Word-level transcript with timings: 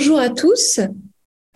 bonjour 0.00 0.18
à 0.18 0.30
tous. 0.30 0.80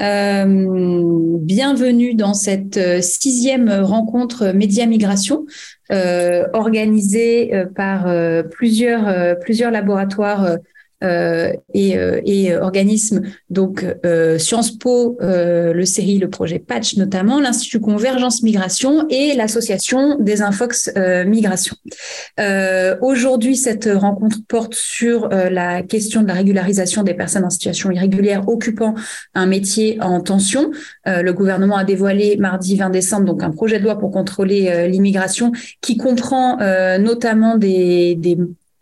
Euh, 0.02 1.38
bienvenue 1.40 2.14
dans 2.14 2.34
cette 2.34 2.76
euh, 2.76 3.00
sixième 3.00 3.70
rencontre 3.70 4.52
Média 4.52 4.84
Migration 4.84 5.46
euh, 5.90 6.46
organisée 6.52 7.64
par 7.74 8.06
plusieurs, 8.50 9.70
laboratoires 9.70 10.58
et, 11.04 11.98
euh, 11.98 12.20
et, 12.24 12.56
organismes, 12.56 13.22
donc 13.50 13.84
euh, 14.04 14.38
Sciences 14.38 14.72
Po, 14.72 15.18
le 15.20 15.84
série, 15.84 16.18
le 16.18 16.28
projet 16.28 16.58
Patch 16.58 16.96
notamment, 16.96 17.40
l'Institut 17.40 17.80
Convergence 17.80 18.42
Migration 18.42 19.06
et 19.10 19.34
l'association 19.34 20.16
des 20.18 20.42
Infox 20.42 20.90
Migration. 21.26 21.76
Aujourd'hui, 23.00 23.56
cette 23.56 23.88
rencontre 23.92 24.38
porte 24.48 24.74
sur 24.74 25.28
la 25.28 25.82
question 25.82 26.22
de 26.22 26.28
la 26.28 26.34
régularisation 26.34 27.02
des 27.02 27.14
personnes 27.14 27.44
en 27.44 27.50
situation 27.50 27.90
irrégulière 27.90 28.48
occupant 28.48 28.94
un 29.34 29.46
métier 29.46 29.98
en 30.00 30.20
tension. 30.20 30.70
le 31.06 31.30
gouvernement 31.32 31.76
a 31.76 31.84
dévoilé 31.84 32.36
mardi 32.38 32.76
20 32.76 32.90
décembre 32.90 33.24
donc 33.24 33.42
un 33.42 33.50
projet 33.50 33.78
de 33.78 33.84
loi 33.84 33.98
pour 33.98 34.10
contrôler 34.10 34.88
l'immigration 34.88 35.52
qui 35.80 35.96
comprend 35.96 36.58
notamment 36.98 37.56
des 37.56 38.16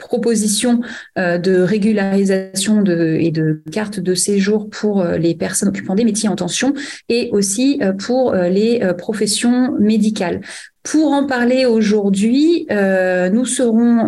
proposition 0.03 0.81
euh, 1.19 1.39
de 1.39 1.61
régularisation 1.61 2.83
de, 2.83 3.17
et 3.21 3.31
de 3.31 3.63
cartes 3.71 4.01
de 4.01 4.15
séjour 4.15 4.69
pour 4.69 5.01
euh, 5.01 5.17
les 5.17 5.35
personnes 5.35 5.69
occupant 5.69 5.95
des 5.95 6.05
métiers 6.05 6.29
en 6.29 6.37
tension 6.37 6.75
et 7.09 7.31
aussi 7.33 7.79
euh, 7.83 7.93
pour 7.93 8.35
les 8.35 8.81
professions 8.99 9.75
médicales. 9.79 10.41
Pour 10.83 11.13
en 11.13 11.27
parler 11.27 11.65
aujourd'hui, 11.65 12.67
nous 12.69 13.45
serons 13.45 14.07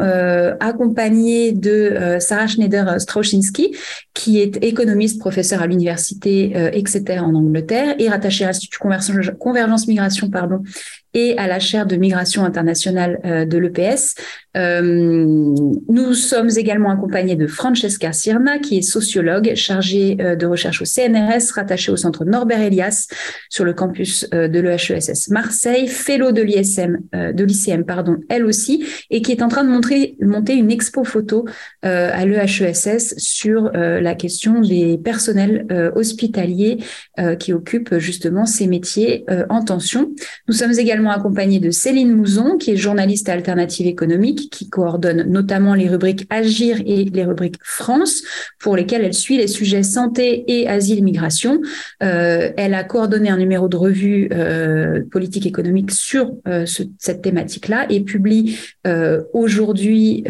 accompagnés 0.58 1.52
de 1.52 2.16
Sarah 2.18 2.48
Schneider-Strauchinski, 2.48 3.76
qui 4.12 4.40
est 4.40 4.62
économiste, 4.64 5.20
professeur 5.20 5.62
à 5.62 5.68
l'université 5.68 6.52
Exeter 6.72 7.20
en 7.20 7.34
Angleterre 7.34 7.94
et 8.00 8.08
rattachée 8.08 8.44
à 8.44 8.48
l'Institut 8.48 8.80
Convergence 9.38 9.86
Migration 9.86 10.30
pardon, 10.30 10.62
et 11.14 11.38
à 11.38 11.46
la 11.46 11.60
chaire 11.60 11.86
de 11.86 11.96
migration 11.96 12.44
internationale 12.44 13.20
euh, 13.24 13.44
de 13.44 13.58
l'EPS. 13.58 14.16
Euh, 14.56 14.82
nous 14.82 16.14
sommes 16.14 16.50
également 16.56 16.90
accompagnés 16.90 17.36
de 17.36 17.46
Francesca 17.46 18.12
Sirna, 18.12 18.58
qui 18.58 18.78
est 18.78 18.82
sociologue 18.82 19.54
chargée 19.54 20.16
euh, 20.20 20.36
de 20.36 20.46
recherche 20.46 20.82
au 20.82 20.84
CNRS, 20.84 21.52
rattachée 21.54 21.92
au 21.92 21.96
centre 21.96 22.24
Norbert 22.24 22.60
Elias 22.60 23.06
sur 23.48 23.64
le 23.64 23.72
campus 23.72 24.28
de 24.30 24.60
l'EHESS 24.60 25.28
Marseille, 25.30 25.86
fellow 25.86 26.32
de 26.32 26.42
l'ISM, 26.42 26.98
de 27.12 27.44
l'ICM, 27.44 27.84
pardon, 27.84 28.16
elle 28.28 28.44
aussi, 28.44 28.84
et 29.10 29.22
qui 29.22 29.32
est 29.32 29.42
en 29.42 29.48
train 29.48 29.64
de 29.64 29.68
montrer, 29.68 30.16
monter 30.20 30.54
une 30.54 30.70
expo 30.70 31.04
photo 31.04 31.44
à 31.82 32.24
l'EHESS 32.24 33.14
sur 33.18 33.70
la 33.72 34.14
question 34.14 34.60
des 34.60 34.98
personnels 34.98 35.66
hospitaliers 35.94 36.78
qui 37.38 37.52
occupent 37.52 37.98
justement 37.98 38.46
ces 38.46 38.66
métiers 38.66 39.24
en 39.48 39.62
tension. 39.62 40.10
Nous 40.48 40.54
sommes 40.54 40.72
également 40.78 41.03
accompagné 41.10 41.60
de 41.60 41.70
Céline 41.70 42.12
Mouzon, 42.12 42.56
qui 42.58 42.72
est 42.72 42.76
journaliste 42.76 43.28
alternative 43.28 43.86
économique, 43.86 44.50
qui 44.50 44.68
coordonne 44.68 45.24
notamment 45.28 45.74
les 45.74 45.88
rubriques 45.88 46.26
Agir 46.30 46.80
et 46.86 47.04
les 47.04 47.24
rubriques 47.24 47.58
France, 47.62 48.22
pour 48.58 48.76
lesquelles 48.76 49.04
elle 49.04 49.14
suit 49.14 49.36
les 49.36 49.46
sujets 49.46 49.82
santé 49.82 50.44
et 50.48 50.68
asile-migration. 50.68 51.60
Euh, 52.02 52.50
elle 52.56 52.74
a 52.74 52.84
coordonné 52.84 53.28
un 53.28 53.36
numéro 53.36 53.68
de 53.68 53.76
revue 53.76 54.28
euh, 54.32 55.02
politique 55.10 55.46
économique 55.46 55.90
sur 55.90 56.32
euh, 56.48 56.66
cette 56.98 57.22
thématique-là 57.22 57.86
et 57.90 58.00
publie 58.00 58.58
aujourd'hui 59.32 60.24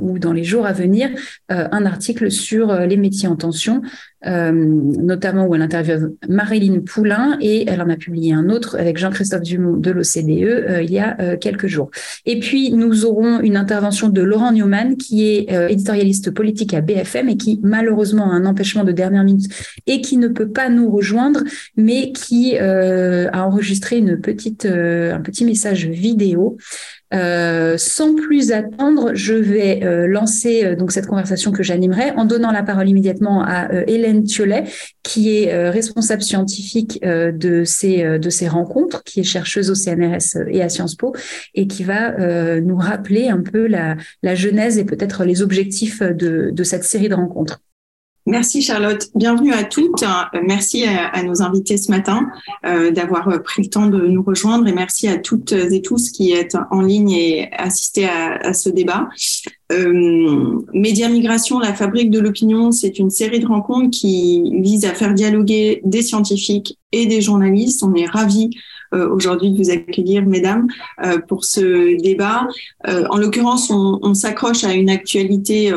ou 0.00 0.18
dans 0.18 0.32
les 0.32 0.44
jours 0.44 0.66
à 0.66 0.72
venir 0.72 1.10
un 1.48 1.86
article 1.86 2.30
sur 2.30 2.74
les 2.74 2.96
métiers 2.96 3.28
en 3.28 3.36
tension 3.36 3.82
notamment 4.24 5.46
où 5.46 5.54
elle 5.54 5.62
interviewe 5.62 6.16
Marilyn 6.28 6.80
Poulain 6.80 7.36
et 7.40 7.68
elle 7.68 7.80
en 7.80 7.88
a 7.88 7.96
publié 7.96 8.32
un 8.32 8.48
autre 8.48 8.76
avec 8.78 8.98
Jean-Christophe 8.98 9.42
Dumont 9.42 9.76
de 9.76 9.90
l'OCDE 9.96 10.44
euh, 10.44 10.82
il 10.82 10.90
y 10.92 10.98
a 10.98 11.16
euh, 11.20 11.36
quelques 11.36 11.66
jours. 11.66 11.90
Et 12.24 12.38
puis 12.38 12.72
nous 12.72 13.04
aurons 13.04 13.40
une 13.40 13.56
intervention 13.56 14.08
de 14.08 14.22
Laurent 14.22 14.52
Newman 14.52 14.96
qui 14.96 15.26
est 15.26 15.70
éditorialiste 15.70 16.30
politique 16.30 16.74
à 16.74 16.80
BFM 16.80 17.28
et 17.28 17.36
qui 17.36 17.60
malheureusement 17.62 18.30
a 18.30 18.34
un 18.34 18.46
empêchement 18.46 18.84
de 18.84 18.92
dernière 18.92 19.24
minute 19.24 19.50
et 19.86 20.00
qui 20.00 20.16
ne 20.16 20.28
peut 20.28 20.48
pas 20.48 20.68
nous 20.68 20.90
rejoindre, 20.90 21.40
mais 21.76 22.12
qui 22.12 22.58
a 22.58 23.46
enregistré 23.46 23.98
un 23.98 25.20
petit 25.20 25.44
message 25.44 25.86
vidéo 25.86 26.58
euh, 27.14 27.76
sans 27.78 28.14
plus 28.14 28.50
attendre, 28.50 29.12
je 29.14 29.34
vais 29.34 29.84
euh, 29.84 30.08
lancer 30.08 30.64
euh, 30.64 30.74
donc 30.74 30.90
cette 30.90 31.06
conversation 31.06 31.52
que 31.52 31.62
j'animerai 31.62 32.10
en 32.10 32.24
donnant 32.24 32.50
la 32.50 32.64
parole 32.64 32.88
immédiatement 32.88 33.44
à 33.44 33.68
Hélène 33.86 34.24
Thiolet, 34.24 34.64
qui 35.02 35.36
est 35.36 35.70
responsable 35.70 36.22
scientifique 36.22 37.00
de 37.02 37.62
ces 37.64 38.18
de 38.18 38.30
ces 38.30 38.48
rencontres, 38.48 39.04
qui 39.04 39.20
est 39.20 39.24
chercheuse 39.24 39.70
au 39.70 39.74
CNRS 39.74 40.48
et 40.48 40.62
à 40.62 40.68
Sciences 40.68 40.96
Po, 40.96 41.14
et 41.54 41.66
qui 41.66 41.84
va 41.84 42.60
nous 42.60 42.76
rappeler 42.76 43.28
un 43.28 43.40
peu 43.40 43.66
la, 43.66 43.96
la 44.22 44.34
genèse 44.34 44.78
et 44.78 44.84
peut-être 44.84 45.24
les 45.24 45.42
objectifs 45.42 46.02
de, 46.02 46.50
de 46.52 46.64
cette 46.64 46.84
série 46.84 47.08
de 47.08 47.14
rencontres. 47.14 47.60
Merci 48.28 48.60
Charlotte. 48.60 49.08
Bienvenue 49.14 49.52
à 49.52 49.62
toutes. 49.62 50.02
Merci 50.42 50.84
à, 50.84 51.22
nos 51.22 51.42
invités 51.42 51.76
ce 51.76 51.92
matin 51.92 52.26
euh, 52.64 52.90
d'avoir 52.90 53.40
pris 53.44 53.62
le 53.62 53.68
temps 53.68 53.86
de 53.86 54.04
nous 54.08 54.22
rejoindre 54.22 54.66
et 54.66 54.72
merci 54.72 55.06
à 55.06 55.16
toutes 55.16 55.52
et 55.52 55.80
tous 55.80 56.10
qui 56.10 56.32
êtes 56.32 56.56
en 56.72 56.80
ligne 56.80 57.12
et 57.12 57.48
assistés 57.52 58.08
à, 58.08 58.52
ce 58.52 58.68
débat. 58.68 59.08
Euh, 59.70 60.60
Média 60.74 61.08
Migration, 61.08 61.60
la 61.60 61.72
fabrique 61.72 62.10
de 62.10 62.18
l'opinion, 62.18 62.72
c'est 62.72 62.98
une 62.98 63.10
série 63.10 63.38
de 63.38 63.46
rencontres 63.46 63.90
qui 63.90 64.60
vise 64.60 64.84
à 64.86 64.94
faire 64.94 65.14
dialoguer 65.14 65.80
des 65.84 66.02
scientifiques 66.02 66.78
et 66.90 67.06
des 67.06 67.20
journalistes. 67.20 67.84
On 67.84 67.94
est 67.94 68.06
ravis 68.06 68.50
euh, 68.54 68.75
aujourd'hui 68.92 69.50
de 69.50 69.56
vous 69.56 69.70
accueillir, 69.70 70.24
mesdames, 70.26 70.68
euh, 71.04 71.18
pour 71.18 71.44
ce 71.44 72.00
débat. 72.00 72.48
Euh, 72.88 73.04
en 73.10 73.16
l'occurrence, 73.16 73.70
on, 73.70 74.14
s'accroche 74.14 74.64
à 74.64 74.72
une 74.72 74.88
actualité 74.88 75.70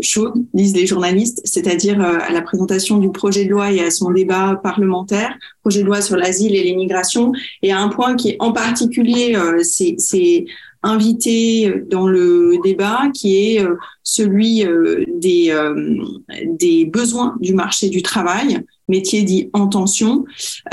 chaude, 0.00 0.32
disent 0.54 0.74
les 0.74 0.86
journalistes, 0.86 1.40
c'est-à-dire 1.44 2.00
à 2.00 2.30
la 2.32 2.40
présentation 2.40 2.98
du 2.98 3.10
projet 3.10 3.44
de 3.44 3.50
loi 3.50 3.72
et 3.72 3.80
à 3.80 3.90
son 3.90 4.10
débat 4.10 4.58
parlementaire, 4.62 5.36
projet 5.60 5.82
de 5.82 5.86
loi 5.86 6.00
sur 6.00 6.16
l'asile 6.16 6.54
et 6.54 6.62
l'immigration, 6.62 7.32
et 7.62 7.72
à 7.72 7.80
un 7.80 7.88
point 7.88 8.16
qui 8.16 8.36
en 8.38 8.52
particulier, 8.52 9.36
c'est 9.62 10.46
invité 10.82 11.82
dans 11.90 12.08
le 12.08 12.54
débat, 12.64 13.10
qui 13.12 13.36
est 13.36 13.66
celui 14.02 14.64
des 15.18 16.84
besoins 16.86 17.36
du 17.40 17.52
marché 17.52 17.90
du 17.90 18.02
travail 18.02 18.64
métier 18.88 19.22
dit 19.22 19.50
en 19.52 19.68
tension, 19.68 20.24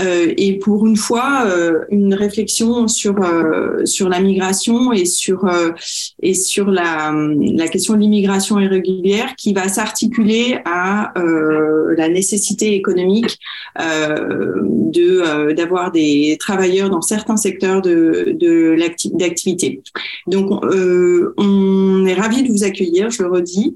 euh, 0.01 0.33
et 0.37 0.57
pour 0.57 0.87
une 0.87 0.95
fois 0.95 1.43
euh, 1.45 1.81
une 1.89 2.13
réflexion 2.13 2.87
sur 2.87 3.21
euh, 3.21 3.85
sur 3.85 4.09
la 4.09 4.19
migration 4.19 4.93
et 4.93 5.05
sur 5.05 5.45
euh, 5.45 5.71
et 6.21 6.33
sur 6.33 6.71
la 6.71 7.13
la 7.13 7.67
question 7.67 7.93
de 7.93 7.99
l'immigration 7.99 8.59
irrégulière 8.59 9.35
qui 9.35 9.53
va 9.53 9.67
s'articuler 9.67 10.59
à 10.65 11.13
la 11.97 12.09
nécessité 12.09 12.73
économique 12.75 13.37
de 13.77 15.53
d'avoir 15.53 15.91
des 15.91 16.37
travailleurs 16.39 16.89
dans 16.89 17.01
certains 17.01 17.37
secteurs 17.37 17.81
de 17.81 18.35
de 18.39 18.75
d'activité. 19.17 19.81
Donc 20.27 20.63
on 21.37 22.05
est 22.05 22.13
ravi 22.13 22.43
de 22.43 22.51
vous 22.51 22.63
accueillir, 22.63 23.09
je 23.09 23.23
le 23.23 23.29
redis, 23.29 23.75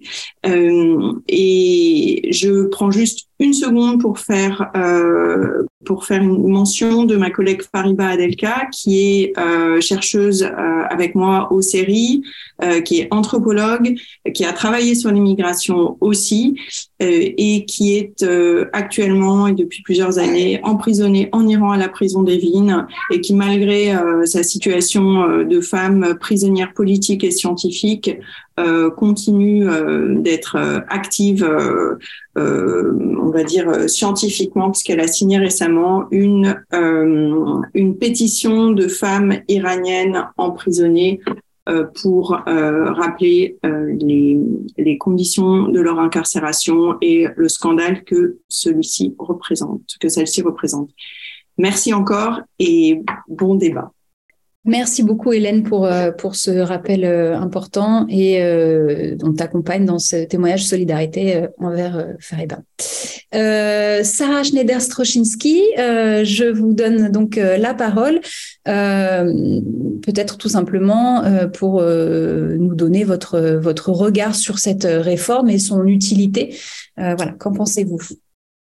et 1.27 2.29
je 2.31 2.67
prends 2.67 2.91
juste 2.91 3.28
une 3.39 3.53
seconde 3.53 4.01
pour 4.01 4.19
faire 4.19 4.69
euh, 4.75 5.63
pour 5.85 6.05
faire 6.05 6.21
une 6.21 6.49
mention 6.49 7.05
de 7.05 7.15
ma 7.15 7.29
collègue 7.29 7.61
Fariba 7.73 8.09
Adelka, 8.09 8.67
qui 8.71 9.21
est 9.21 9.39
euh, 9.39 9.79
chercheuse 9.79 10.43
euh, 10.43 10.83
avec 10.89 11.15
moi 11.15 11.51
au 11.51 11.61
séries, 11.61 12.21
euh, 12.63 12.81
qui 12.81 12.99
est 12.99 13.07
anthropologue, 13.11 13.95
qui 14.33 14.45
a 14.45 14.53
travaillé 14.53 14.95
sur 14.95 15.11
l'immigration 15.11 15.97
aussi, 16.01 16.55
euh, 17.01 17.05
et 17.37 17.65
qui 17.65 17.95
est 17.95 18.23
euh, 18.23 18.65
actuellement 18.73 19.47
et 19.47 19.53
depuis 19.53 19.81
plusieurs 19.81 20.19
années 20.19 20.59
emprisonnée 20.63 21.29
en 21.31 21.47
Iran 21.47 21.71
à 21.71 21.77
la 21.77 21.89
prison 21.89 22.23
d'Evin, 22.23 22.87
et 23.11 23.21
qui 23.21 23.33
malgré 23.33 23.93
sa 24.25 24.43
situation 24.43 25.43
de 25.43 25.61
femme 25.61 26.17
prisonnière 26.19 26.73
politique 26.73 27.23
et 27.23 27.31
scientifique, 27.31 28.17
continue 28.97 29.65
d'être 30.17 30.57
active, 30.89 31.49
on 32.35 33.29
va 33.29 33.43
dire 33.43 33.89
scientifiquement, 33.89 34.71
puisqu'elle 34.71 34.99
a 34.99 35.07
signé 35.07 35.37
récemment 35.37 36.07
une, 36.11 36.61
euh, 36.73 37.61
une 37.73 37.97
pétition 37.97 38.71
de 38.71 38.87
femmes 38.87 39.39
iraniennes 39.47 40.27
emprisonnées 40.37 41.19
euh, 41.27 41.33
pour 42.01 42.41
euh, 42.47 42.91
rappeler 42.91 43.57
les, 43.63 44.39
les, 44.77 44.97
conditions 44.97 45.67
de 45.67 45.79
leur 45.79 45.99
incarcération 45.99 46.97
et 47.01 47.27
le 47.35 47.49
scandale 47.49 48.03
que 48.03 48.37
celui-ci 48.47 49.15
représente, 49.19 49.95
que 49.99 50.09
celle-ci 50.09 50.41
représente. 50.41 50.89
Merci 51.57 51.93
encore 51.93 52.41
et 52.57 53.01
bon 53.27 53.55
débat. 53.55 53.91
Merci 54.65 55.03
beaucoup 55.03 55.31
Hélène 55.31 55.63
pour, 55.63 55.85
euh, 55.85 56.11
pour 56.11 56.35
ce 56.35 56.51
rappel 56.51 57.05
euh, 57.05 57.37
important 57.37 58.05
et 58.09 58.43
euh, 58.43 59.15
on 59.23 59.31
t'accompagne 59.31 59.85
dans 59.85 59.99
ce 59.99 60.25
témoignage 60.25 60.63
de 60.63 60.67
solidarité 60.67 61.45
envers 61.59 62.05
Fariba. 62.19 62.59
Sarah 63.31 64.43
Schneider-Strochinski, 64.43 65.61
je 65.77 66.51
vous 66.51 66.73
donne 66.73 67.09
donc 67.09 67.35
la 67.37 67.73
parole, 67.73 68.19
peut-être 68.65 70.37
tout 70.37 70.49
simplement 70.49 71.23
pour 71.53 71.81
nous 71.83 72.75
donner 72.75 73.03
votre, 73.03 73.39
votre 73.39 73.91
regard 73.91 74.35
sur 74.35 74.59
cette 74.59 74.87
réforme 74.89 75.49
et 75.49 75.59
son 75.59 75.85
utilité. 75.85 76.55
voilà, 76.97 77.33
qu'en 77.37 77.53
pensez-vous? 77.53 77.99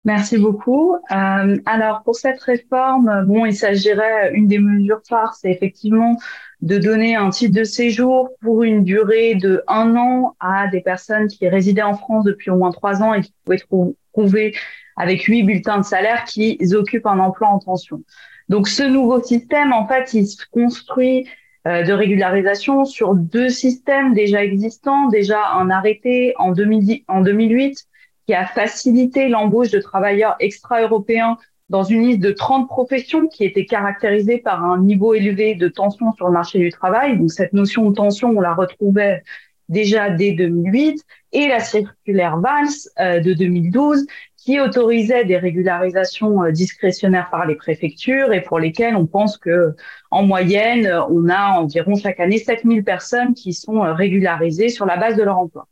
Merci 0.07 0.39
beaucoup. 0.39 0.95
Euh, 1.11 1.57
alors 1.67 2.05
pour 2.05 2.15
cette 2.15 2.41
réforme, 2.41 3.25
bon, 3.27 3.45
il 3.45 3.57
s'agirait 3.57 4.31
une 4.35 4.47
des 4.47 4.61
mesures 4.61 5.01
phares, 5.09 5.35
c'est 5.35 5.51
effectivement 5.51 6.17
de 6.63 6.79
donner 6.79 7.17
un 7.17 7.31
titre 7.31 7.59
de 7.59 7.65
séjour 7.65 8.31
pour 8.41 8.63
une 8.63 8.85
durée 8.85 9.35
de 9.35 9.65
un 9.67 9.97
an 9.97 10.37
à 10.39 10.69
des 10.69 10.81
personnes 10.81 11.27
qui 11.27 11.49
résidaient 11.49 11.83
en 11.83 11.97
France 11.97 12.25
depuis 12.25 12.53
au 12.53 12.57
moins 12.57 12.71
trois 12.71 13.03
ans 13.03 13.15
et 13.15 13.21
qui 13.21 13.35
pouvaient 13.45 13.97
trouver 14.13 14.55
avec 14.95 15.25
huit 15.25 15.43
bulletins 15.43 15.79
de 15.79 15.85
salaire 15.85 16.23
qui 16.23 16.57
occupent 16.73 17.07
un 17.07 17.19
emploi 17.19 17.49
en 17.49 17.59
tension. 17.59 18.01
Donc 18.49 18.69
ce 18.69 18.85
nouveau 18.85 19.21
système, 19.21 19.73
en 19.73 19.89
fait, 19.89 20.15
il 20.15 20.25
se 20.25 20.45
construit 20.53 21.29
euh, 21.67 21.83
de 21.83 21.93
régularisation 21.93 22.85
sur 22.85 23.17
deux 23.17 23.49
systèmes 23.49 24.15
déjà 24.15 24.45
existants, 24.45 25.09
déjà 25.09 25.51
un 25.55 25.69
arrêté 25.69 26.33
en, 26.39 26.53
2010, 26.53 27.03
en 27.09 27.23
2008 27.23 27.89
qui 28.27 28.35
a 28.35 28.47
facilité 28.47 29.29
l'embauche 29.29 29.71
de 29.71 29.79
travailleurs 29.79 30.37
extra-européens 30.41 31.39
dans 31.69 31.83
une 31.83 32.03
liste 32.03 32.21
de 32.21 32.31
30 32.31 32.69
professions 32.69 33.27
qui 33.27 33.45
étaient 33.45 33.67
caractérisées 33.67 34.39
par 34.39 34.65
un 34.65 34.81
niveau 34.81 35.15
élevé 35.15 35.55
de 35.55 35.69
tension 35.69 36.13
sur 36.13 36.27
le 36.27 36.33
marché 36.33 36.59
du 36.59 36.71
travail. 36.71 37.19
Donc 37.19 37.31
cette 37.33 37.53
notion 37.53 37.91
de 37.91 37.95
tension, 37.95 38.31
on 38.31 38.41
la 38.41 38.55
retrouvait 38.55 39.23
déjà 39.69 40.11
dès 40.11 40.33
2008 40.33 41.03
et 41.33 41.49
la 41.49 41.61
circulaire 41.61 42.39
Valls 42.39 42.69
euh, 43.01 43.21
de 43.21 43.35
2012 43.35 44.07
qui 44.37 44.61
autorisait 44.61 45.25
des 45.25 45.39
régularisations 45.39 46.45
euh, 46.45 46.53
discrétionnaires 46.53 47.29
par 47.31 47.47
les 47.47 47.57
préfectures 47.57 48.33
et 48.33 48.43
pour 48.43 48.61
lesquelles 48.61 48.95
on 48.95 49.07
pense 49.07 49.37
que 49.37 49.75
en 50.13 50.23
moyenne 50.23 50.89
on 51.11 51.29
a 51.29 51.59
environ 51.59 51.97
chaque 51.97 52.21
année 52.21 52.39
7000 52.39 52.85
personnes 52.85 53.35
qui 53.35 53.53
sont 53.53 53.85
euh, 53.85 53.93
régularisées 53.93 54.69
sur 54.69 54.87
la 54.87 54.97
base 54.97 55.17
de 55.17 55.25
leur 55.25 55.39
emploi. 55.39 55.67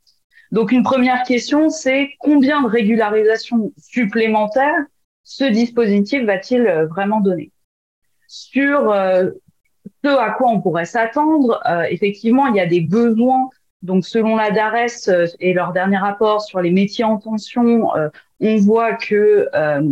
Donc 0.55 0.71
une 0.71 0.85
première 0.85 1.25
question, 1.25 1.69
c'est 1.69 2.13
combien 2.21 2.63
de 2.63 2.69
régularisation 2.69 3.73
supplémentaires 3.77 4.85
ce 5.25 5.43
dispositif 5.43 6.23
va-t-il 6.23 6.65
euh, 6.69 6.87
vraiment 6.87 7.21
donner? 7.21 7.51
Sur 8.29 8.93
euh, 8.93 9.31
ce 10.05 10.09
à 10.09 10.31
quoi 10.31 10.51
on 10.51 10.61
pourrait 10.61 10.85
s'attendre, 10.85 11.61
euh, 11.69 11.83
effectivement, 11.91 12.47
il 12.47 12.55
y 12.55 12.61
a 12.61 12.67
des 12.67 12.81
besoins. 12.81 13.49
Donc 13.83 14.07
selon 14.07 14.37
la 14.37 14.53
DARES 14.53 15.11
et 15.41 15.55
leur 15.55 15.73
dernier 15.73 15.97
rapport 15.97 16.41
sur 16.41 16.61
les 16.61 16.71
métiers 16.71 17.05
en 17.05 17.19
tension, 17.19 17.91
on 18.41 18.57
voit 18.57 18.95
que 18.95 19.51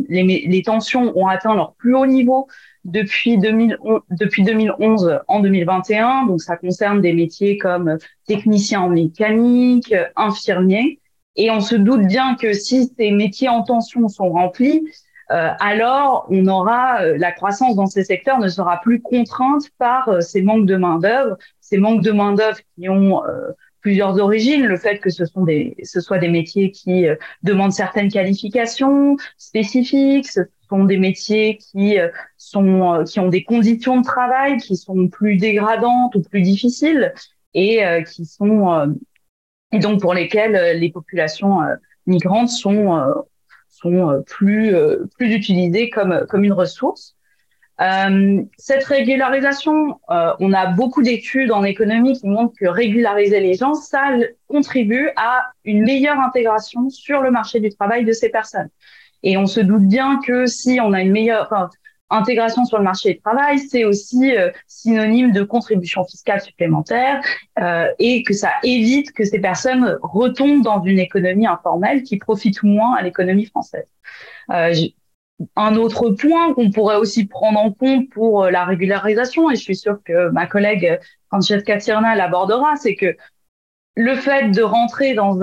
les 0.08 0.62
tensions 0.64 1.12
ont 1.14 1.26
atteint 1.26 1.54
leur 1.54 1.74
plus 1.74 1.94
haut 1.94 2.06
niveau 2.06 2.46
depuis 2.84 3.38
2011, 3.38 4.00
depuis 4.10 4.42
2011 4.42 5.20
en 5.28 5.40
2021. 5.40 6.26
Donc, 6.26 6.40
ça 6.40 6.56
concerne 6.56 7.00
des 7.00 7.12
métiers 7.12 7.58
comme 7.58 7.98
technicien 8.26 8.80
en 8.80 8.88
mécanique, 8.88 9.94
infirmier. 10.16 11.00
Et 11.36 11.50
on 11.50 11.60
se 11.60 11.76
doute 11.76 12.06
bien 12.06 12.34
que 12.34 12.52
si 12.52 12.90
ces 12.98 13.10
métiers 13.10 13.48
en 13.48 13.62
tension 13.62 14.08
sont 14.08 14.30
remplis, 14.30 14.82
euh, 15.32 15.50
alors 15.60 16.26
on 16.28 16.46
aura 16.46 17.02
euh, 17.02 17.16
la 17.16 17.32
croissance 17.32 17.74
dans 17.74 17.86
ces 17.86 18.04
secteurs 18.04 18.38
ne 18.38 18.48
sera 18.48 18.80
plus 18.80 19.00
contrainte 19.00 19.62
par 19.78 20.08
euh, 20.08 20.20
ces 20.20 20.42
manques 20.42 20.66
de 20.66 20.76
main 20.76 20.98
d'œuvre, 20.98 21.38
ces 21.60 21.78
manques 21.78 22.02
de 22.02 22.10
main 22.10 22.34
d'œuvre 22.34 22.58
qui 22.76 22.88
ont 22.88 23.22
plusieurs 23.80 24.20
origines, 24.20 24.64
le 24.64 24.76
fait 24.76 24.98
que 24.98 25.10
ce 25.10 25.24
sont 25.24 25.42
des, 25.42 25.74
ce 25.82 26.00
soit 26.00 26.18
des 26.18 26.28
métiers 26.28 26.70
qui 26.70 27.06
demandent 27.42 27.72
certaines 27.72 28.10
qualifications 28.10 29.16
spécifiques, 29.38 30.28
sont 30.72 30.84
des 30.84 30.96
métiers 30.96 31.58
qui 31.58 31.98
sont 32.38 32.94
euh, 32.94 33.04
qui 33.04 33.20
ont 33.20 33.28
des 33.28 33.44
conditions 33.44 33.98
de 34.00 34.04
travail 34.04 34.56
qui 34.56 34.76
sont 34.76 35.08
plus 35.08 35.36
dégradantes 35.36 36.14
ou 36.14 36.22
plus 36.22 36.40
difficiles 36.40 37.12
et 37.52 37.84
euh, 37.84 38.02
qui 38.02 38.24
sont 38.24 38.72
euh, 38.72 38.86
et 39.72 39.78
donc 39.78 40.00
pour 40.00 40.14
lesquelles 40.14 40.78
les 40.78 40.90
populations 40.90 41.60
migrantes 42.06 42.48
sont 42.48 43.02
sont 43.68 44.22
plus 44.26 44.74
plus 45.16 45.34
utilisées 45.34 45.90
comme 45.90 46.26
comme 46.28 46.44
une 46.44 46.52
ressource. 46.52 47.16
Euh, 47.80 48.42
cette 48.58 48.84
régularisation, 48.84 49.98
euh, 50.10 50.32
on 50.38 50.52
a 50.52 50.66
beaucoup 50.66 51.02
d'études 51.02 51.50
en 51.50 51.64
économie 51.64 52.18
qui 52.18 52.28
montrent 52.28 52.54
que 52.58 52.66
régulariser 52.66 53.40
les 53.40 53.54
gens, 53.54 53.74
ça 53.74 54.12
contribue 54.46 55.10
à 55.16 55.46
une 55.64 55.82
meilleure 55.82 56.20
intégration 56.20 56.90
sur 56.90 57.22
le 57.22 57.30
marché 57.30 57.58
du 57.60 57.70
travail 57.70 58.04
de 58.04 58.12
ces 58.12 58.28
personnes. 58.28 58.68
Et 59.22 59.36
on 59.36 59.46
se 59.46 59.60
doute 59.60 59.86
bien 59.86 60.20
que 60.26 60.46
si 60.46 60.78
on 60.80 60.92
a 60.92 61.00
une 61.00 61.12
meilleure 61.12 61.70
intégration 62.12 62.64
sur 62.64 62.78
le 62.78 62.84
marché 62.84 63.14
du 63.14 63.20
travail, 63.20 63.58
c'est 63.58 63.84
aussi 63.84 64.36
euh, 64.36 64.50
synonyme 64.66 65.32
de 65.32 65.42
contribution 65.42 66.04
fiscale 66.04 66.40
supplémentaire 66.40 67.22
euh, 67.58 67.88
et 67.98 68.22
que 68.22 68.34
ça 68.34 68.50
évite 68.62 69.12
que 69.12 69.24
ces 69.24 69.40
personnes 69.40 69.98
retombent 70.02 70.62
dans 70.62 70.82
une 70.82 70.98
économie 70.98 71.46
informelle 71.46 72.02
qui 72.02 72.18
profite 72.18 72.62
moins 72.62 72.94
à 72.94 73.02
l'économie 73.02 73.46
française. 73.46 73.86
Euh, 74.50 74.74
un 75.56 75.74
autre 75.76 76.10
point 76.10 76.54
qu'on 76.54 76.70
pourrait 76.70 76.96
aussi 76.96 77.26
prendre 77.26 77.58
en 77.58 77.72
compte 77.72 78.08
pour 78.10 78.44
la 78.44 78.64
régularisation, 78.64 79.50
et 79.50 79.56
je 79.56 79.62
suis 79.62 79.74
sûre 79.74 79.98
que 80.04 80.28
ma 80.30 80.46
collègue 80.46 81.00
Francesca 81.28 81.78
Tirna 81.78 82.14
l'abordera, 82.14 82.76
c'est 82.76 82.94
que 82.94 83.16
le 83.96 84.14
fait 84.14 84.50
de 84.50 84.62
rentrer 84.62 85.14
dans 85.14 85.40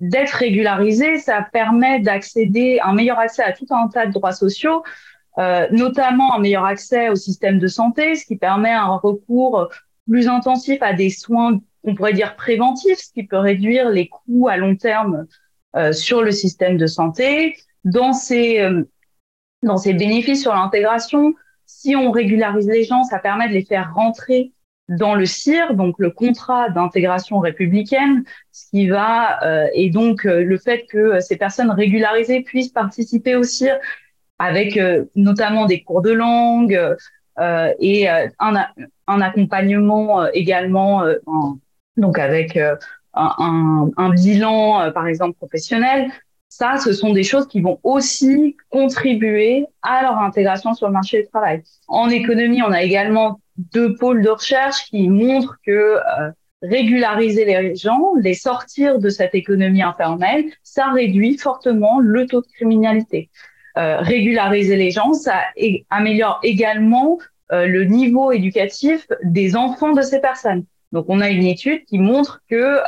d'être 0.00 0.32
régularisé, 0.32 1.18
ça 1.18 1.46
permet 1.52 2.00
d'accéder 2.00 2.80
un 2.82 2.94
meilleur 2.94 3.18
accès 3.18 3.42
à 3.42 3.52
tout 3.52 3.66
un 3.70 3.88
tas 3.88 4.06
de 4.06 4.12
droits 4.12 4.32
sociaux, 4.32 4.82
euh, 5.38 5.68
notamment 5.70 6.34
un 6.34 6.38
meilleur 6.38 6.64
accès 6.64 7.08
au 7.08 7.14
système 7.14 7.58
de 7.58 7.66
santé, 7.66 8.14
ce 8.14 8.24
qui 8.24 8.36
permet 8.36 8.72
un 8.72 8.96
recours 8.96 9.68
plus 10.08 10.28
intensif 10.28 10.82
à 10.82 10.92
des 10.92 11.10
soins, 11.10 11.60
on 11.84 11.94
pourrait 11.94 12.14
dire 12.14 12.34
préventifs, 12.36 12.98
ce 12.98 13.12
qui 13.12 13.24
peut 13.24 13.38
réduire 13.38 13.90
les 13.90 14.08
coûts 14.08 14.48
à 14.48 14.56
long 14.56 14.74
terme 14.74 15.26
euh, 15.76 15.92
sur 15.92 16.22
le 16.22 16.32
système 16.32 16.76
de 16.76 16.86
santé. 16.86 17.56
Dans 17.84 18.12
ces, 18.12 18.60
euh, 18.60 18.82
dans 19.62 19.76
ces 19.76 19.94
bénéfices 19.94 20.42
sur 20.42 20.54
l'intégration, 20.54 21.34
si 21.66 21.94
on 21.94 22.10
régularise 22.10 22.66
les 22.66 22.84
gens, 22.84 23.04
ça 23.04 23.18
permet 23.18 23.48
de 23.48 23.54
les 23.54 23.64
faire 23.64 23.94
rentrer 23.94 24.52
dans 24.90 25.14
le 25.14 25.24
CIR, 25.24 25.74
donc 25.74 25.94
le 25.98 26.10
contrat 26.10 26.68
d'intégration 26.68 27.38
républicaine, 27.38 28.24
ce 28.50 28.68
qui 28.70 28.88
va 28.88 29.42
euh, 29.44 29.68
et 29.72 29.88
donc 29.88 30.26
euh, 30.26 30.42
le 30.42 30.58
fait 30.58 30.84
que 30.86 31.20
ces 31.20 31.36
personnes 31.36 31.70
régularisées 31.70 32.42
puissent 32.42 32.72
participer 32.72 33.36
au 33.36 33.44
CIR 33.44 33.76
avec 34.40 34.76
euh, 34.76 35.04
notamment 35.14 35.66
des 35.66 35.82
cours 35.82 36.02
de 36.02 36.10
langue 36.10 36.96
et 37.78 38.06
un, 38.06 38.28
un, 39.06 39.20
accompagnement 39.22 40.26
également 40.34 41.02
donc 41.96 42.18
avec 42.18 42.58
un, 43.14 43.88
un, 43.96 44.10
bilan 44.10 44.92
par 44.92 45.06
exemple 45.06 45.38
professionnel. 45.38 46.10
Ça, 46.50 46.76
ce 46.76 46.92
sont 46.92 47.14
des 47.14 47.22
choses 47.22 47.46
qui 47.46 47.62
vont 47.62 47.80
aussi 47.82 48.56
contribuer 48.68 49.64
à 49.80 50.02
leur 50.02 50.18
intégration 50.18 50.74
sur 50.74 50.88
le 50.88 50.92
marché 50.92 51.22
du 51.22 51.28
travail. 51.28 51.62
En 51.88 52.10
économie, 52.10 52.60
on 52.60 52.72
a 52.72 52.82
également 52.82 53.40
deux 53.72 53.94
pôles 53.96 54.22
de 54.22 54.30
recherche 54.30 54.84
qui 54.84 55.08
montrent 55.08 55.58
que 55.64 55.70
euh, 55.70 56.30
régulariser 56.62 57.44
les 57.44 57.76
gens, 57.76 58.14
les 58.20 58.34
sortir 58.34 58.98
de 58.98 59.08
cette 59.08 59.34
économie 59.34 59.82
informelle, 59.82 60.44
ça 60.62 60.90
réduit 60.90 61.38
fortement 61.38 62.00
le 62.00 62.26
taux 62.26 62.42
de 62.42 62.46
criminalité. 62.46 63.30
Euh, 63.78 63.98
régulariser 63.98 64.76
les 64.76 64.90
gens, 64.90 65.12
ça 65.12 65.40
améliore 65.90 66.40
également 66.42 67.18
euh, 67.52 67.66
le 67.66 67.84
niveau 67.84 68.32
éducatif 68.32 69.06
des 69.22 69.56
enfants 69.56 69.92
de 69.92 70.02
ces 70.02 70.20
personnes. 70.20 70.64
Donc, 70.92 71.06
on 71.08 71.20
a 71.20 71.30
une 71.30 71.44
étude 71.44 71.84
qui 71.84 71.98
montre 71.98 72.42
que 72.50 72.80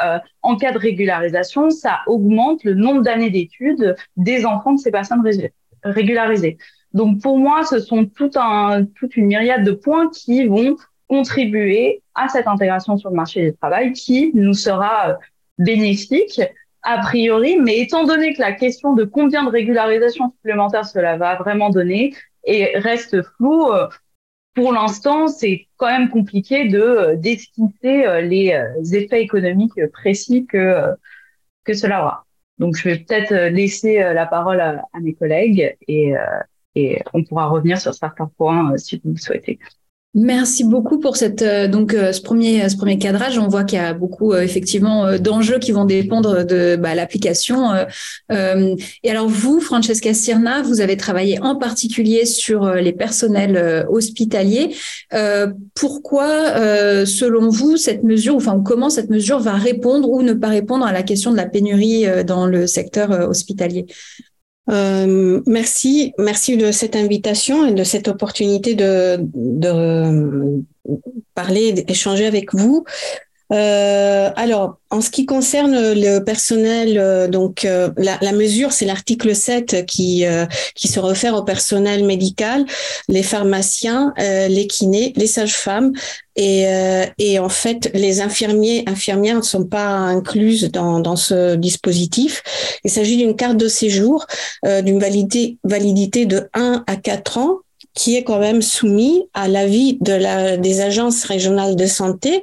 en 0.43 0.57
cas 0.57 0.73
de 0.73 0.79
régularisation, 0.79 1.71
ça 1.71 2.01
augmente 2.09 2.65
le 2.65 2.75
nombre 2.75 3.03
d'années 3.03 3.31
d'études 3.31 3.95
des 4.17 4.45
enfants 4.45 4.73
de 4.73 4.81
ces 4.81 4.91
personnes 4.91 5.23
régularisées. 5.85 6.59
Donc 6.95 7.23
pour 7.23 7.39
moi, 7.39 7.65
ce 7.65 7.81
sont 7.81 8.05
tout 8.05 8.31
un, 8.37 8.85
toute 8.85 9.17
une 9.17 9.27
myriade 9.27 9.65
de 9.65 9.73
points 9.73 10.11
qui 10.11 10.47
vont 10.47 10.77
contribuer 11.09 12.03
à 12.15 12.29
cette 12.29 12.47
intégration 12.47 12.97
sur 12.97 13.11
le 13.11 13.17
marché 13.17 13.43
du 13.43 13.57
travail 13.57 13.93
qui 13.93 14.31
nous 14.35 14.55
sera 14.55 15.11
euh, 15.11 15.15
bénéfique 15.59 16.41
a 16.83 16.99
priori, 16.99 17.59
mais 17.61 17.79
étant 17.79 18.05
donné 18.05 18.35
que 18.35 18.41
la 18.41 18.53
question 18.53 18.95
de 18.95 19.05
combien 19.05 19.45
de 19.45 19.51
régularisation 19.51 20.31
supplémentaire 20.31 20.85
cela 20.85 21.17
va 21.17 21.37
vraiment 21.37 21.71
donner 21.71 22.15
et 22.45 22.77
reste 22.79 23.23
floue, 23.37 23.71
euh, 23.73 23.87
pour 24.55 24.73
l'instant, 24.73 25.29
c'est 25.29 25.69
quand 25.77 25.87
même 25.87 26.11
compliqué 26.11 26.69
de 26.69 26.81
euh, 26.81 27.17
d'esquisser 27.17 28.23
les 28.23 28.55
effets 28.93 29.23
économiques 29.23 29.87
précis 29.93 30.47
que 30.47 30.95
que 31.65 31.75
cela 31.75 32.03
aura. 32.03 32.27
Donc, 32.59 32.77
je 32.77 32.89
vais 32.89 32.99
peut-être 32.99 33.35
laisser 33.51 33.99
la 33.99 34.27
parole 34.27 34.61
à, 34.61 34.83
à 34.93 35.01
mes 35.01 35.15
collègues 35.15 35.77
et, 35.89 36.15
et 36.75 37.03
on 37.13 37.23
pourra 37.25 37.49
revenir 37.49 37.81
sur 37.81 37.95
certains 37.95 38.31
points 38.37 38.73
euh, 38.73 38.77
si 38.77 39.01
vous 39.05 39.13
le 39.13 39.19
souhaitez. 39.19 39.59
Merci 40.15 40.65
beaucoup 40.65 41.01
pour 41.01 41.17
cette 41.17 41.41
euh, 41.41 41.69
donc 41.69 41.95
euh, 41.95 42.13
ce 42.13 42.21
premier 42.21 42.69
ce 42.69 42.77
premier 42.77 42.99
cadrage. 42.99 43.39
On 43.39 43.49
voit 43.49 43.65
qu'il 43.65 43.79
y 43.79 43.83
a 43.83 43.95
beaucoup 43.95 44.35
effectivement 44.35 45.19
d'enjeux 45.19 45.59
qui 45.59 45.73
vont 45.73 45.87
dépendre 45.87 46.45
de 46.45 46.77
bah, 46.77 46.95
l'application. 46.95 47.71
et 48.31 49.11
alors 49.11 49.29
vous, 49.29 49.61
Francesca 49.61 50.13
Sirna, 50.13 50.61
vous 50.61 50.83
avez 50.83 50.99
travaillé 50.99 51.41
en 51.41 51.57
particulier 51.57 52.27
sur 52.27 52.75
les 52.75 52.93
personnels 52.93 53.87
hospitaliers. 53.89 54.77
pourquoi, 55.75 57.07
selon 57.07 57.49
vous, 57.49 57.79
cette 57.79 58.05
mesure, 58.05 58.37
enfin 58.37 58.63
comment 58.63 58.91
cette 58.91 59.09
mesure 59.09 59.39
va 59.39 59.55
répondre 59.55 60.11
ou 60.11 60.23
ne 60.23 60.35
pas 60.35 60.49
répondre 60.49 60.85
à 60.85 60.93
la 60.93 61.03
question 61.03 61.31
de 61.31 61.37
la 61.37 61.47
pénurie 61.47 62.05
dans 62.27 62.47
le 62.47 62.67
secteur 62.67 63.11
hospitalier? 63.29 63.87
Euh, 64.71 65.41
merci, 65.47 66.13
merci 66.19 66.57
de 66.57 66.71
cette 66.71 66.95
invitation 66.97 67.67
et 67.67 67.73
de 67.73 67.85
cette 67.85 68.09
opportunité 68.09 68.75
de, 68.75 69.19
de 69.21 70.63
parler, 71.35 71.73
d'échanger 71.73 72.27
avec 72.27 72.55
vous. 72.55 72.85
Euh, 73.53 74.31
alors, 74.37 74.79
en 74.91 75.01
ce 75.01 75.11
qui 75.11 75.27
concerne 75.27 75.95
le 75.95 76.21
personnel, 76.21 76.99
euh, 76.99 77.29
donc 77.29 77.65
euh, 77.65 77.91
la, 77.97 78.19
la, 78.23 78.33
mesure, 78.33 78.73
c'est 78.73 78.85
l'article 78.85 79.35
7 79.35 79.85
qui 79.87 80.25
euh, 80.25 80.47
qui 80.75 80.89
se 80.89 81.01
réfère 81.01 81.35
au 81.35 81.43
personnel 81.43 82.05
médical, 82.05 82.65
les 83.09 83.23
pharmaciens, 83.23 84.15
les 84.19 84.67
kinés, 84.67 85.13
les 85.17 85.27
sages-femmes 85.27 85.93
et, 86.37 86.67
et 87.19 87.39
en 87.39 87.49
fait 87.49 87.91
les 87.95 88.21
infirmiers 88.21 88.85
infirmières 88.87 89.37
ne 89.37 89.43
sont 89.43 89.65
pas 89.65 89.87
incluses 89.87 90.71
dans, 90.71 91.01
dans 91.01 91.17
ce 91.17 91.57
dispositif. 91.57 92.43
Il 92.85 92.91
s'agit 92.91 93.17
d'une 93.17 93.37
carte 93.37 93.57
de 93.57 93.69
séjour 93.69 94.27
d'une 94.65 94.99
validité 94.99 95.59
validité 95.65 96.27
de 96.27 96.49
1 96.55 96.85
à 96.87 96.97
4 96.97 97.39
ans 97.39 97.59
qui 97.95 98.17
est 98.17 98.25
quand 98.25 98.39
même 98.39 98.63
soumis 98.63 99.25
à 99.35 99.49
l'avis 99.49 99.99
de 100.01 100.15
la, 100.15 100.57
des 100.57 100.81
agences 100.81 101.25
régionales 101.25 101.77
de 101.77 101.87
santé 101.87 102.43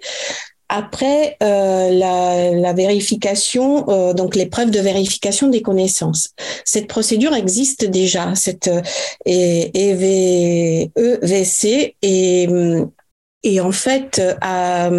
après 0.69 1.35
euh, 1.41 1.89
la, 1.89 2.51
la, 2.51 2.73
vérification, 2.73 3.89
euh, 3.89 4.13
donc 4.13 4.35
l'épreuve 4.35 4.69
de 4.69 4.79
vérification 4.79 5.47
des 5.49 5.63
connaissances. 5.63 6.29
Cette 6.63 6.87
procédure 6.87 7.33
existe 7.33 7.85
déjà, 7.85 8.35
cette 8.35 8.67
euh, 8.67 8.81
EVC, 9.73 10.93
et, 12.01 12.47
et 13.43 13.61
en 13.61 13.71
fait, 13.71 14.21
à, 14.41 14.91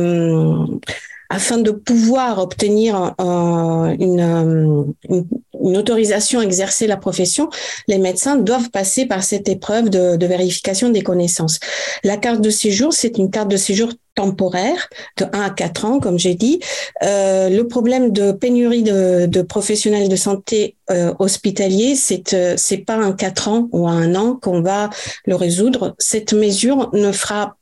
afin 1.28 1.58
de 1.58 1.70
pouvoir 1.70 2.40
obtenir 2.40 3.14
une, 3.20 4.94
une, 5.08 5.76
autorisation 5.76 6.40
à 6.40 6.42
exercer 6.42 6.88
la 6.88 6.96
profession, 6.96 7.48
les 7.86 7.98
médecins 7.98 8.34
doivent 8.36 8.70
passer 8.70 9.06
par 9.06 9.22
cette 9.22 9.48
épreuve 9.48 9.90
de, 9.90 10.16
de 10.16 10.26
vérification 10.26 10.88
des 10.88 11.02
connaissances. 11.02 11.60
La 12.02 12.16
carte 12.16 12.40
de 12.40 12.50
séjour, 12.50 12.92
c'est 12.92 13.18
une 13.18 13.30
carte 13.30 13.48
de 13.48 13.56
séjour 13.56 13.90
temporaire 14.14 14.88
de 15.16 15.24
1 15.32 15.40
à 15.40 15.50
4 15.50 15.84
ans, 15.84 16.00
comme 16.00 16.18
j'ai 16.18 16.34
dit. 16.34 16.60
Euh, 17.02 17.48
le 17.48 17.66
problème 17.66 18.12
de 18.12 18.32
pénurie 18.32 18.82
de, 18.82 19.42
professionnels 19.42 20.08
de 20.08 20.16
santé 20.16 20.76
euh, 20.90 21.14
hospitaliers, 21.18 21.94
c'est 21.94 22.34
euh, 22.34 22.56
pas 22.86 22.96
un 22.96 23.12
4 23.12 23.48
ans 23.48 23.68
ou 23.72 23.88
un 23.88 24.14
an 24.14 24.36
qu'on 24.36 24.62
va 24.62 24.90
le 25.26 25.34
résoudre. 25.34 25.94
Cette 25.98 26.32
mesure 26.32 26.90
ne 26.92 27.12
fera 27.12 27.56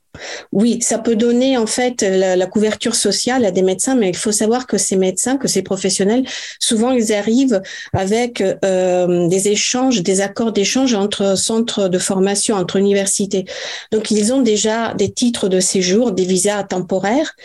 oui, 0.51 0.79
ça 0.81 0.97
peut 0.97 1.15
donner 1.15 1.57
en 1.57 1.67
fait 1.67 2.01
la, 2.01 2.45
couverture 2.47 2.95
sociale 2.95 3.45
à 3.45 3.51
des 3.51 3.61
médecins, 3.61 3.95
mais 3.95 4.09
il 4.09 4.15
faut 4.15 4.31
savoir 4.31 4.65
que 4.65 4.77
ces 4.77 4.95
médecins, 4.95 5.37
que 5.37 5.47
ces 5.47 5.61
professionnels, 5.61 6.23
souvent 6.59 6.91
ils 6.91 7.13
arrivent 7.13 7.61
avec 7.93 8.41
euh, 8.41 9.27
des 9.27 9.49
échanges, 9.49 10.01
des 10.01 10.21
accords 10.21 10.51
d'échange 10.51 10.93
entre 10.95 11.37
centres 11.37 11.87
de 11.87 11.99
formation, 11.99 12.55
entre 12.55 12.77
universités. 12.77 13.45
Donc 13.91 14.09
ils 14.09 14.33
ont 14.33 14.41
déjà 14.41 14.93
des 14.95 15.11
titres 15.11 15.47
de 15.47 15.59
séjour, 15.59 16.11
des 16.11 16.25
visas 16.25 16.63
temporaires. 16.63 17.35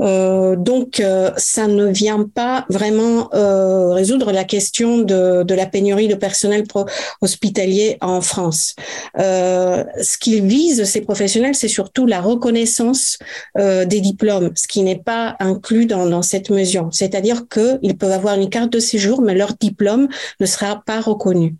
Euh, 0.00 0.56
donc 0.56 1.00
euh, 1.00 1.30
ça 1.36 1.66
ne 1.66 1.86
vient 1.86 2.24
pas 2.34 2.64
vraiment 2.70 3.28
résoudre 3.32 4.32
la 4.32 4.44
question 4.44 4.98
de, 4.98 5.44
la 5.54 5.66
pénurie 5.66 6.08
de 6.08 6.14
personnel 6.14 6.64
hospitalier 7.20 7.98
en 8.00 8.20
France. 8.20 8.74
ce 9.16 10.18
qu'ils 10.18 10.44
visent, 10.44 10.84
ces 10.84 11.00
professionnels, 11.02 11.54
c'est 11.54 11.68
surtout 11.68 12.06
la 12.06 12.13
reconnaissance 12.20 13.18
euh, 13.58 13.84
des 13.84 14.00
diplômes, 14.00 14.52
ce 14.54 14.66
qui 14.66 14.82
n'est 14.82 14.98
pas 14.98 15.36
inclus 15.40 15.86
dans, 15.86 16.22
cette 16.22 16.50
mesure. 16.50 16.88
C'est-à-dire 16.92 17.44
qu'ils 17.48 17.96
peuvent 17.98 18.12
avoir 18.12 18.38
une 18.38 18.48
carte 18.48 18.72
de 18.72 18.78
séjour, 18.78 19.20
mais 19.20 19.34
leur 19.34 19.54
diplôme 19.54 20.08
ne 20.40 20.46
sera 20.46 20.82
pas 20.84 21.00
reconnu. 21.00 21.56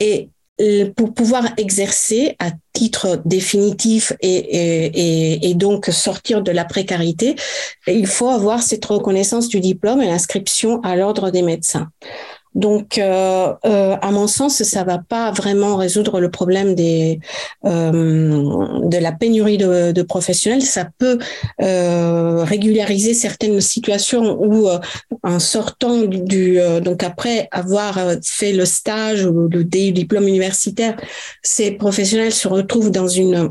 Et 0.00 0.30
euh, 0.60 0.90
pour 0.96 1.12
pouvoir 1.12 1.44
exercer 1.58 2.34
à 2.38 2.50
titre 2.72 3.20
définitif 3.24 4.12
et, 4.20 5.50
et, 5.50 5.54
donc 5.54 5.86
sortir 5.86 6.42
de 6.42 6.50
la 6.50 6.64
précarité, 6.64 7.36
il 7.86 8.06
faut 8.06 8.28
avoir 8.28 8.62
cette 8.62 8.84
reconnaissance 8.84 9.48
du 9.48 9.60
diplôme 9.60 10.00
et 10.02 10.06
l'inscription 10.06 10.80
à 10.82 10.96
l'ordre 10.96 11.30
des 11.30 11.42
médecins. 11.42 11.88
Donc, 12.56 12.96
euh, 12.96 13.52
euh, 13.66 13.96
à 14.00 14.10
mon 14.10 14.26
sens, 14.26 14.62
ça 14.62 14.82
va 14.82 14.98
pas 14.98 15.30
vraiment 15.30 15.76
résoudre 15.76 16.20
le 16.20 16.30
problème 16.30 16.74
des 16.74 17.20
euh, 17.66 18.80
de 18.82 18.96
la 18.96 19.12
pénurie 19.12 19.58
de, 19.58 19.92
de 19.92 20.02
professionnels. 20.02 20.62
Ça 20.62 20.88
peut 20.98 21.18
euh, 21.60 22.42
régulariser 22.44 23.12
certaines 23.12 23.60
situations 23.60 24.38
où, 24.42 24.68
euh, 24.68 24.78
en 25.22 25.38
sortant 25.38 26.02
du, 26.02 26.58
donc 26.82 27.02
après 27.02 27.48
avoir 27.52 28.00
fait 28.24 28.52
le 28.52 28.64
stage 28.64 29.26
ou 29.26 29.48
le 29.48 29.62
diplôme 29.64 30.26
universitaire, 30.26 30.96
ces 31.42 31.72
professionnels 31.72 32.32
se 32.32 32.48
retrouvent 32.48 32.90
dans 32.90 33.08
une 33.08 33.50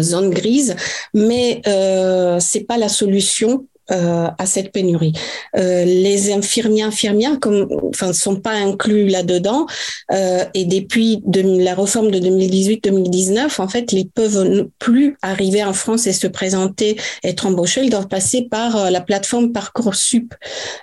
zone 0.00 0.30
grise, 0.30 0.76
mais 1.12 1.60
euh, 1.66 2.38
c'est 2.40 2.64
pas 2.64 2.78
la 2.78 2.88
solution 2.88 3.66
euh, 3.90 4.28
à 4.36 4.46
cette 4.46 4.70
pénurie. 4.72 5.14
Euh, 5.56 5.84
les 5.84 6.30
infirmiers 6.30 6.82
infirmières 6.82 7.40
comme 7.40 7.68
enfin 7.88 8.12
sont 8.12 8.36
pas 8.36 8.52
inclus 8.52 9.08
là-dedans 9.08 9.66
euh, 10.12 10.44
et 10.52 10.66
depuis 10.66 11.22
de, 11.24 11.40
la 11.62 11.74
réforme 11.74 12.10
de 12.10 12.18
2018-2019 12.18 13.60
en 13.60 13.68
fait 13.68 13.92
ils 13.92 14.08
peuvent 14.08 14.68
plus 14.78 15.16
arriver 15.22 15.64
en 15.64 15.72
France 15.72 16.06
et 16.06 16.12
se 16.12 16.26
présenter 16.26 16.98
être 17.24 17.46
embauchés. 17.46 17.82
Ils 17.82 17.90
doivent 17.90 18.08
passer 18.08 18.42
par 18.42 18.76
euh, 18.76 18.90
la 18.90 19.00
plateforme 19.00 19.52
parcoursup. 19.52 20.34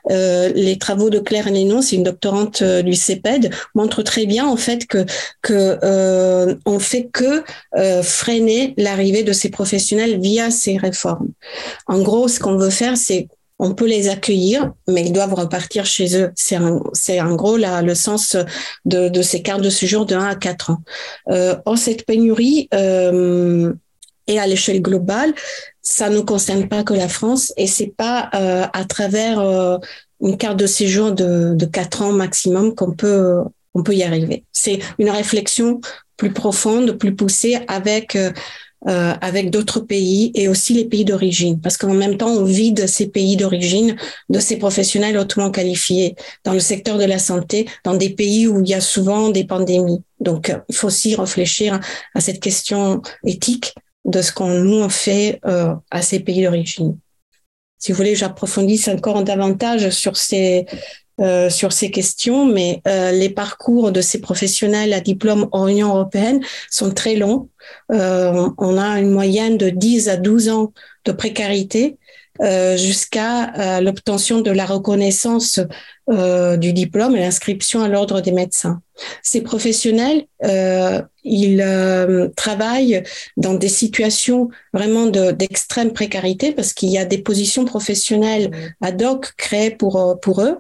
Les 0.10 0.78
travaux 0.80 1.10
de 1.10 1.20
Claire 1.20 1.52
Nénon 1.52 1.82
c'est 1.82 1.98
une 1.98 2.04
doctorante 2.04 2.64
du 2.64 2.94
CEPED 2.94 3.52
montrent 3.76 4.02
très 4.02 4.26
bien 4.26 4.48
en 4.48 4.58
fait 4.58 4.88
que 4.88 5.06
que 5.42 5.78
fait 6.80 7.08
que 7.12 7.44
freiner 8.02 8.74
l'arrivée 8.78 9.24
de 9.24 9.34
ces 9.34 9.50
professionnels 9.50 10.20
via 10.20 10.50
ces 10.50 10.78
réformes. 10.78 11.30
En 11.88 12.02
gros 12.02 12.28
ce 12.28 12.40
qu'on 12.40 12.58
veut 12.58 12.70
faire 12.70 12.95
c'est 12.96 13.28
on 13.60 13.74
peut 13.74 13.88
les 13.88 14.10
accueillir, 14.10 14.74
mais 14.88 15.06
ils 15.06 15.14
doivent 15.14 15.34
repartir 15.34 15.86
chez 15.86 16.18
eux. 16.18 16.32
C'est 16.36 16.58
en 16.58 17.36
gros 17.36 17.58
là, 17.58 17.82
le 17.82 17.96
sens 17.96 18.36
de, 18.86 19.22
ces 19.22 19.42
cartes 19.42 19.62
de 19.62 19.70
séjour 19.70 20.06
de 20.06 20.16
1 20.16 20.26
à 20.26 20.36
4 20.36 20.72
ans. 20.72 20.82
Euh, 21.30 21.56
or, 21.66 21.78
cette 21.78 22.06
pénurie 22.06 22.68
euh, 22.74 23.74
est 24.28 24.40
à 24.40 24.48
l'échelle 24.48 24.82
globale. 24.82 25.34
Ça 25.82 26.10
ne 26.10 26.20
concerne 26.20 26.68
pas 26.68 26.84
que 26.84 26.94
la 26.94 27.08
France 27.08 27.54
et 27.58 27.68
c'est 27.68 27.94
pas 27.96 28.30
euh, 28.34 28.66
à 28.74 28.86
travers 28.86 29.40
une 30.22 30.38
carte 30.38 30.58
de 30.58 30.68
séjour 30.68 31.12
de, 31.12 31.54
de 31.54 31.66
4 31.66 32.02
ans 32.02 32.12
maximum 32.12 32.76
qu'on 32.76 32.92
peut, 32.92 33.44
y 33.90 34.04
arriver. 34.04 34.44
C'est 34.52 34.80
une 35.00 35.10
réflexion 35.10 35.80
plus 36.18 36.34
profonde, 36.34 36.94
plus 36.94 37.16
poussée 37.16 37.60
avec 37.68 38.18
euh, 38.88 39.14
avec 39.22 39.50
d'autres 39.50 39.80
pays 39.80 40.32
et 40.36 40.48
aussi 40.48 40.74
les 40.74 40.86
pays 40.86 41.06
d'origine, 41.06 41.60
parce 41.60 41.78
qu'en 41.78 41.94
même 41.94 42.18
temps, 42.18 42.30
on 42.30 42.44
vide 42.44 42.88
ces 42.88 43.08
pays 43.08 43.36
d'origine 43.36 43.96
de 44.30 44.40
ces 44.40 44.58
professionnels 44.58 45.18
hautement 45.18 45.50
qualifiés 45.50 46.16
dans 46.44 46.54
le 46.54 46.60
secteur 46.60 46.98
de 46.98 47.06
la 47.06 47.18
santé, 47.18 47.68
dans 47.84 47.96
des 47.96 48.12
pays 48.12 48.48
où 48.48 48.62
il 48.62 48.70
y 48.70 48.74
a 48.74 48.82
souvent 48.82 49.30
des 49.30 49.44
pandémies. 49.44 50.04
Donc, 50.20 50.50
euh, 50.50 50.60
il 50.70 50.76
faut 50.76 50.88
aussi 50.88 51.16
réfléchir 51.16 51.80
à 52.14 52.22
cette 52.22 52.40
question 52.40 53.02
éthique 53.24 53.74
de 54.06 54.22
ce 54.22 54.32
qu'on 54.32 54.50
nous 54.50 54.76
on 54.76 54.90
fait 54.90 55.40
euh, 55.46 55.74
à 55.90 56.02
ces 56.02 56.20
pays 56.20 56.44
d'origine. 56.44 56.98
Si 57.80 57.92
vous 57.92 57.98
voulez, 57.98 58.16
j'approfondisse 58.16 58.88
encore 58.88 59.24
davantage 59.24 59.90
sur 59.90 60.16
ces 60.16 60.66
euh, 61.22 61.50
sur 61.50 61.72
ces 61.72 61.92
questions, 61.92 62.46
mais 62.46 62.82
euh, 62.88 63.12
les 63.12 63.30
parcours 63.30 63.94
de 63.94 64.02
ces 64.02 64.20
professionnels 64.20 64.92
à 64.92 65.00
diplôme 65.00 65.48
en 65.54 65.68
Union 65.70 65.88
européenne 65.90 66.42
sont 66.70 66.92
très 66.92 67.16
longs. 67.16 67.48
Euh, 67.94 68.50
on 68.58 68.78
a 68.78 69.00
une 69.00 69.12
moyenne 69.12 69.58
de 69.58 69.70
10 69.70 70.10
à 70.10 70.18
12 70.18 70.50
ans 70.50 70.74
de 71.06 71.14
précarité 71.14 71.98
euh, 72.42 72.78
jusqu'à 72.78 73.80
l'obtention 73.82 74.42
de 74.42 74.52
la 74.52 74.66
reconnaissance 74.66 75.60
du 76.08 76.74
diplôme 76.74 77.16
et 77.16 77.20
l'inscription 77.20 77.82
à 77.82 77.88
l'ordre 77.88 78.22
des 78.22 78.32
médecins. 78.32 78.82
Ces 79.22 79.42
professionnels, 79.42 80.26
euh, 80.44 81.02
ils 81.24 81.62
euh, 81.62 82.30
travaillent 82.36 83.04
dans 83.36 83.54
des 83.54 83.68
situations 83.68 84.50
vraiment 84.74 85.08
d'extrême 85.08 85.92
précarité 85.92 86.52
parce 86.52 86.74
qu'il 86.74 86.90
y 86.90 86.98
a 86.98 87.06
des 87.06 87.18
positions 87.18 87.66
professionnelles 87.66 88.52
ad 88.82 89.02
hoc 89.02 89.34
créées 89.38 89.72
pour, 89.72 89.98
euh, 89.98 90.16
pour 90.16 90.42
eux, 90.42 90.58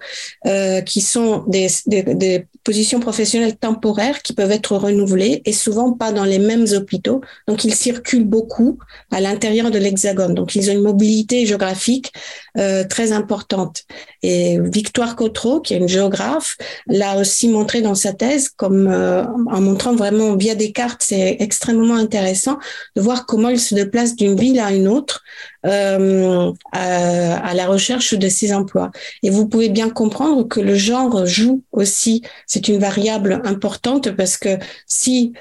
euh, 0.47 0.81
qui 0.81 1.01
sont 1.01 1.43
des, 1.47 1.67
des, 1.85 2.03
des 2.03 2.47
positions 2.65 2.99
professionnelles 2.99 3.55
temporaires 3.55 4.21
qui 4.23 4.33
peuvent 4.33 4.51
être 4.51 4.75
renouvelées 4.75 5.41
et 5.45 5.53
souvent 5.53 5.93
pas 5.93 6.11
dans 6.11 6.25
les 6.25 6.39
mêmes 6.39 6.65
hôpitaux. 6.73 7.21
Donc, 7.47 7.63
ils 7.63 7.75
circulent 7.75 8.25
beaucoup 8.27 8.79
à 9.11 9.21
l'intérieur 9.21 9.71
de 9.71 9.77
l'Hexagone. 9.77 10.33
Donc, 10.33 10.55
ils 10.55 10.69
ont 10.69 10.73
une 10.73 10.81
mobilité 10.81 11.45
géographique 11.45 12.11
euh, 12.57 12.83
très 12.83 13.11
importante. 13.11 13.83
Et 14.23 14.59
Victoire 14.59 15.15
Cotreau, 15.15 15.61
qui 15.61 15.75
est 15.75 15.77
une 15.77 15.87
géographe, 15.87 16.57
l'a 16.87 17.19
aussi 17.19 17.47
montré 17.47 17.81
dans 17.81 17.95
sa 17.95 18.11
thèse, 18.11 18.49
comme 18.49 18.87
euh, 18.87 19.23
en 19.23 19.61
montrant 19.61 19.95
vraiment 19.95 20.35
via 20.35 20.55
des 20.55 20.71
cartes, 20.71 21.03
c'est 21.03 21.37
extrêmement 21.39 21.95
intéressant 21.95 22.57
de 22.95 23.01
voir 23.01 23.27
comment 23.27 23.49
ils 23.49 23.59
se 23.59 23.75
déplacent 23.75 24.15
d'une 24.15 24.35
ville 24.35 24.59
à 24.59 24.71
une 24.71 24.87
autre 24.87 25.23
euh, 25.65 26.51
à, 26.73 27.53
la 27.55 27.65
recherche 27.65 28.13
de 28.13 28.29
ces 28.29 28.53
emplois. 28.53 28.91
Et 29.23 29.31
vous 29.31 29.47
pouvez 29.47 29.69
bien 29.69 29.89
comprendre 29.89 30.47
que 30.47 30.59
le 30.59 30.75
genre 30.75 31.25
joue 31.25 31.63
aussi, 31.71 32.21
c'est 32.45 32.67
une 32.67 32.77
variable 32.77 33.41
importante 33.45 34.11
parce 34.11 34.37
que 34.37 34.59
si 34.85 35.33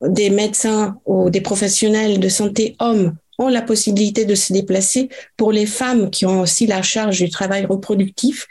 des 0.00 0.30
médecins 0.30 0.96
ou 1.06 1.28
des 1.28 1.40
professionnels 1.40 2.20
de 2.20 2.28
santé 2.28 2.76
hommes 2.78 3.16
ont 3.38 3.48
la 3.48 3.62
possibilité 3.62 4.24
de 4.24 4.36
se 4.36 4.52
déplacer, 4.52 5.08
pour 5.36 5.50
les 5.50 5.66
femmes 5.66 6.10
qui 6.10 6.24
ont 6.24 6.42
aussi 6.42 6.68
la 6.68 6.82
charge 6.82 7.18
du 7.18 7.28
travail 7.28 7.64
reproductif, 7.64 8.46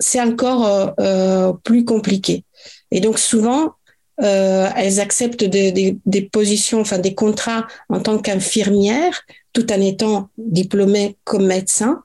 c'est 0.00 0.20
encore 0.20 0.66
euh, 0.66 0.86
euh 1.00 1.52
plus 1.62 1.84
compliqué. 1.84 2.44
Et 2.90 3.00
donc 3.00 3.18
souvent, 3.18 3.74
elles 4.16 5.00
acceptent 5.00 5.44
des, 5.44 6.30
positions, 6.32 6.80
enfin 6.80 6.98
des 6.98 7.14
contrats 7.14 7.66
en 7.88 7.98
tant 8.00 8.18
qu'infirmière, 8.18 9.20
tout 9.54 9.72
en 9.72 9.80
étant 9.80 10.28
diplômées 10.36 11.16
comme 11.24 11.46
médecin, 11.46 12.02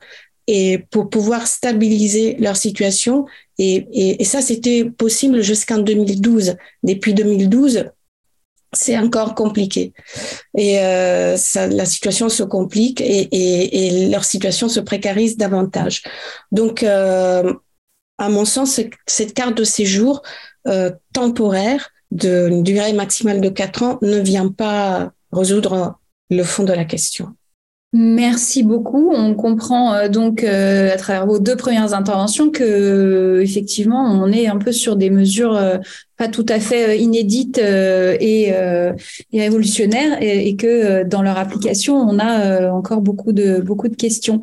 et 0.52 0.80
pour 0.90 1.12
pouvoir 1.12 1.46
stabiliser 1.46 2.36
leur 2.40 2.58
situation. 2.58 3.28
Et, 3.60 3.88
et, 3.92 4.22
et 4.22 4.26
ça, 4.26 4.42
c'était 4.42 4.84
possible 4.86 5.42
jusqu'en 5.44 5.78
2012. 5.78 6.56
Depuis 6.82 7.14
2012, 7.14 7.86
c'est 8.74 8.98
encore 8.98 9.36
compliqué. 9.36 9.94
Et 10.58 10.80
euh, 10.80 11.38
ça, 11.38 11.68
la 11.68 11.86
situation 11.86 12.30
se 12.30 12.42
complique 12.42 13.00
et, 13.02 13.28
et, 13.32 14.10
leur 14.10 14.24
situation 14.24 14.70
se 14.70 14.80
précarise 14.80 15.38
davantage. 15.38 16.02
Donc, 16.52 16.82
euh, 16.82 17.54
à 18.18 18.30
mon 18.30 18.46
sens, 18.46 18.82
cette 19.06 19.34
carte 19.36 19.56
de 19.56 19.64
séjour 19.64 20.24
euh, 20.68 20.92
temporaire 21.14 21.92
d'une 22.10 22.64
durée 22.64 22.94
maximale 22.94 23.40
de 23.40 23.50
quatre 23.50 23.84
ans 23.84 24.00
ne 24.02 24.18
vient 24.18 24.50
pas 24.50 25.12
résoudre 25.32 26.00
le 26.32 26.44
fond 26.44 26.64
de 26.64 26.74
la 26.74 26.86
question. 26.86 27.36
Merci 27.92 28.62
beaucoup. 28.62 29.10
On 29.12 29.34
comprend 29.34 29.96
euh, 29.96 30.10
donc 30.10 30.44
euh, 30.44 30.94
à 30.94 30.98
travers 30.98 31.26
vos 31.26 31.40
deux 31.40 31.56
premières 31.56 31.96
interventions 31.96 32.52
que 32.52 33.40
effectivement 33.42 34.04
on 34.04 34.32
est 34.32 34.46
un 34.46 34.58
peu 34.58 34.72
sur 34.72 34.96
des 34.96 35.10
mesures 35.10 35.56
euh, 35.56 35.78
pas 36.16 36.28
tout 36.28 36.46
à 36.50 36.60
fait 36.60 37.00
inédites 37.00 37.58
et, 37.58 38.50
et 38.50 39.42
révolutionnaires 39.42 40.22
et, 40.22 40.50
et, 40.50 40.56
que 40.58 41.04
dans 41.04 41.22
leur 41.22 41.38
application 41.38 41.96
on 41.96 42.20
a 42.20 42.70
encore 42.72 43.00
beaucoup 43.00 43.32
de 43.32 43.62
beaucoup 43.62 43.88
de 43.88 43.96
questions. 43.96 44.42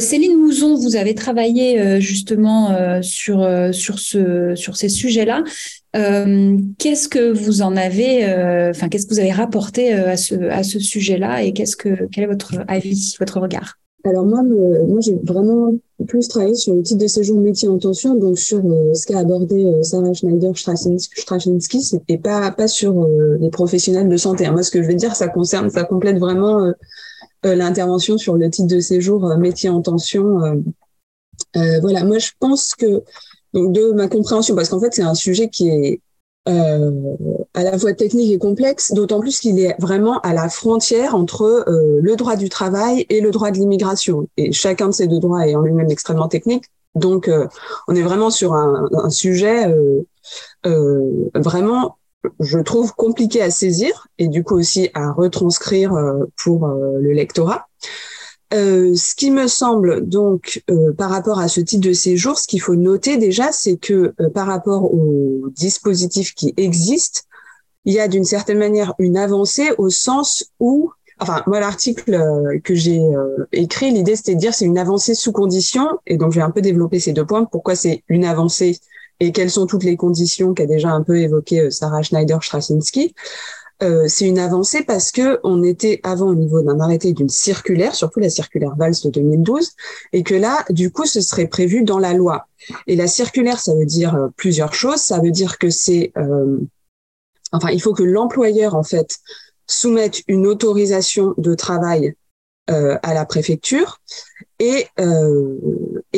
Céline 0.00 0.38
Mouzon, 0.38 0.74
vous 0.76 0.96
avez 0.96 1.14
travaillé 1.14 2.00
justement 2.00 3.02
sur 3.02 3.46
sur 3.74 3.98
ce 3.98 4.54
sur 4.54 4.76
ces 4.76 4.88
sujets-là. 4.88 5.44
Euh, 5.94 6.56
qu'est-ce 6.78 7.08
que 7.08 7.32
vous 7.32 7.60
en 7.60 7.76
avez, 7.76 8.24
euh, 8.24 8.70
enfin, 8.70 8.88
qu'est-ce 8.88 9.06
que 9.06 9.12
vous 9.12 9.20
avez 9.20 9.32
rapporté 9.32 9.94
euh, 9.94 10.08
à 10.08 10.16
ce, 10.16 10.34
à 10.48 10.62
ce 10.62 10.78
sujet-là 10.78 11.42
et 11.42 11.52
qu'est-ce 11.52 11.76
que, 11.76 12.06
quel 12.10 12.24
est 12.24 12.28
votre 12.28 12.64
avis, 12.66 13.14
votre 13.20 13.40
regard? 13.40 13.78
Alors 14.04 14.24
moi, 14.24 14.42
moi 14.42 14.98
j'ai 15.00 15.14
vraiment 15.22 15.74
plus 16.08 16.26
travaillé 16.26 16.56
sur 16.56 16.74
le 16.74 16.82
titre 16.82 17.00
de 17.00 17.06
séjour 17.06 17.38
métier 17.38 17.68
en 17.68 17.78
tension, 17.78 18.16
donc 18.16 18.36
sur 18.36 18.60
ce 18.94 19.06
qu'a 19.06 19.20
abordé 19.20 19.64
Sarah 19.82 20.12
Schneider-Strachinski, 20.12 21.82
c'était 21.82 22.18
pas, 22.18 22.50
pas 22.50 22.66
sur 22.66 23.06
les 23.38 23.50
professionnels 23.50 24.08
de 24.08 24.16
santé. 24.16 24.50
Moi, 24.50 24.64
ce 24.64 24.72
que 24.72 24.82
je 24.82 24.88
vais 24.88 24.96
dire, 24.96 25.14
ça 25.14 25.28
concerne, 25.28 25.70
ça 25.70 25.84
complète 25.84 26.18
vraiment 26.18 26.72
l'intervention 27.44 28.18
sur 28.18 28.36
le 28.36 28.50
titre 28.50 28.66
de 28.66 28.80
séjour 28.80 29.24
métier 29.36 29.68
en 29.68 29.82
tension. 29.82 30.40
voilà, 31.54 32.02
moi 32.02 32.18
je 32.18 32.30
pense 32.40 32.74
que 32.74 33.04
donc 33.54 33.72
de 33.72 33.92
ma 33.92 34.08
compréhension, 34.08 34.54
parce 34.54 34.68
qu'en 34.68 34.80
fait 34.80 34.94
c'est 34.94 35.02
un 35.02 35.14
sujet 35.14 35.48
qui 35.48 35.68
est 35.68 36.00
euh, 36.48 36.90
à 37.54 37.62
la 37.62 37.78
fois 37.78 37.92
technique 37.92 38.32
et 38.32 38.38
complexe, 38.38 38.92
d'autant 38.92 39.20
plus 39.20 39.38
qu'il 39.38 39.60
est 39.60 39.76
vraiment 39.78 40.18
à 40.22 40.32
la 40.32 40.48
frontière 40.48 41.14
entre 41.14 41.64
euh, 41.68 42.00
le 42.02 42.16
droit 42.16 42.34
du 42.34 42.48
travail 42.48 43.06
et 43.10 43.20
le 43.20 43.30
droit 43.30 43.52
de 43.52 43.58
l'immigration. 43.58 44.26
Et 44.36 44.50
chacun 44.50 44.88
de 44.88 44.92
ces 44.92 45.06
deux 45.06 45.20
droits 45.20 45.46
est 45.46 45.54
en 45.54 45.62
lui-même 45.62 45.90
extrêmement 45.90 46.26
technique. 46.26 46.64
Donc 46.96 47.28
euh, 47.28 47.46
on 47.86 47.94
est 47.94 48.02
vraiment 48.02 48.30
sur 48.30 48.54
un, 48.54 48.88
un 48.92 49.10
sujet 49.10 49.72
vraiment, 51.34 51.96
je 52.40 52.58
trouve, 52.58 52.92
compliqué 52.94 53.40
à 53.40 53.50
saisir 53.50 54.08
et 54.18 54.28
du 54.28 54.42
coup 54.42 54.56
aussi 54.56 54.90
à 54.94 55.12
retranscrire 55.12 55.92
pour 56.42 56.66
le 56.66 57.12
lectorat. 57.12 57.66
Euh, 58.52 58.94
ce 58.94 59.14
qui 59.14 59.30
me 59.30 59.46
semble 59.46 60.06
donc 60.06 60.62
euh, 60.70 60.92
par 60.92 61.10
rapport 61.10 61.38
à 61.38 61.48
ce 61.48 61.60
type 61.60 61.80
de 61.80 61.92
séjour, 61.92 62.38
ce 62.38 62.46
qu'il 62.46 62.60
faut 62.60 62.74
noter 62.74 63.16
déjà, 63.16 63.50
c'est 63.50 63.76
que 63.76 64.12
euh, 64.20 64.28
par 64.28 64.46
rapport 64.46 64.92
aux 64.92 65.48
dispositifs 65.50 66.34
qui 66.34 66.52
existent, 66.56 67.20
il 67.84 67.94
y 67.94 68.00
a 68.00 68.08
d'une 68.08 68.24
certaine 68.24 68.58
manière 68.58 68.94
une 68.98 69.16
avancée 69.16 69.70
au 69.78 69.88
sens 69.88 70.52
où, 70.60 70.92
enfin 71.18 71.42
moi 71.46 71.60
l'article 71.60 72.60
que 72.62 72.74
j'ai 72.74 73.00
écrit, 73.52 73.90
l'idée 73.90 74.16
c'était 74.16 74.34
de 74.34 74.40
dire 74.40 74.54
c'est 74.54 74.66
une 74.66 74.78
avancée 74.78 75.14
sous 75.14 75.32
condition, 75.32 75.88
et 76.06 76.16
donc 76.16 76.32
je 76.32 76.38
vais 76.38 76.44
un 76.44 76.50
peu 76.50 76.60
développer 76.60 77.00
ces 77.00 77.12
deux 77.12 77.26
points. 77.26 77.44
Pourquoi 77.44 77.74
c'est 77.74 78.04
une 78.08 78.24
avancée 78.24 78.78
et 79.18 79.32
quelles 79.32 79.50
sont 79.50 79.66
toutes 79.66 79.84
les 79.84 79.96
conditions 79.96 80.52
qu'a 80.52 80.66
déjà 80.66 80.90
un 80.90 81.02
peu 81.02 81.16
évoqué 81.18 81.70
Sarah 81.70 82.02
Schneider-Straczynski. 82.02 83.14
Euh, 83.82 84.04
c'est 84.06 84.26
une 84.26 84.38
avancée 84.38 84.84
parce 84.84 85.10
que 85.10 85.40
on 85.42 85.62
était 85.62 86.00
avant 86.04 86.28
au 86.28 86.34
niveau 86.34 86.62
d'un 86.62 86.78
arrêté 86.78 87.12
d'une 87.12 87.28
circulaire, 87.28 87.94
surtout 87.94 88.20
la 88.20 88.30
circulaire 88.30 88.74
Valls 88.76 88.94
de 89.04 89.10
2012, 89.10 89.72
et 90.12 90.22
que 90.22 90.34
là, 90.34 90.64
du 90.70 90.90
coup, 90.90 91.04
ce 91.04 91.20
serait 91.20 91.48
prévu 91.48 91.82
dans 91.82 91.98
la 91.98 92.14
loi. 92.14 92.46
Et 92.86 92.94
la 92.94 93.08
circulaire, 93.08 93.58
ça 93.58 93.74
veut 93.74 93.86
dire 93.86 94.14
euh, 94.14 94.28
plusieurs 94.36 94.74
choses. 94.74 95.00
Ça 95.00 95.18
veut 95.18 95.32
dire 95.32 95.58
que 95.58 95.68
c'est, 95.68 96.12
euh, 96.16 96.58
enfin, 97.50 97.70
il 97.70 97.82
faut 97.82 97.92
que 97.92 98.04
l'employeur 98.04 98.76
en 98.76 98.84
fait 98.84 99.18
soumette 99.66 100.22
une 100.28 100.46
autorisation 100.46 101.34
de 101.38 101.54
travail 101.54 102.14
à 102.68 103.12
la 103.12 103.26
préfecture, 103.26 104.00
et 104.60 104.86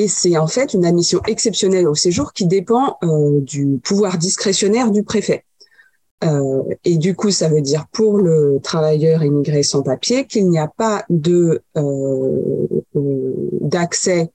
c'est 0.06 0.36
en 0.36 0.46
fait 0.46 0.74
une 0.74 0.84
admission 0.84 1.20
exceptionnelle 1.26 1.88
au 1.88 1.96
séjour 1.96 2.32
qui 2.32 2.46
dépend 2.46 2.98
du 3.40 3.80
pouvoir 3.82 4.18
discrétionnaire 4.18 4.92
du 4.92 5.02
préfet. 5.02 5.44
Euh, 6.24 6.62
et 6.84 6.96
du 6.96 7.14
coup, 7.14 7.30
ça 7.30 7.48
veut 7.48 7.60
dire 7.60 7.86
pour 7.92 8.18
le 8.18 8.58
travailleur 8.62 9.22
immigré 9.22 9.62
sans 9.62 9.82
papier 9.82 10.26
qu'il 10.26 10.48
n'y 10.48 10.58
a 10.58 10.68
pas 10.68 11.04
de 11.10 11.62
euh, 11.76 12.66
d'accès 13.60 14.30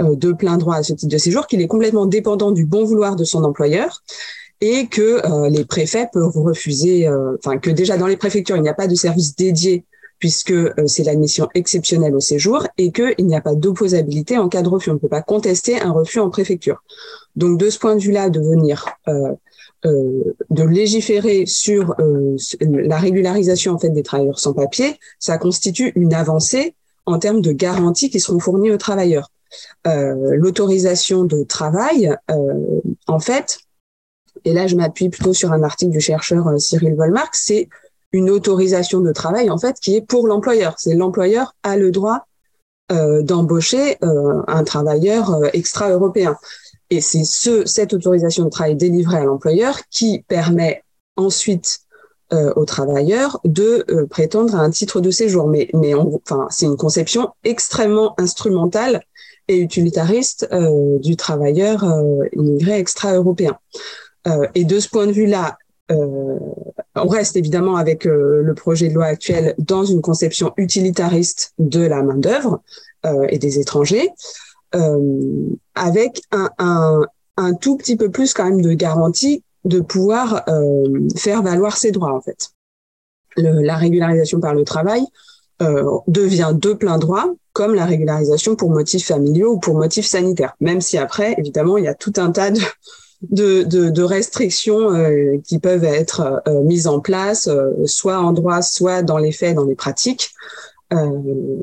euh, 0.00 0.16
de 0.16 0.32
plein 0.32 0.56
droit 0.56 0.76
à 0.76 0.82
ce 0.82 0.92
type 0.92 1.10
de 1.10 1.18
séjour, 1.18 1.46
qu'il 1.46 1.60
est 1.60 1.66
complètement 1.66 2.06
dépendant 2.06 2.50
du 2.50 2.64
bon 2.64 2.84
vouloir 2.84 3.16
de 3.16 3.24
son 3.24 3.44
employeur 3.44 4.02
et 4.60 4.86
que 4.86 5.20
euh, 5.26 5.48
les 5.48 5.64
préfets 5.64 6.08
peuvent 6.12 6.36
refuser, 6.36 7.06
euh, 7.06 7.36
enfin 7.38 7.58
que 7.58 7.70
déjà 7.70 7.98
dans 7.98 8.06
les 8.06 8.16
préfectures 8.16 8.56
il 8.56 8.62
n'y 8.62 8.68
a 8.68 8.74
pas 8.74 8.86
de 8.86 8.94
service 8.94 9.36
dédié 9.36 9.84
puisque 10.18 10.54
c'est 10.86 11.02
l'admission 11.02 11.48
exceptionnelle 11.54 12.14
au 12.14 12.20
séjour 12.20 12.64
et 12.78 12.92
qu'il 12.92 13.26
n'y 13.26 13.34
a 13.34 13.40
pas 13.40 13.56
d'opposabilité 13.56 14.38
en 14.38 14.48
cas 14.48 14.62
de 14.62 14.68
refus. 14.68 14.90
On 14.90 14.94
ne 14.94 14.98
peut 15.00 15.08
pas 15.08 15.20
contester 15.20 15.80
un 15.80 15.90
refus 15.90 16.20
en 16.20 16.30
préfecture. 16.30 16.80
Donc 17.34 17.58
de 17.58 17.68
ce 17.68 17.78
point 17.80 17.96
de 17.96 18.00
vue-là, 18.00 18.30
de 18.30 18.38
venir 18.38 18.86
euh, 19.84 20.36
de 20.50 20.62
légiférer 20.62 21.44
sur 21.44 21.96
euh, 21.98 22.36
la 22.60 22.98
régularisation 22.98 23.72
en 23.72 23.78
fait 23.78 23.88
des 23.88 24.04
travailleurs 24.04 24.38
sans 24.38 24.52
papier, 24.52 24.96
ça 25.18 25.38
constitue 25.38 25.90
une 25.96 26.14
avancée 26.14 26.76
en 27.04 27.18
termes 27.18 27.40
de 27.40 27.50
garanties 27.50 28.08
qui 28.08 28.20
seront 28.20 28.38
fournies 28.38 28.70
aux 28.70 28.76
travailleurs. 28.76 29.32
Euh, 29.88 30.36
L'autorisation 30.36 31.24
de 31.24 31.42
travail, 31.42 32.16
en 33.08 33.18
fait, 33.18 33.58
et 34.44 34.52
là 34.52 34.68
je 34.68 34.76
m'appuie 34.76 35.08
plutôt 35.08 35.34
sur 35.34 35.52
un 35.52 35.64
article 35.64 35.90
du 35.90 36.00
chercheur 36.00 36.48
Cyril 36.60 36.94
Volmark, 36.94 37.34
c'est 37.34 37.68
une 38.12 38.30
autorisation 38.30 39.00
de 39.00 39.10
travail 39.10 39.50
en 39.50 39.58
fait 39.58 39.80
qui 39.80 39.96
est 39.96 40.06
pour 40.06 40.28
l'employeur. 40.28 40.76
C'est 40.78 40.94
l'employeur 40.94 41.56
a 41.64 41.76
le 41.76 41.90
droit 41.90 42.26
d'embaucher 42.88 43.96
un 44.00 44.64
travailleur 44.64 45.40
extra-européen. 45.54 46.36
Et 46.92 47.00
c'est 47.00 47.24
ce, 47.24 47.64
cette 47.64 47.94
autorisation 47.94 48.44
de 48.44 48.50
travail 48.50 48.76
délivrée 48.76 49.16
à 49.16 49.24
l'employeur 49.24 49.78
qui 49.88 50.26
permet 50.28 50.84
ensuite 51.16 51.78
euh, 52.34 52.52
aux 52.54 52.66
travailleurs 52.66 53.40
de 53.46 53.86
euh, 53.90 54.06
prétendre 54.06 54.54
à 54.54 54.58
un 54.58 54.68
titre 54.68 55.00
de 55.00 55.10
séjour. 55.10 55.48
Mais, 55.48 55.70
mais 55.72 55.94
enfin, 55.94 56.48
c'est 56.50 56.66
une 56.66 56.76
conception 56.76 57.30
extrêmement 57.44 58.14
instrumentale 58.20 59.00
et 59.48 59.56
utilitariste 59.56 60.46
euh, 60.52 60.98
du 60.98 61.16
travailleur 61.16 61.82
euh, 61.84 62.26
immigré 62.34 62.78
extra-européen. 62.78 63.56
Et 64.54 64.64
de 64.64 64.78
ce 64.78 64.88
point 64.88 65.08
de 65.08 65.12
vue-là, 65.12 65.56
on 65.90 67.08
reste 67.08 67.34
évidemment 67.34 67.74
avec 67.74 68.04
le 68.04 68.54
projet 68.54 68.88
de 68.88 68.94
loi 68.94 69.06
actuel 69.06 69.52
dans 69.58 69.84
une 69.84 70.00
conception 70.00 70.52
utilitariste 70.56 71.54
de 71.58 71.80
la 71.80 72.04
main-d'œuvre 72.04 72.62
et 73.28 73.38
des 73.38 73.58
étrangers. 73.58 74.10
Euh, 74.74 75.48
avec 75.74 76.22
un, 76.32 76.50
un, 76.58 77.00
un 77.36 77.54
tout 77.54 77.76
petit 77.76 77.96
peu 77.96 78.10
plus 78.10 78.34
quand 78.34 78.44
même 78.44 78.62
de 78.62 78.72
garantie 78.72 79.42
de 79.64 79.80
pouvoir 79.80 80.42
euh, 80.48 81.08
faire 81.16 81.42
valoir 81.42 81.76
ses 81.76 81.92
droits 81.92 82.14
en 82.14 82.20
fait. 82.20 82.50
Le, 83.36 83.62
la 83.62 83.76
régularisation 83.76 84.40
par 84.40 84.54
le 84.54 84.64
travail 84.64 85.02
euh, 85.62 85.84
devient 86.08 86.52
de 86.54 86.72
plein 86.72 86.98
droit 86.98 87.26
comme 87.52 87.74
la 87.74 87.84
régularisation 87.84 88.56
pour 88.56 88.70
motifs 88.70 89.06
familiaux 89.06 89.52
ou 89.52 89.58
pour 89.58 89.74
motifs 89.74 90.06
sanitaires, 90.06 90.54
même 90.60 90.80
si 90.80 90.96
après, 90.98 91.34
évidemment, 91.38 91.76
il 91.76 91.84
y 91.84 91.88
a 91.88 91.94
tout 91.94 92.14
un 92.16 92.30
tas 92.30 92.50
de, 92.50 93.62
de, 93.62 93.90
de, 93.90 94.02
restrictions 94.02 94.94
euh, 94.94 95.36
qui 95.44 95.58
peuvent 95.58 95.84
être 95.84 96.42
euh, 96.48 96.62
mises 96.62 96.86
en 96.86 97.00
place, 97.00 97.46
euh, 97.48 97.70
soit 97.84 98.18
en 98.18 98.32
droit, 98.32 98.62
soit 98.62 99.02
dans 99.02 99.18
les 99.18 99.32
faits, 99.32 99.54
dans 99.54 99.64
les 99.64 99.74
pratiques. 99.74 100.30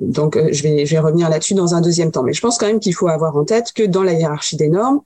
Donc, 0.01 0.37
je 0.51 0.63
vais, 0.63 0.85
je 0.85 0.91
vais 0.91 0.99
revenir 0.99 1.29
là-dessus 1.29 1.53
dans 1.53 1.75
un 1.75 1.81
deuxième 1.81 2.11
temps. 2.11 2.23
Mais 2.23 2.33
je 2.33 2.41
pense 2.41 2.57
quand 2.57 2.67
même 2.67 2.79
qu'il 2.79 2.95
faut 2.95 3.07
avoir 3.07 3.35
en 3.37 3.45
tête 3.45 3.73
que 3.73 3.83
dans 3.83 4.03
la 4.03 4.13
hiérarchie 4.13 4.57
des 4.57 4.69
normes, 4.69 5.01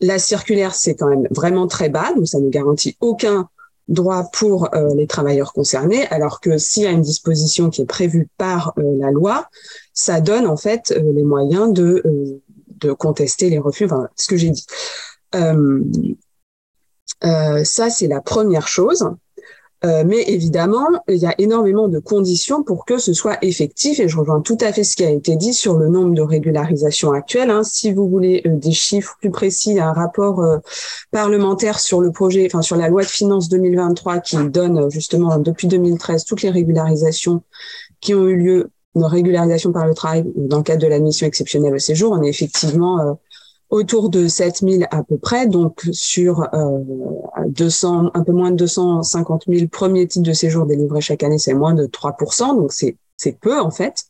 la 0.00 0.18
circulaire, 0.18 0.74
c'est 0.74 0.94
quand 0.94 1.08
même 1.08 1.26
vraiment 1.30 1.66
très 1.66 1.88
bas, 1.88 2.12
donc 2.14 2.28
ça 2.28 2.38
ne 2.38 2.48
garantit 2.48 2.96
aucun 3.00 3.48
droit 3.88 4.28
pour 4.32 4.68
les 4.94 5.06
travailleurs 5.06 5.52
concernés, 5.52 6.06
alors 6.08 6.40
que 6.40 6.58
s'il 6.58 6.82
y 6.82 6.86
a 6.86 6.90
une 6.90 7.02
disposition 7.02 7.70
qui 7.70 7.82
est 7.82 7.86
prévue 7.86 8.28
par 8.36 8.74
la 8.76 9.10
loi, 9.10 9.48
ça 9.94 10.20
donne 10.20 10.46
en 10.46 10.56
fait 10.56 10.90
les 10.90 11.24
moyens 11.24 11.72
de, 11.72 12.02
de 12.80 12.92
contester 12.92 13.50
les 13.50 13.58
refus, 13.58 13.86
enfin, 13.86 14.08
ce 14.16 14.28
que 14.28 14.36
j'ai 14.36 14.50
dit. 14.50 14.66
Euh, 15.34 15.82
euh, 17.24 17.64
ça, 17.64 17.90
c'est 17.90 18.06
la 18.06 18.20
première 18.20 18.68
chose. 18.68 19.08
Euh, 19.84 20.02
mais 20.04 20.24
évidemment, 20.26 20.86
il 21.06 21.16
y 21.18 21.26
a 21.26 21.34
énormément 21.38 21.86
de 21.86 22.00
conditions 22.00 22.64
pour 22.64 22.84
que 22.84 22.98
ce 22.98 23.12
soit 23.12 23.38
effectif 23.42 24.00
et 24.00 24.08
je 24.08 24.18
rejoins 24.18 24.40
tout 24.40 24.58
à 24.60 24.72
fait 24.72 24.82
ce 24.82 24.96
qui 24.96 25.04
a 25.04 25.10
été 25.10 25.36
dit 25.36 25.54
sur 25.54 25.78
le 25.78 25.88
nombre 25.88 26.14
de 26.14 26.22
régularisations 26.22 27.12
actuelles. 27.12 27.50
Hein. 27.50 27.62
Si 27.62 27.92
vous 27.92 28.08
voulez 28.08 28.42
des 28.44 28.72
chiffres 28.72 29.16
plus 29.20 29.30
précis, 29.30 29.78
un 29.78 29.92
rapport 29.92 30.44
parlementaire 31.12 31.78
sur 31.78 32.00
le 32.00 32.10
projet, 32.10 32.46
enfin 32.46 32.62
sur 32.62 32.76
la 32.76 32.88
loi 32.88 33.02
de 33.02 33.08
finances 33.08 33.48
2023 33.48 34.18
qui 34.18 34.36
donne 34.48 34.90
justement 34.90 35.38
depuis 35.38 35.68
2013 35.68 36.24
toutes 36.24 36.42
les 36.42 36.50
régularisations 36.50 37.42
qui 38.00 38.14
ont 38.14 38.26
eu 38.26 38.36
lieu 38.36 38.70
de 38.96 39.04
régularisation 39.04 39.72
par 39.72 39.86
le 39.86 39.94
travail 39.94 40.24
dans 40.34 40.58
le 40.58 40.62
cadre 40.62 40.82
de 40.82 40.88
l'admission 40.88 41.26
exceptionnelle 41.26 41.74
au 41.74 41.78
séjour. 41.78 42.12
On 42.12 42.22
est 42.22 42.28
effectivement 42.28 43.18
autour 43.70 44.08
de 44.08 44.28
7000 44.28 44.86
à 44.90 45.02
peu 45.02 45.18
près, 45.18 45.46
donc 45.46 45.86
sur 45.92 46.48
euh, 46.54 46.78
200, 47.48 48.10
un 48.14 48.24
peu 48.24 48.32
moins 48.32 48.50
de 48.50 48.56
250 48.56 49.44
000 49.48 49.68
premiers 49.68 50.06
titres 50.06 50.26
de 50.26 50.32
séjour 50.32 50.66
délivrés 50.66 51.00
chaque 51.00 51.22
année, 51.22 51.38
c'est 51.38 51.54
moins 51.54 51.74
de 51.74 51.86
3%, 51.86 52.56
donc 52.56 52.72
c'est 52.72 52.96
c'est 53.18 53.38
peu 53.38 53.58
en 53.58 53.70
fait. 53.70 54.04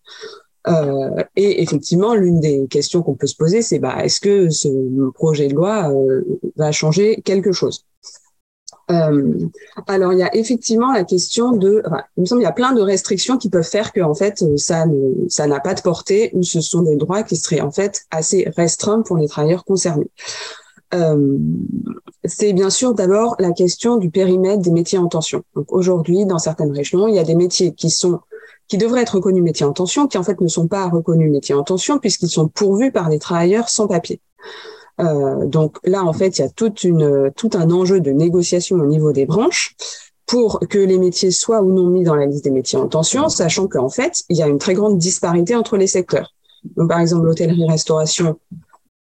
Euh, 0.69 1.25
et 1.35 1.63
effectivement, 1.63 2.15
l'une 2.15 2.41
des 2.41 2.67
questions 2.69 3.03
qu'on 3.03 3.15
peut 3.15 3.27
se 3.27 3.37
poser, 3.37 3.63
c'est 3.63 3.79
bah, 3.79 4.05
est-ce 4.05 4.21
que 4.21 4.51
ce 4.51 5.11
projet 5.13 5.49
de 5.49 5.55
loi 5.55 5.91
euh, 5.91 6.23
va 6.57 6.73
changer 6.73 7.23
quelque 7.23 7.53
chose? 7.53 7.87
Euh, 8.91 9.35
alors, 9.87 10.13
il 10.13 10.19
y 10.19 10.23
a 10.23 10.35
effectivement 10.35 10.93
la 10.93 11.05
question 11.05 11.53
de, 11.53 11.83
il 12.17 12.21
me 12.23 12.27
semble, 12.27 12.41
il 12.41 12.45
y 12.45 12.49
a 12.49 12.53
plein 12.53 12.73
de 12.73 12.81
restrictions 12.81 13.37
qui 13.37 13.51
peuvent 13.51 13.63
faire 13.63 13.93
que, 13.93 14.01
en 14.01 14.15
fait, 14.15 14.43
ça 14.57 14.87
ne, 14.87 15.29
ça 15.29 15.47
n'a 15.47 15.61
pas 15.61 15.75
de 15.75 15.83
portée 15.83 16.31
ou 16.33 16.43
ce 16.43 16.61
sont 16.61 16.83
des 16.83 16.97
droits 16.97 17.23
qui 17.23 17.37
seraient 17.37 17.61
en 17.61 17.71
fait 17.71 18.07
assez 18.11 18.51
restreints 18.57 19.03
pour 19.03 19.19
les 19.19 19.29
travailleurs 19.29 19.65
concernés. 19.65 20.11
Euh, 20.95 21.37
c'est 22.25 22.55
bien 22.55 22.71
sûr 22.71 22.95
d'abord 22.95 23.37
la 23.39 23.53
question 23.53 23.97
du 23.97 24.09
périmètre 24.09 24.63
des 24.63 24.71
métiers 24.71 24.99
en 24.99 25.09
tension. 25.09 25.43
Donc 25.55 25.71
aujourd'hui, 25.71 26.25
dans 26.25 26.39
certaines 26.39 26.73
régions, 26.73 27.07
il 27.09 27.15
y 27.15 27.19
a 27.19 27.25
des 27.25 27.35
métiers 27.35 27.75
qui 27.75 27.91
sont 27.91 28.21
qui 28.69 28.77
devraient 28.77 29.01
être 29.01 29.15
reconnus 29.15 29.43
métiers 29.43 29.65
en 29.65 29.73
tension, 29.73 30.07
qui 30.07 30.19
en 30.19 30.23
fait 30.23 30.39
ne 30.43 30.49
sont 30.49 30.69
pas 30.69 30.89
reconnus 30.89 31.31
métiers 31.31 31.55
en 31.55 31.63
tension 31.63 31.99
puisqu'ils 31.99 32.29
sont 32.29 32.49
pourvus 32.49 32.93
par 32.93 33.09
des 33.09 33.19
travailleurs 33.19 33.71
sans 33.71 33.87
papier. 33.87 34.21
Euh, 35.01 35.47
donc 35.47 35.79
là, 35.85 36.05
en 36.05 36.13
fait, 36.13 36.39
il 36.39 36.43
y 36.43 36.45
a 36.45 36.49
toute 36.49 36.85
une, 36.85 37.31
tout 37.37 37.51
un 37.55 37.71
enjeu 37.71 38.01
de 38.01 38.11
négociation 38.11 38.77
au 38.77 38.87
niveau 38.87 39.13
des 39.13 39.27
branches 39.27 39.77
pour 40.27 40.61
que 40.69 40.79
les 40.79 40.99
métiers 40.99 41.31
soient 41.31 41.63
ou 41.63 41.73
non 41.73 41.89
mis 41.89 42.05
dans 42.05 42.15
la 42.15 42.27
liste 42.27 42.45
des 42.45 42.51
métiers 42.51 42.79
en 42.79 42.87
tension, 42.87 43.29
sachant 43.29 43.67
qu'en 43.67 43.89
fait, 43.89 44.25
il 44.29 44.37
y 44.37 44.43
a 44.43 44.47
une 44.47 44.59
très 44.59 44.75
grande 44.75 44.99
disparité 44.99 45.55
entre 45.55 45.77
les 45.77 45.87
secteurs. 45.87 46.35
Donc, 46.77 46.89
par 46.91 47.01
exemple, 47.01 47.25
l'hôtellerie-restauration 47.25 48.37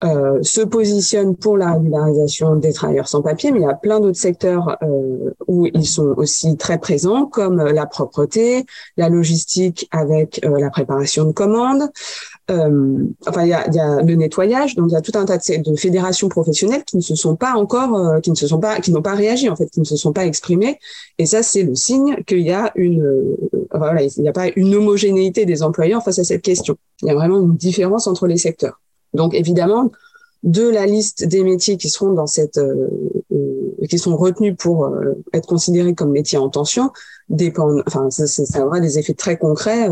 euh, 0.04 0.42
se 0.42 0.60
positionne 0.60 1.36
pour 1.36 1.56
la 1.56 1.72
régularisation 1.72 2.56
des 2.56 2.74
travailleurs 2.74 3.08
sans 3.08 3.22
papier, 3.22 3.50
mais 3.50 3.60
il 3.60 3.62
y 3.62 3.66
a 3.66 3.74
plein 3.74 3.98
d'autres 3.98 4.18
secteurs 4.18 4.76
euh, 4.82 5.30
où 5.46 5.66
ils 5.66 5.86
sont 5.86 6.12
aussi 6.18 6.58
très 6.58 6.78
présents, 6.78 7.24
comme 7.24 7.56
la 7.56 7.86
propreté, 7.86 8.66
la 8.98 9.08
logistique 9.08 9.88
avec 9.90 10.44
euh, 10.44 10.60
la 10.60 10.68
préparation 10.68 11.24
de 11.24 11.32
commandes, 11.32 11.90
euh, 12.50 13.04
enfin, 13.26 13.42
il 13.42 13.48
y 13.48 13.52
a, 13.52 13.68
y 13.70 13.78
a, 13.78 14.02
le 14.02 14.14
nettoyage, 14.14 14.76
donc 14.76 14.86
il 14.90 14.92
y 14.92 14.96
a 14.96 15.00
tout 15.00 15.12
un 15.16 15.24
tas 15.24 15.38
de, 15.38 15.76
fédérations 15.76 16.28
professionnelles 16.28 16.84
qui 16.84 16.96
ne 16.96 17.02
se 17.02 17.16
sont 17.16 17.34
pas 17.34 17.54
encore, 17.54 17.96
euh, 17.96 18.20
qui 18.20 18.30
ne 18.30 18.36
se 18.36 18.46
sont 18.46 18.60
pas, 18.60 18.80
qui 18.80 18.92
n'ont 18.92 19.02
pas 19.02 19.14
réagi 19.14 19.48
en 19.48 19.56
fait, 19.56 19.66
qui 19.66 19.80
ne 19.80 19.84
se 19.84 19.96
sont 19.96 20.12
pas 20.12 20.26
exprimées. 20.26 20.78
Et 21.18 21.26
ça, 21.26 21.42
c'est 21.42 21.64
le 21.64 21.74
signe 21.74 22.22
qu'il 22.24 22.42
y 22.42 22.52
a 22.52 22.70
une, 22.76 23.02
euh, 23.02 23.36
voilà, 23.74 24.02
il 24.02 24.22
n'y 24.22 24.28
a 24.28 24.32
pas 24.32 24.48
une 24.54 24.74
homogénéité 24.74 25.44
des 25.44 25.62
employeurs 25.62 26.04
face 26.04 26.20
à 26.20 26.24
cette 26.24 26.42
question. 26.42 26.76
Il 27.02 27.08
y 27.08 27.10
a 27.10 27.14
vraiment 27.14 27.40
une 27.40 27.56
différence 27.56 28.06
entre 28.06 28.28
les 28.28 28.36
secteurs. 28.36 28.80
Donc 29.12 29.34
évidemment, 29.34 29.90
de 30.44 30.68
la 30.68 30.86
liste 30.86 31.24
des 31.26 31.42
métiers 31.42 31.76
qui 31.76 31.88
seront 31.88 32.12
dans 32.12 32.28
cette, 32.28 32.58
euh, 32.58 32.88
qui 33.88 33.98
sont 33.98 34.16
retenus 34.16 34.54
pour 34.58 34.86
euh, 34.86 35.14
être 35.32 35.46
considérés 35.46 35.94
comme 35.94 36.10
métiers 36.10 36.38
en 36.38 36.48
tension, 36.48 36.90
dépendent, 37.28 37.82
enfin, 37.86 38.10
ça, 38.10 38.66
aura 38.66 38.80
des 38.80 38.98
effets 38.98 39.14
très 39.14 39.36
concrets 39.36 39.88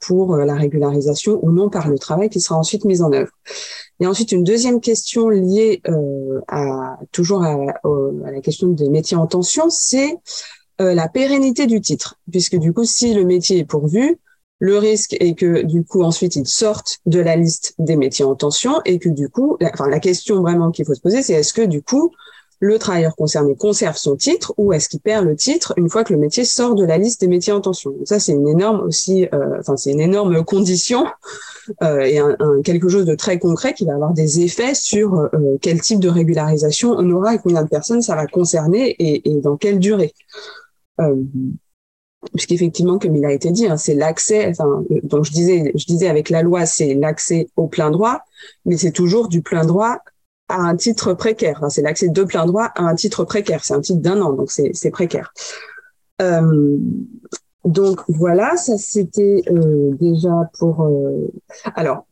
pour 0.00 0.36
la 0.36 0.54
régularisation 0.54 1.38
ou 1.42 1.52
non 1.52 1.70
par 1.70 1.88
le 1.88 1.98
travail 1.98 2.28
qui 2.28 2.40
sera 2.40 2.56
ensuite 2.56 2.84
mis 2.84 3.02
en 3.02 3.12
œuvre. 3.12 3.30
Il 4.00 4.04
y 4.04 4.06
a 4.06 4.10
ensuite 4.10 4.32
une 4.32 4.42
deuxième 4.42 4.80
question 4.80 5.28
liée 5.28 5.80
à 6.48 6.98
toujours 7.12 7.44
à, 7.44 7.52
à, 7.52 8.30
la 8.32 8.40
question 8.40 8.68
des 8.68 8.88
métiers 8.88 9.16
en 9.16 9.28
tension, 9.28 9.70
c'est 9.70 10.16
la 10.80 11.08
pérennité 11.08 11.66
du 11.66 11.80
titre, 11.80 12.16
puisque 12.30 12.56
du 12.56 12.72
coup, 12.72 12.84
si 12.84 13.14
le 13.14 13.24
métier 13.24 13.58
est 13.58 13.64
pourvu, 13.64 14.18
le 14.58 14.78
risque 14.78 15.14
est 15.20 15.34
que 15.34 15.62
du 15.62 15.84
coup 15.84 16.02
ensuite 16.02 16.36
ils 16.36 16.46
sortent 16.46 16.98
de 17.06 17.20
la 17.20 17.36
liste 17.36 17.74
des 17.78 17.96
métiers 17.96 18.24
en 18.24 18.34
tension 18.34 18.80
et 18.84 18.98
que 18.98 19.08
du 19.08 19.28
coup, 19.28 19.56
la, 19.60 19.70
enfin 19.72 19.88
la 19.88 20.00
question 20.00 20.40
vraiment 20.40 20.70
qu'il 20.70 20.84
faut 20.84 20.94
se 20.94 21.00
poser, 21.00 21.22
c'est 21.22 21.34
est-ce 21.34 21.52
que 21.52 21.62
du 21.62 21.82
coup 21.82 22.10
le 22.60 22.78
travailleur 22.78 23.14
concerné 23.16 23.54
conserve 23.54 23.96
son 23.96 24.16
titre 24.16 24.54
ou 24.56 24.72
est-ce 24.72 24.88
qu'il 24.88 25.00
perd 25.00 25.24
le 25.24 25.36
titre 25.36 25.74
une 25.76 25.88
fois 25.88 26.04
que 26.04 26.12
le 26.12 26.18
métier 26.18 26.44
sort 26.44 26.74
de 26.74 26.84
la 26.84 26.98
liste 26.98 27.20
des 27.20 27.28
métiers 27.28 27.52
en 27.52 27.60
tension? 27.60 27.94
Ça 28.04 28.18
c'est 28.18 28.32
une 28.32 28.48
énorme 28.48 28.80
aussi, 28.80 29.28
euh, 29.34 29.58
enfin 29.60 29.76
c'est 29.76 29.92
une 29.92 30.00
énorme 30.00 30.44
condition 30.44 31.06
euh, 31.82 32.00
et 32.00 32.18
un, 32.18 32.36
quelque 32.64 32.88
chose 32.88 33.04
de 33.04 33.14
très 33.14 33.38
concret 33.38 33.74
qui 33.74 33.84
va 33.84 33.94
avoir 33.94 34.12
des 34.12 34.40
effets 34.40 34.74
sur 34.74 35.18
euh, 35.18 35.58
quel 35.60 35.80
type 35.80 36.00
de 36.00 36.08
régularisation 36.08 36.92
on 36.92 37.10
aura 37.10 37.34
et 37.34 37.38
combien 37.38 37.62
de 37.62 37.68
personnes 37.68 38.02
ça 38.02 38.14
va 38.14 38.26
concerner 38.26 38.90
et, 38.98 39.28
et 39.30 39.40
dans 39.40 39.56
quelle 39.56 39.78
durée. 39.78 40.14
Euh, 41.00 41.14
puisqu'effectivement, 42.34 42.98
comme 42.98 43.14
il 43.16 43.24
a 43.24 43.32
été 43.32 43.50
dit, 43.50 43.66
hein, 43.66 43.76
c'est 43.76 43.94
l'accès. 43.94 44.48
Enfin, 44.48 44.84
donc 45.04 45.24
je 45.24 45.32
disais, 45.32 45.72
je 45.74 45.86
disais 45.86 46.08
avec 46.08 46.30
la 46.30 46.42
loi, 46.42 46.66
c'est 46.66 46.94
l'accès 46.94 47.48
au 47.56 47.66
plein 47.66 47.90
droit, 47.90 48.20
mais 48.64 48.76
c'est 48.76 48.92
toujours 48.92 49.28
du 49.28 49.42
plein 49.42 49.64
droit 49.64 49.98
à 50.48 50.56
un 50.56 50.76
titre 50.76 51.14
précaire. 51.14 51.64
C'est 51.70 51.82
l'accès 51.82 52.08
de 52.08 52.24
plein 52.24 52.46
droit 52.46 52.70
à 52.74 52.82
un 52.82 52.94
titre 52.94 53.24
précaire. 53.24 53.64
C'est 53.64 53.74
un 53.74 53.80
titre 53.80 54.00
d'un 54.00 54.20
an, 54.20 54.32
donc 54.32 54.50
c'est 54.50 54.90
précaire. 54.90 55.32
Euh, 56.22 56.78
donc 57.64 58.00
voilà, 58.08 58.56
ça 58.56 58.78
c'était 58.78 59.42
euh, 59.50 59.90
déjà 60.00 60.50
pour. 60.58 60.82
Euh, 60.82 61.32
alors 61.74 62.06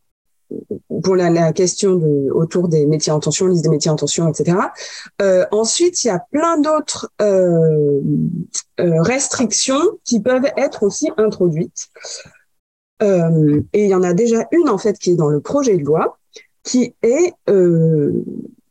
pour 1.03 1.16
la, 1.16 1.31
la, 1.31 1.53
question 1.53 1.97
de, 1.97 2.31
autour 2.33 2.68
des 2.68 2.87
métiers 2.87 3.12
en 3.12 3.20
tension, 3.20 3.47
liste 3.47 3.64
des 3.64 3.70
métiers 3.70 3.90
en 3.90 3.97
tension, 3.97 4.29
etc. 4.29 4.59
Euh, 5.23 5.47
ensuite, 5.51 6.05
il 6.05 6.09
y 6.09 6.11
a 6.11 6.25
plein 6.31 6.59
d'autres 6.59 7.11
euh, 7.20 8.01
euh, 8.81 9.03
restrictions 9.03 9.83
qui 10.05 10.20
peuvent 10.20 10.47
être 10.57 10.83
aussi 10.83 11.11
introduites. 11.16 11.88
Euh, 13.03 13.61
et 13.73 13.85
il 13.85 13.90
y 13.90 13.94
en 13.94 14.03
a 14.03 14.14
déjà 14.14 14.47
une 14.53 14.68
en 14.68 14.79
fait 14.79 14.99
qui 14.99 15.11
est 15.11 15.16
dans 15.16 15.29
le 15.29 15.40
projet 15.40 15.77
de 15.77 15.85
loi, 15.85 16.18
qui 16.64 16.94
est 17.03 17.33
euh, 17.48 18.24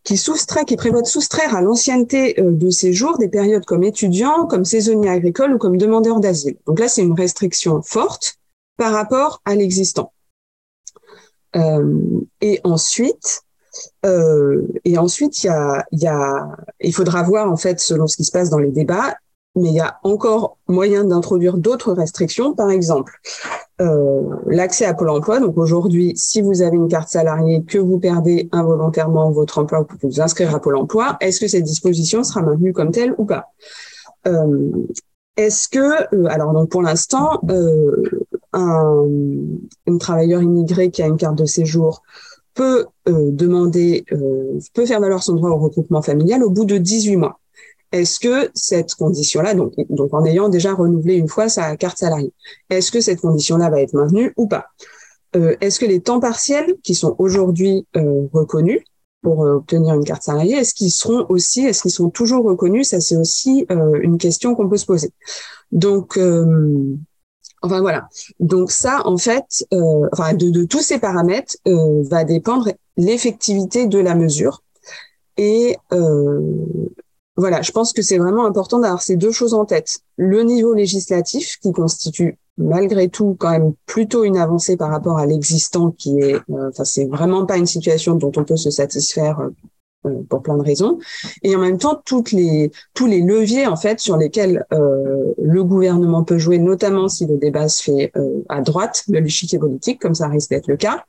qui 0.03 0.17
soustrait, 0.17 0.65
qui 0.65 0.75
prévoit 0.75 1.01
de 1.01 1.07
soustraire 1.07 1.55
à 1.55 1.61
l'ancienneté 1.61 2.39
euh, 2.39 2.51
de 2.51 2.69
séjour 2.69 3.17
des 3.17 3.29
périodes 3.29 3.65
comme 3.65 3.83
étudiant, 3.83 4.45
comme 4.47 4.65
saisonnier 4.65 5.09
agricole 5.09 5.53
ou 5.53 5.57
comme 5.57 5.77
demandeur 5.77 6.19
d'asile. 6.19 6.57
Donc 6.67 6.79
là, 6.79 6.87
c'est 6.87 7.03
une 7.03 7.13
restriction 7.13 7.81
forte 7.81 8.37
par 8.77 8.91
rapport 8.91 9.41
à 9.45 9.55
l'existant. 9.55 10.11
Euh, 11.55 12.21
et 12.41 12.59
ensuite, 12.63 13.43
euh, 14.05 14.67
et 14.83 14.97
ensuite, 14.97 15.43
il 15.43 15.47
y 15.47 15.49
a, 15.49 15.85
y 15.91 16.07
a, 16.07 16.49
il 16.81 16.93
faudra 16.93 17.23
voir 17.23 17.49
en 17.49 17.57
fait 17.57 17.79
selon 17.79 18.07
ce 18.07 18.17
qui 18.17 18.25
se 18.25 18.31
passe 18.31 18.49
dans 18.49 18.59
les 18.59 18.71
débats, 18.71 19.15
mais 19.55 19.69
il 19.69 19.75
y 19.75 19.79
a 19.79 19.99
encore 20.03 20.57
moyen 20.67 21.03
d'introduire 21.03 21.57
d'autres 21.57 21.93
restrictions. 21.93 22.53
Par 22.53 22.69
exemple, 22.71 23.19
euh, 23.81 24.21
l'accès 24.47 24.85
à 24.85 24.93
Pôle 24.93 25.09
Emploi. 25.09 25.39
Donc 25.39 25.57
aujourd'hui, 25.57 26.13
si 26.15 26.41
vous 26.41 26.61
avez 26.61 26.75
une 26.75 26.87
carte 26.87 27.09
salariée, 27.09 27.63
que 27.63 27.77
vous 27.77 27.99
perdez 27.99 28.49
involontairement 28.51 29.31
votre 29.31 29.59
emploi 29.59 29.85
pour 29.85 29.97
vous 30.01 30.21
inscrire 30.21 30.53
à 30.55 30.59
Pôle 30.59 30.77
Emploi, 30.77 31.17
est-ce 31.21 31.39
que 31.39 31.47
cette 31.47 31.63
disposition 31.63 32.23
sera 32.23 32.41
maintenue 32.41 32.73
comme 32.73 32.91
telle 32.91 33.13
ou 33.17 33.25
pas? 33.25 33.47
Euh, 34.27 34.69
Est-ce 35.37 35.67
que, 35.67 36.15
euh, 36.15 36.27
alors 36.29 36.53
donc 36.53 36.69
pour 36.69 36.81
l'instant, 36.81 37.39
euh, 37.49 38.25
un, 38.53 39.05
un 39.87 39.97
travailleur 39.97 40.41
immigré 40.41 40.91
qui 40.91 41.01
a 41.01 41.07
une 41.07 41.17
carte 41.17 41.37
de 41.37 41.45
séjour 41.45 42.03
peut 42.53 42.85
demander, 43.07 44.05
peut 44.75 44.85
faire 44.85 45.01
valoir 45.01 45.23
son 45.23 45.33
droit 45.33 45.49
au 45.49 45.57
regroupement 45.57 46.03
familial 46.03 46.43
au 46.43 46.51
bout 46.51 46.65
de 46.65 46.77
18 46.77 47.15
mois. 47.15 47.39
Est-ce 47.93 48.19
que 48.19 48.49
cette 48.55 48.95
condition-là, 48.95 49.53
donc, 49.53 49.73
donc 49.89 50.13
en 50.15 50.25
ayant 50.25 50.49
déjà 50.49 50.73
renouvelé 50.73 51.13
une 51.13 51.27
fois 51.27 51.47
sa 51.47 51.77
carte 51.77 51.99
salariée, 51.99 52.33
est-ce 52.71 52.91
que 52.91 52.99
cette 52.99 53.21
condition-là 53.21 53.69
va 53.69 53.81
être 53.81 53.93
maintenue 53.93 54.33
ou 54.35 54.47
pas? 54.47 54.65
Euh, 55.35 55.55
Est-ce 55.61 55.79
que 55.79 55.85
les 55.85 56.01
temps 56.01 56.19
partiels 56.19 56.75
qui 56.83 56.95
sont 56.95 57.15
aujourd'hui 57.19 57.85
euh, 57.95 58.27
reconnus 58.33 58.81
pour 59.21 59.45
euh, 59.45 59.57
obtenir 59.57 59.93
une 59.93 60.03
carte 60.03 60.23
salariée, 60.23 60.55
est-ce 60.55 60.73
qu'ils 60.73 60.91
seront 60.91 61.27
aussi, 61.29 61.65
est-ce 61.65 61.83
qu'ils 61.83 61.91
sont 61.91 62.09
toujours 62.09 62.43
reconnus? 62.43 62.89
Ça, 62.89 62.99
c'est 62.99 63.15
aussi 63.15 63.65
une 63.69 64.17
question 64.17 64.55
qu'on 64.55 64.67
peut 64.67 64.77
se 64.77 64.87
poser. 64.87 65.11
Donc, 65.71 66.19
enfin 67.61 67.79
voilà. 67.79 68.09
Donc 68.39 68.71
ça, 68.71 69.01
en 69.05 69.17
fait, 69.17 69.65
de, 69.71 70.65
tous 70.65 70.81
ces 70.81 70.99
paramètres 70.99 71.55
va 71.65 72.25
dépendre 72.25 72.71
l'effectivité 72.97 73.87
de 73.87 73.99
la 73.99 74.13
mesure 74.13 74.61
et 75.37 75.77
voilà, 77.35 77.61
je 77.61 77.71
pense 77.71 77.93
que 77.93 78.01
c'est 78.01 78.17
vraiment 78.17 78.45
important 78.45 78.79
d'avoir 78.79 79.01
ces 79.01 79.15
deux 79.15 79.31
choses 79.31 79.53
en 79.53 79.65
tête. 79.65 80.01
Le 80.17 80.43
niveau 80.43 80.73
législatif, 80.73 81.57
qui 81.61 81.71
constitue 81.71 82.37
malgré 82.57 83.09
tout 83.09 83.35
quand 83.39 83.51
même 83.51 83.73
plutôt 83.85 84.23
une 84.23 84.37
avancée 84.37 84.77
par 84.77 84.91
rapport 84.91 85.17
à 85.17 85.25
l'existant, 85.25 85.91
qui 85.91 86.19
est, 86.19 86.35
euh, 86.35 86.69
enfin, 86.69 86.83
c'est 86.83 87.05
vraiment 87.05 87.45
pas 87.45 87.57
une 87.57 87.65
situation 87.65 88.15
dont 88.15 88.31
on 88.35 88.43
peut 88.43 88.57
se 88.57 88.69
satisfaire 88.69 89.39
euh, 89.39 89.49
euh, 90.05 90.21
pour 90.29 90.43
plein 90.43 90.57
de 90.57 90.63
raisons. 90.63 90.99
Et 91.41 91.55
en 91.55 91.59
même 91.59 91.79
temps, 91.79 91.99
toutes 92.05 92.31
les, 92.31 92.71
tous 92.93 93.07
les 93.07 93.21
leviers 93.21 93.65
en 93.65 93.77
fait 93.77 93.99
sur 93.99 94.17
lesquels 94.17 94.65
le 94.71 95.63
gouvernement 95.63 96.23
peut 96.23 96.37
jouer, 96.37 96.59
notamment 96.59 97.07
si 97.07 97.25
le 97.25 97.37
débat 97.37 97.69
se 97.69 97.83
fait 97.83 98.11
à 98.49 98.61
droite 98.61 99.05
de 99.07 99.17
l'échiquier 99.17 99.59
politique, 99.59 100.01
comme 100.01 100.13
ça 100.13 100.27
risque 100.27 100.49
d'être 100.49 100.67
le 100.67 100.75
cas, 100.75 101.05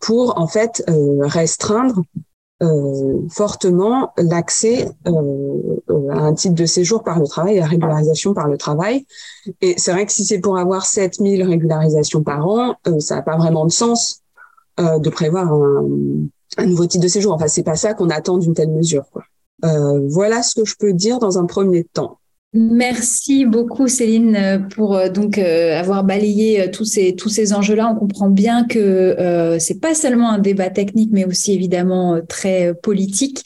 pour 0.00 0.38
en 0.38 0.46
fait 0.46 0.84
restreindre 1.20 2.00
euh, 2.62 3.20
fortement 3.28 4.12
l'accès 4.16 4.88
euh, 5.06 6.10
à 6.10 6.20
un 6.20 6.34
titre 6.34 6.54
de 6.54 6.64
séjour 6.64 7.02
par 7.02 7.18
le 7.18 7.26
travail, 7.26 7.58
à 7.58 7.60
la 7.60 7.66
régularisation 7.66 8.32
par 8.32 8.48
le 8.48 8.56
travail. 8.56 9.04
Et 9.60 9.74
c'est 9.76 9.92
vrai 9.92 10.06
que 10.06 10.12
si 10.12 10.24
c'est 10.24 10.38
pour 10.38 10.56
avoir 10.56 10.86
7000 10.86 11.42
régularisations 11.42 12.22
par 12.22 12.46
an, 12.46 12.76
euh, 12.86 12.98
ça 13.00 13.16
n'a 13.16 13.22
pas 13.22 13.36
vraiment 13.36 13.66
de 13.66 13.72
sens 13.72 14.22
euh, 14.80 14.98
de 14.98 15.10
prévoir 15.10 15.52
un, 15.52 15.86
un, 16.56 16.66
nouveau 16.66 16.86
titre 16.86 17.04
de 17.04 17.08
séjour. 17.08 17.34
Enfin, 17.34 17.48
c'est 17.48 17.62
pas 17.62 17.76
ça 17.76 17.92
qu'on 17.92 18.08
attend 18.08 18.38
d'une 18.38 18.54
telle 18.54 18.70
mesure. 18.70 19.04
Quoi. 19.12 19.24
voilà 20.08 20.42
ce 20.42 20.54
que 20.54 20.64
je 20.64 20.76
peux 20.78 20.92
dire 20.92 21.18
dans 21.18 21.38
un 21.38 21.44
premier 21.44 21.84
temps. 21.84 22.18
Merci 22.58 23.44
beaucoup 23.44 23.86
Céline 23.86 24.66
pour 24.74 24.96
euh, 24.96 25.10
donc 25.10 25.36
euh, 25.36 25.78
avoir 25.78 26.04
balayé 26.04 26.62
euh, 26.62 26.70
tous 26.72 26.86
ces 26.86 27.14
tous 27.14 27.38
enjeux-là. 27.52 27.92
On 27.94 27.98
comprend 27.98 28.30
bien 28.30 28.64
que 28.64 28.78
euh, 28.78 29.58
c'est 29.58 29.78
pas 29.78 29.94
seulement 29.94 30.30
un 30.30 30.38
débat 30.38 30.70
technique, 30.70 31.10
mais 31.12 31.26
aussi 31.26 31.52
évidemment 31.52 32.18
très 32.26 32.72
politique. 32.82 33.44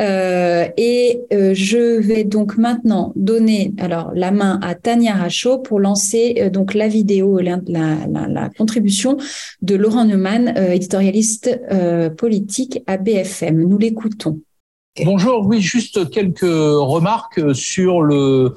Euh, 0.00 0.68
et 0.76 1.22
je 1.30 1.98
vais 1.98 2.22
donc 2.22 2.56
maintenant 2.56 3.12
donner 3.16 3.74
alors 3.78 4.12
la 4.14 4.30
main 4.30 4.60
à 4.62 4.76
Tania 4.76 5.14
Rachaud 5.14 5.58
pour 5.58 5.80
lancer 5.80 6.48
donc 6.52 6.74
la 6.74 6.86
vidéo, 6.86 7.40
la, 7.40 7.58
la, 7.66 8.48
contribution 8.56 9.16
de 9.60 9.74
Laurent 9.74 10.04
Neumann, 10.04 10.54
éditorialiste 10.56 11.60
politique 12.16 12.82
à 12.86 12.96
BFM. 12.96 13.60
Nous 13.60 13.78
l'écoutons. 13.78 14.40
Bonjour, 15.00 15.46
oui, 15.46 15.62
juste 15.62 16.10
quelques 16.10 16.42
remarques 16.42 17.54
sur 17.54 18.02
le, 18.02 18.54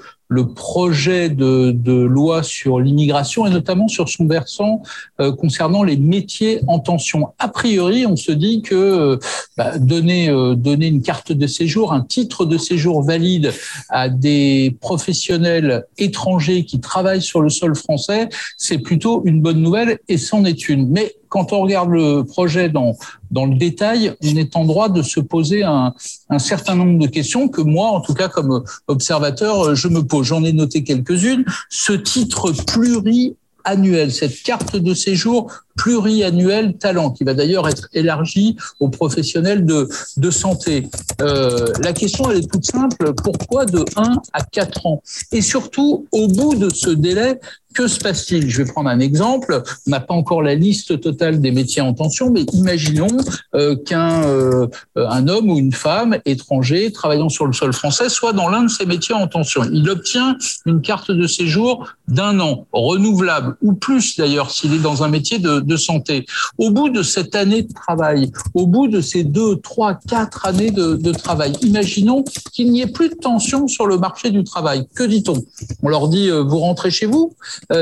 projet 0.54 1.30
de, 1.30 1.94
loi 1.94 2.44
sur 2.44 2.82
l'immigration 2.82 3.48
et 3.48 3.50
notamment 3.50 3.88
sur 3.88 4.10
son 4.10 4.28
versant 4.28 4.84
euh, 5.22 5.32
concernant 5.34 5.82
les 5.82 5.96
métiers 5.96 6.60
en 6.68 6.80
tension. 6.80 7.30
A 7.40 7.48
priori, 7.48 8.06
on 8.06 8.18
se 8.18 8.34
dit 8.34 8.62
que 8.62 8.76
euh, 8.76 9.18
bah, 9.56 9.78
donner, 9.78 10.28
euh, 10.28 10.56
donner 10.56 10.88
une 10.88 11.02
carte 11.02 11.32
de 11.32 11.48
séjour, 11.48 11.94
un 11.94 12.02
titre 12.02 12.44
de 12.44 12.58
séjour 12.58 13.02
valide 13.02 13.54
à 13.88 14.10
des 14.10 14.78
professionnels 14.82 15.86
étrangers 15.98 16.66
qui 16.66 16.82
travaillent 16.82 17.22
sur 17.22 17.40
le 17.40 17.50
sol 17.50 17.76
français, 17.78 18.28
c'est 18.58 18.80
plutôt 18.80 19.22
une 19.24 19.42
bonne 19.42 19.62
nouvelle 19.62 20.00
et 20.10 20.18
c'en 20.18 20.44
est 20.44 20.68
une. 20.68 20.94
Quand 21.36 21.52
on 21.52 21.60
regarde 21.60 21.90
le 21.90 22.24
projet 22.24 22.70
dans, 22.70 22.96
dans 23.30 23.46
le 23.46 23.56
détail, 23.56 24.14
on 24.24 24.38
est 24.38 24.56
en 24.56 24.64
droit 24.64 24.88
de 24.88 25.02
se 25.02 25.20
poser 25.20 25.64
un, 25.64 25.94
un 26.30 26.40
certain 26.40 26.76
nombre 26.76 26.98
de 26.98 27.08
questions 27.08 27.50
que 27.50 27.60
moi, 27.60 27.90
en 27.90 28.00
tout 28.00 28.14
cas 28.14 28.30
comme 28.30 28.64
observateur, 28.88 29.76
je 29.76 29.90
me 29.90 30.02
pose. 30.02 30.28
J'en 30.28 30.46
ai 30.46 30.54
noté 30.54 30.86
quelques-unes. 30.86 31.44
Ce 31.70 31.92
titre 31.92 32.54
pluri 32.66 33.36
annuel, 33.66 34.14
cette 34.14 34.44
carte 34.44 34.78
de 34.78 34.94
séjour 34.94 35.52
pluriannuel 35.76 36.78
talent, 36.78 37.12
qui 37.12 37.26
va 37.26 37.34
d'ailleurs 37.34 37.68
être 37.68 37.90
élargie 37.92 38.56
aux 38.80 38.88
professionnels 38.88 39.66
de, 39.66 39.90
de 40.16 40.32
santé. 40.32 40.88
Euh, 41.22 41.68
la 41.84 41.92
question, 41.92 42.32
elle 42.32 42.38
est 42.38 42.50
toute 42.50 42.66
simple. 42.66 43.14
Pourquoi 43.14 43.66
de 43.66 43.84
1 43.98 44.22
à 44.32 44.42
4 44.42 44.86
ans? 44.86 45.02
Et 45.34 45.42
surtout, 45.42 46.08
au 46.14 46.30
bout 46.30 46.56
de 46.56 46.70
ce 46.70 46.92
délai, 46.92 47.42
que 47.76 47.88
se 47.88 48.00
passe-t-il? 48.00 48.50
Je 48.50 48.64
vais 48.64 48.72
prendre 48.72 48.90
un 48.90 49.00
exemple. 49.00 49.62
On 49.86 49.92
n'a 49.92 50.00
pas 50.00 50.14
encore 50.14 50.42
la 50.42 50.56
liste 50.56 51.00
totale 51.02 51.40
des 51.42 51.52
métiers 51.52 51.82
en 51.82 51.94
tension, 51.94 52.32
mais 52.32 52.44
imaginons 52.54 53.18
euh, 53.54 53.76
qu'un 53.76 54.24
euh, 54.24 54.68
homme 54.96 55.50
ou 55.50 55.58
une 55.58 55.74
femme 55.74 56.18
étranger 56.26 56.92
travaillant 56.92 57.30
sur 57.30 57.46
le 57.46 57.54
sol 57.54 57.74
français 57.74 58.10
soit 58.10 58.34
dans 58.34 58.50
l'un 58.50 58.64
de 58.64 58.70
ces 58.70 58.86
métiers 58.86 59.14
en 59.14 59.28
tension. 59.28 59.64
Il 59.72 59.90
obtient 59.90 60.38
une 60.66 60.82
carte 60.82 61.12
de 61.12 61.28
séjour 61.28 61.88
d'un 62.08 62.40
an, 62.40 62.66
renouvelable, 62.72 63.58
ou 63.62 63.74
plus 63.74 64.18
d'ailleurs 64.18 64.52
s'il 64.52 64.74
est 64.74 64.80
dans 64.80 65.04
un 65.04 65.10
métier 65.10 65.40
de, 65.40 65.76
santé. 65.76 66.26
Au 66.58 66.72
bout 66.72 66.90
de 66.90 67.04
cette 67.04 67.36
année 67.36 67.64
de 67.64 67.74
travail, 67.74 68.32
au 68.54 68.66
bout 68.66 68.88
de 68.88 69.02
ces 69.02 69.26
deux, 69.26 69.58
trois, 69.58 69.96
quatre 69.96 70.46
années 70.46 70.72
de, 70.72 71.12
travail, 71.12 71.54
imaginons 71.62 72.24
qu'il 72.54 72.72
n'y 72.72 72.82
ait 72.82 72.88
plus 72.88 73.10
de 73.10 73.16
tension 73.16 73.68
sur 73.68 73.88
le 73.88 73.98
marché 73.98 74.32
du 74.32 74.44
travail. 74.44 74.88
Que 74.96 75.04
dit-on? 75.04 75.44
On 75.84 75.90
leur 75.90 76.08
dit, 76.08 76.30
euh, 76.30 76.42
vous 76.42 76.60
rentrez 76.60 76.92
chez 76.92 77.06
vous, 77.06 77.36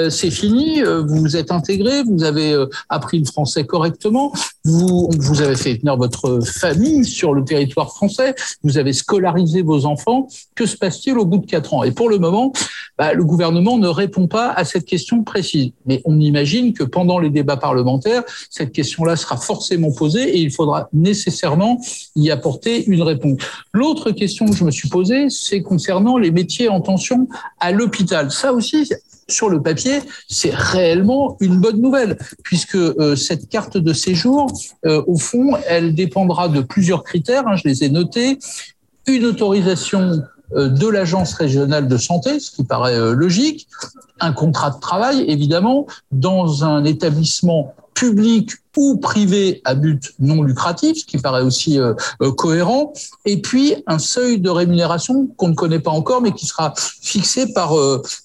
c'est 0.09 0.31
fini, 0.31 0.81
euh, 0.81 1.03
vous 1.05 1.35
êtes 1.35 1.51
intégré, 1.51 2.03
vous 2.03 2.23
avez 2.23 2.55
appris 2.89 3.19
le 3.19 3.25
français 3.25 3.65
correctement, 3.65 4.31
vous, 4.63 5.09
vous 5.17 5.41
avez 5.41 5.55
fait 5.55 5.77
tenir 5.77 5.97
votre 5.97 6.39
famille 6.41 7.05
sur 7.05 7.33
le 7.33 7.43
territoire 7.43 7.93
français, 7.93 8.35
vous 8.63 8.77
avez 8.77 8.93
scolarisé 8.93 9.61
vos 9.61 9.85
enfants. 9.85 10.27
Que 10.55 10.65
se 10.65 10.77
passe-t-il 10.77 11.17
au 11.17 11.25
bout 11.25 11.39
de 11.39 11.45
quatre 11.45 11.73
ans? 11.73 11.83
Et 11.83 11.91
pour 11.91 12.09
le 12.09 12.19
moment, 12.19 12.53
bah, 12.97 13.13
le 13.13 13.23
gouvernement 13.23 13.77
ne 13.77 13.87
répond 13.87 14.27
pas 14.27 14.51
à 14.51 14.65
cette 14.65 14.85
question 14.85 15.23
précise. 15.23 15.71
Mais 15.85 16.01
on 16.05 16.19
imagine 16.19 16.73
que 16.73 16.83
pendant 16.83 17.19
les 17.19 17.29
débats 17.29 17.57
parlementaires, 17.57 18.23
cette 18.49 18.71
question-là 18.71 19.15
sera 19.15 19.37
forcément 19.37 19.91
posée 19.91 20.37
et 20.37 20.39
il 20.39 20.51
faudra 20.51 20.89
nécessairement 20.93 21.81
y 22.15 22.29
apporter 22.31 22.85
une 22.85 23.01
réponse. 23.01 23.37
L'autre 23.73 24.11
question 24.11 24.45
que 24.45 24.55
je 24.55 24.63
me 24.63 24.71
suis 24.71 24.89
posée, 24.89 25.29
c'est 25.29 25.61
concernant 25.61 26.17
les 26.17 26.31
métiers 26.31 26.69
en 26.69 26.81
tension 26.81 27.27
à 27.59 27.71
l'hôpital. 27.71 28.31
Ça 28.31 28.53
aussi, 28.53 28.89
sur 29.33 29.49
le 29.49 29.61
papier, 29.61 29.99
c'est 30.29 30.53
réellement 30.53 31.37
une 31.39 31.59
bonne 31.59 31.81
nouvelle, 31.81 32.17
puisque 32.43 32.75
euh, 32.75 33.15
cette 33.15 33.49
carte 33.49 33.77
de 33.77 33.93
séjour, 33.93 34.51
euh, 34.85 35.03
au 35.07 35.17
fond, 35.17 35.57
elle 35.67 35.95
dépendra 35.95 36.47
de 36.47 36.61
plusieurs 36.61 37.03
critères, 37.03 37.47
hein, 37.47 37.55
je 37.55 37.67
les 37.67 37.83
ai 37.83 37.89
notés, 37.89 38.39
une 39.07 39.25
autorisation 39.25 40.23
euh, 40.55 40.69
de 40.69 40.87
l'agence 40.87 41.33
régionale 41.33 41.87
de 41.87 41.97
santé, 41.97 42.39
ce 42.39 42.51
qui 42.51 42.63
paraît 42.63 42.97
logique, 43.13 43.67
un 44.19 44.31
contrat 44.31 44.71
de 44.71 44.79
travail, 44.79 45.25
évidemment, 45.27 45.87
dans 46.11 46.63
un 46.63 46.85
établissement 46.85 47.73
public 47.93 48.51
ou 48.75 48.97
privé 48.97 49.61
à 49.65 49.75
but 49.75 50.13
non 50.19 50.41
lucratif, 50.41 50.97
ce 50.97 51.05
qui 51.05 51.17
paraît 51.17 51.43
aussi 51.43 51.79
euh, 51.79 51.93
cohérent, 52.37 52.93
et 53.25 53.41
puis 53.41 53.75
un 53.87 53.99
seuil 53.99 54.39
de 54.39 54.49
rémunération 54.49 55.27
qu'on 55.37 55.49
ne 55.49 55.55
connaît 55.55 55.79
pas 55.79 55.91
encore, 55.91 56.21
mais 56.21 56.31
qui 56.31 56.47
sera 56.47 56.73
fixé 56.77 57.53
par, 57.53 57.73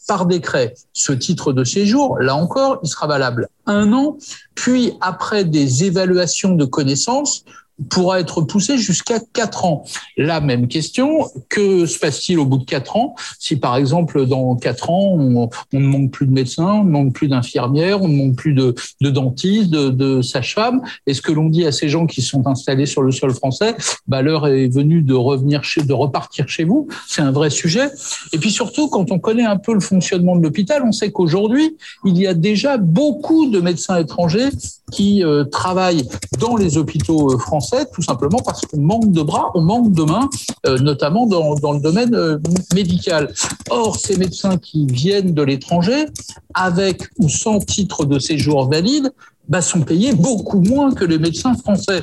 par 0.07 0.27
décret. 0.27 0.75
Ce 0.95 1.13
titre 1.13 1.53
de 1.53 1.65
séjour, 1.65 2.19
là 2.19 2.35
encore, 2.35 2.81
il 2.83 2.89
sera 2.89 3.07
valable 3.07 3.49
un 3.67 3.93
an, 3.93 4.17
puis 4.55 4.93
après 5.01 5.45
des 5.45 5.85
évaluations 5.85 6.55
de 6.55 6.65
connaissances, 6.65 7.45
pourra 7.91 8.21
être 8.21 8.43
poussé 8.43 8.79
jusqu'à 8.79 9.21
4 9.33 9.65
ans. 9.65 9.85
La 10.17 10.41
même 10.41 10.69
question, 10.69 11.27
que 11.49 11.87
se 11.87 11.99
passe-t-il 11.99 12.39
au 12.39 12.47
bout 12.47 12.59
de 12.59 12.65
4 12.65 12.97
ans 12.97 13.15
Si 13.39 13.57
par 13.57 13.77
exemple 13.77 14.27
dans 14.27 14.57
4 14.57 14.91
ans, 14.91 15.13
on, 15.13 15.49
ne 15.73 15.79
manque 15.79 16.11
plus 16.11 16.27
de 16.27 16.33
médecins, 16.33 16.81
on 16.81 16.85
ne 16.85 16.91
manque 16.91 17.13
plus 17.13 17.29
d'infirmières, 17.29 18.03
on 18.03 18.09
ne 18.09 18.17
manque 18.17 18.37
plus 18.37 18.53
de, 18.53 18.75
de 19.01 19.11
dentistes, 19.11 19.71
de, 19.71 19.91
de 19.91 20.23
sages-femmes, 20.23 20.83
est-ce 21.07 21.23
que 21.23 21.33
l'on 21.33 21.49
dit 21.49 21.65
à 21.67 21.73
ces 21.73 21.89
gens 21.89 22.07
qui 22.07 22.23
sont 22.23 22.47
installés 22.47 22.87
sur 22.87 23.03
le 23.03 23.13
sol 23.13 23.33
français, 23.33 23.75
bah, 24.07 24.23
l'heure 24.23 24.47
est 24.47 24.69
venue 24.69 25.03
de 25.03 25.15
revenir 25.15 25.65
chez, 25.65 25.83
de 25.83 25.93
repartir 25.93 26.49
chez 26.49 26.65
vous? 26.65 26.89
C'est 27.07 27.23
un 27.23 27.33
vrai 27.33 27.51
sujet. 27.51 27.89
Et 28.33 28.39
puis 28.39 28.51
surtout, 28.51 28.89
quand 28.89 29.11
on 29.11 29.19
connaît 29.19 29.45
un 29.45 29.57
peu 29.57 29.75
le 29.75 29.81
fonctionnement 29.81 30.37
de 30.37 30.43
l'hôpital, 30.43 30.83
on 30.85 30.93
sait 30.93 31.13
qu'aujourd'hui, 31.13 31.77
il 32.05 32.19
y 32.19 32.27
a 32.27 32.35
déjà 32.35 32.77
beaucoup 32.77 33.51
de 33.51 33.61
médecins 33.61 33.97
étrangers 33.99 34.51
qui 34.91 35.23
euh, 35.23 35.45
travaillent 35.45 36.09
dans 36.41 36.57
les 36.57 36.79
hôpitaux 36.79 37.33
euh, 37.33 37.39
tout 37.93 38.03
simplement 38.03 38.39
parce 38.39 38.63
qu'on 38.63 38.81
manque 38.81 39.11
de 39.13 39.23
bras, 39.23 39.51
on 39.55 39.63
manque 39.63 39.93
de 39.93 40.03
mains, 40.03 40.29
euh, 40.67 40.79
notamment 40.79 41.27
dans, 41.27 41.55
dans, 41.57 41.73
le 41.73 41.81
domaine 41.81 42.15
euh, 42.15 42.39
médical. 42.75 43.33
Or, 43.71 43.97
ces 43.99 44.17
médecins 44.17 44.57
qui 44.59 44.87
viennent 44.87 45.35
de 45.35 45.43
l'étranger, 45.43 46.07
avec 46.55 47.03
ou 47.19 47.29
sans 47.29 47.59
titre 47.59 48.05
de 48.05 48.19
séjour 48.19 48.69
valide, 48.69 49.13
bah, 49.49 49.63
sont 49.63 49.81
payés 49.81 50.13
beaucoup 50.13 50.61
moins 50.61 50.93
que 50.93 51.05
les 51.05 51.19
médecins 51.19 51.55
français. 51.55 52.03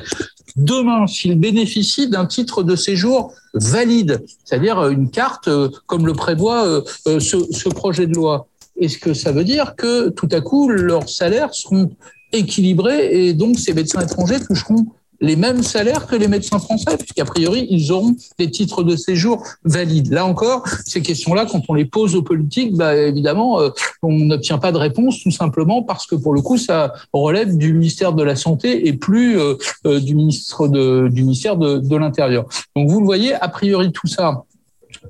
Demain, 0.56 1.06
s'ils 1.06 1.38
bénéficient 1.38 2.08
d'un 2.08 2.26
titre 2.26 2.62
de 2.62 2.74
séjour 2.74 3.32
valide, 3.54 4.24
c'est-à-dire 4.44 4.88
une 4.88 5.10
carte 5.10 5.48
comme 5.86 6.06
le 6.06 6.14
prévoit 6.14 6.82
ce, 7.04 7.18
ce 7.18 7.68
projet 7.68 8.06
de 8.06 8.14
loi, 8.14 8.48
est-ce 8.80 8.98
que 8.98 9.14
ça 9.14 9.32
veut 9.32 9.44
dire 9.44 9.74
que 9.76 10.08
tout 10.08 10.28
à 10.32 10.40
coup 10.40 10.68
leurs 10.68 11.08
salaires 11.08 11.54
seront 11.54 11.90
équilibrés 12.32 13.28
et 13.28 13.34
donc 13.34 13.58
ces 13.58 13.72
médecins 13.72 14.00
étrangers 14.00 14.40
toucheront 14.40 14.86
les 15.20 15.36
mêmes 15.36 15.62
salaires 15.62 16.06
que 16.06 16.16
les 16.16 16.28
médecins 16.28 16.58
français, 16.58 16.96
puisqu'a 16.96 17.24
priori, 17.24 17.66
ils 17.70 17.92
auront 17.92 18.14
des 18.38 18.50
titres 18.50 18.82
de 18.82 18.96
séjour 18.96 19.42
valides. 19.64 20.12
Là 20.12 20.26
encore, 20.26 20.64
ces 20.84 21.02
questions-là, 21.02 21.46
quand 21.46 21.62
on 21.68 21.74
les 21.74 21.84
pose 21.84 22.14
aux 22.14 22.22
politiques, 22.22 22.74
bah, 22.74 22.96
évidemment, 22.96 23.60
euh, 23.60 23.70
on 24.02 24.12
n'obtient 24.12 24.58
pas 24.58 24.72
de 24.72 24.78
réponse, 24.78 25.22
tout 25.22 25.30
simplement 25.30 25.82
parce 25.82 26.06
que 26.06 26.14
pour 26.14 26.34
le 26.34 26.42
coup, 26.42 26.58
ça 26.58 26.92
relève 27.12 27.56
du 27.56 27.72
ministère 27.72 28.12
de 28.12 28.22
la 28.22 28.36
Santé 28.36 28.88
et 28.88 28.92
plus 28.92 29.38
euh, 29.38 29.54
euh, 29.86 30.00
du, 30.00 30.14
ministre 30.14 30.68
de, 30.68 31.08
du 31.08 31.22
ministère 31.22 31.56
de, 31.56 31.78
de 31.78 31.96
l'Intérieur. 31.96 32.46
Donc 32.74 32.88
vous 32.88 33.00
le 33.00 33.06
voyez, 33.06 33.34
a 33.34 33.48
priori, 33.48 33.92
tout 33.92 34.06
ça, 34.06 34.44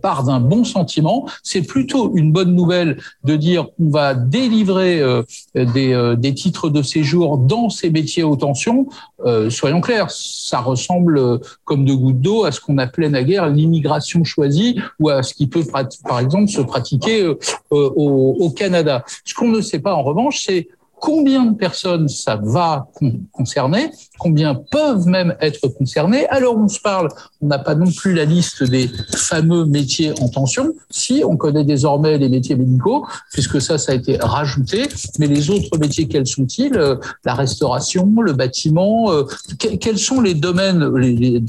part 0.00 0.24
d'un 0.24 0.40
bon 0.40 0.64
sentiment. 0.64 1.26
C'est 1.42 1.62
plutôt 1.62 2.16
une 2.16 2.32
bonne 2.32 2.54
nouvelle 2.54 2.98
de 3.24 3.36
dire 3.36 3.66
qu'on 3.76 3.90
va 3.90 4.14
délivrer 4.14 5.00
euh, 5.00 5.22
des, 5.54 5.92
euh, 5.92 6.16
des, 6.16 6.34
titres 6.34 6.68
de 6.68 6.82
séjour 6.82 7.38
dans 7.38 7.70
ces 7.70 7.90
métiers 7.90 8.22
haute 8.22 8.40
tension. 8.40 8.86
Euh, 9.24 9.50
soyons 9.50 9.80
clairs, 9.80 10.10
ça 10.10 10.60
ressemble 10.60 11.40
comme 11.64 11.84
de 11.84 11.94
gouttes 11.94 12.20
d'eau 12.20 12.44
à 12.44 12.52
ce 12.52 12.60
qu'on 12.60 12.78
appelait 12.78 13.08
naguère 13.08 13.48
l'immigration 13.48 14.24
choisie 14.24 14.78
ou 15.00 15.08
à 15.08 15.22
ce 15.22 15.34
qui 15.34 15.46
peut, 15.46 15.64
par 16.04 16.20
exemple, 16.20 16.48
se 16.48 16.60
pratiquer 16.60 17.26
au, 17.70 18.36
au 18.38 18.50
Canada. 18.50 19.04
Ce 19.24 19.34
qu'on 19.34 19.48
ne 19.48 19.60
sait 19.60 19.78
pas, 19.78 19.94
en 19.94 20.02
revanche, 20.02 20.44
c'est 20.44 20.68
combien 20.98 21.44
de 21.44 21.56
personnes 21.56 22.08
ça 22.08 22.36
va 22.36 22.88
concerner, 23.32 23.90
combien 24.18 24.54
peuvent 24.54 25.06
même 25.06 25.36
être 25.40 25.68
concernées. 25.68 26.26
Alors 26.28 26.56
on 26.56 26.68
se 26.68 26.80
parle, 26.80 27.08
on 27.40 27.46
n'a 27.46 27.58
pas 27.58 27.74
non 27.74 27.90
plus 27.90 28.14
la 28.14 28.24
liste 28.24 28.62
des 28.62 28.90
fameux 29.14 29.64
métiers 29.64 30.12
en 30.20 30.28
tension, 30.28 30.74
si 30.90 31.22
on 31.24 31.36
connaît 31.36 31.64
désormais 31.64 32.18
les 32.18 32.28
métiers 32.28 32.56
médicaux, 32.56 33.06
puisque 33.32 33.60
ça, 33.60 33.78
ça 33.78 33.92
a 33.92 33.94
été 33.94 34.16
rajouté, 34.18 34.88
mais 35.18 35.26
les 35.26 35.50
autres 35.50 35.78
métiers, 35.78 36.06
quels 36.08 36.26
sont-ils? 36.26 36.78
La 37.24 37.34
restauration, 37.34 38.20
le 38.20 38.32
bâtiment, 38.32 39.10
euh, 39.12 39.24
quels 39.58 39.98
sont 39.98 40.20
les 40.20 40.34
domaines, 40.34 40.94
les, 40.96 41.42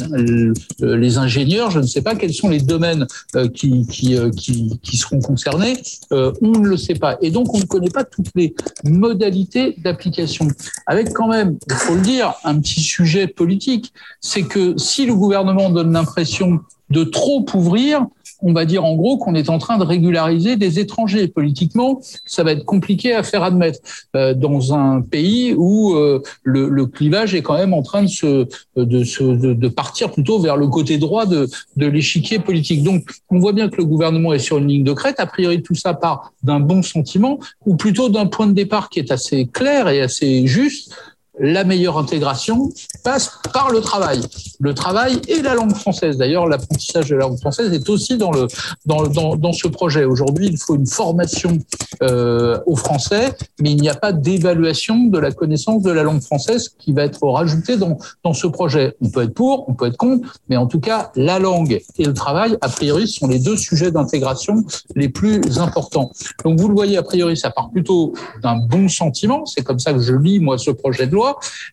les, 0.79 1.17
ingénieurs, 1.17 1.71
je 1.71 1.79
ne 1.79 1.85
sais 1.85 2.01
pas, 2.01 2.15
quels 2.15 2.33
sont 2.33 2.49
les 2.49 2.59
domaines 2.59 3.07
euh, 3.35 3.47
qui, 3.47 3.85
qui, 3.87 4.15
euh, 4.15 4.29
qui, 4.31 4.79
qui 4.81 4.97
seront 4.97 5.19
concernés, 5.19 5.77
on 6.11 6.51
ne 6.51 6.67
le 6.67 6.77
sait 6.77 6.95
pas. 6.95 7.17
Et 7.21 7.31
donc 7.31 7.53
on 7.53 7.59
ne 7.59 7.65
connaît 7.65 7.89
pas 7.89 8.03
toutes 8.03 8.29
les 8.35 8.55
modalités 8.83 9.75
d'application. 9.77 10.47
Avec 10.85 11.13
quand 11.13 11.27
même, 11.27 11.57
il 11.67 11.75
faut 11.75 11.95
le 11.95 12.01
dire, 12.01 12.33
un 12.43 12.56
petit 12.59 12.81
sujet 12.81 13.27
politique, 13.27 13.93
c'est 14.21 14.43
que 14.43 14.77
si 14.77 15.05
le 15.05 15.15
gouvernement 15.15 15.69
donne 15.69 15.93
l'impression 15.93 16.59
de 16.89 17.03
trop 17.03 17.45
ouvrir, 17.53 18.05
on 18.41 18.53
va 18.53 18.65
dire 18.65 18.85
en 18.85 18.95
gros 18.95 19.17
qu'on 19.17 19.35
est 19.35 19.49
en 19.49 19.57
train 19.57 19.77
de 19.77 19.83
régulariser 19.83 20.55
des 20.57 20.79
étrangers. 20.79 21.27
Politiquement, 21.27 22.01
ça 22.25 22.43
va 22.43 22.51
être 22.51 22.65
compliqué 22.65 23.13
à 23.13 23.23
faire 23.23 23.43
admettre 23.43 23.79
euh, 24.15 24.33
dans 24.33 24.73
un 24.73 25.01
pays 25.01 25.53
où 25.57 25.95
euh, 25.95 26.21
le, 26.43 26.85
clivage 26.85 27.35
est 27.35 27.41
quand 27.41 27.57
même 27.57 27.73
en 27.73 27.81
train 27.81 28.03
de 28.03 28.07
se, 28.07 28.47
de, 28.75 29.67
partir 29.67 30.11
plutôt 30.11 30.39
vers 30.39 30.55
le 30.55 30.67
côté 30.67 30.97
droit 30.97 31.25
de 31.25 31.47
l'échiquier 31.77 32.39
politique. 32.39 32.83
Donc, 32.83 33.09
on 33.29 33.39
voit 33.39 33.53
bien 33.53 33.69
que 33.69 33.77
le 33.77 33.85
gouvernement 33.85 34.33
est 34.33 34.39
sur 34.39 34.57
une 34.57 34.67
ligne 34.67 34.83
de 34.83 34.93
crête. 34.93 35.19
A 35.19 35.25
priori, 35.25 35.61
tout 35.61 35.75
ça 35.75 35.93
part 35.93 36.31
d'un 36.43 36.59
bon 36.59 36.81
sentiment 36.81 37.39
ou 37.65 37.75
plutôt 37.75 38.09
d'un 38.09 38.27
point 38.27 38.47
de 38.47 38.53
départ 38.53 38.89
qui 38.89 38.99
est 38.99 39.11
assez 39.11 39.47
clair 39.47 39.89
et 39.89 40.01
assez 40.01 40.47
juste 40.47 40.93
la 41.39 41.63
meilleure 41.63 41.97
intégration 41.97 42.71
passe 43.03 43.39
par 43.53 43.71
le 43.71 43.81
travail. 43.81 44.21
Le 44.59 44.73
travail 44.73 45.21
et 45.27 45.41
la 45.41 45.53
langue 45.53 45.75
française. 45.75 46.17
D'ailleurs, 46.17 46.47
l'apprentissage 46.47 47.09
de 47.09 47.15
la 47.15 47.27
langue 47.27 47.39
française 47.39 47.71
est 47.73 47.89
aussi 47.89 48.17
dans, 48.17 48.31
le, 48.31 48.47
dans, 48.85 49.03
dans, 49.07 49.35
dans 49.35 49.53
ce 49.53 49.67
projet. 49.67 50.03
Aujourd'hui, 50.03 50.47
il 50.47 50.57
faut 50.57 50.75
une 50.75 50.87
formation 50.87 51.57
euh, 52.01 52.59
au 52.65 52.75
français, 52.75 53.35
mais 53.59 53.71
il 53.71 53.81
n'y 53.81 53.89
a 53.89 53.95
pas 53.95 54.11
d'évaluation 54.11 55.05
de 55.05 55.19
la 55.19 55.31
connaissance 55.31 55.83
de 55.83 55.91
la 55.91 56.03
langue 56.03 56.21
française 56.21 56.69
qui 56.77 56.91
va 56.91 57.03
être 57.03 57.23
rajoutée 57.27 57.77
dans, 57.77 57.97
dans 58.23 58.33
ce 58.33 58.47
projet. 58.47 58.95
On 59.01 59.09
peut 59.09 59.23
être 59.23 59.33
pour, 59.33 59.69
on 59.69 59.73
peut 59.73 59.87
être 59.87 59.97
contre, 59.97 60.39
mais 60.49 60.57
en 60.57 60.67
tout 60.67 60.79
cas, 60.79 61.11
la 61.15 61.39
langue 61.39 61.79
et 61.97 62.05
le 62.05 62.13
travail, 62.13 62.57
a 62.61 62.69
priori, 62.69 63.07
sont 63.07 63.27
les 63.27 63.39
deux 63.39 63.57
sujets 63.57 63.91
d'intégration 63.91 64.63
les 64.95 65.09
plus 65.09 65.59
importants. 65.59 66.11
Donc, 66.43 66.59
vous 66.59 66.67
le 66.67 66.73
voyez, 66.73 66.97
a 66.97 67.03
priori, 67.03 67.37
ça 67.37 67.51
part 67.51 67.69
plutôt 67.69 68.13
d'un 68.41 68.57
bon 68.57 68.89
sentiment. 68.89 69.45
C'est 69.45 69.63
comme 69.63 69.79
ça 69.79 69.93
que 69.93 70.01
je 70.01 70.13
lis, 70.15 70.39
moi, 70.39 70.57
ce 70.57 70.71
projet 70.71 71.05
de 71.07 71.13
loi 71.13 71.26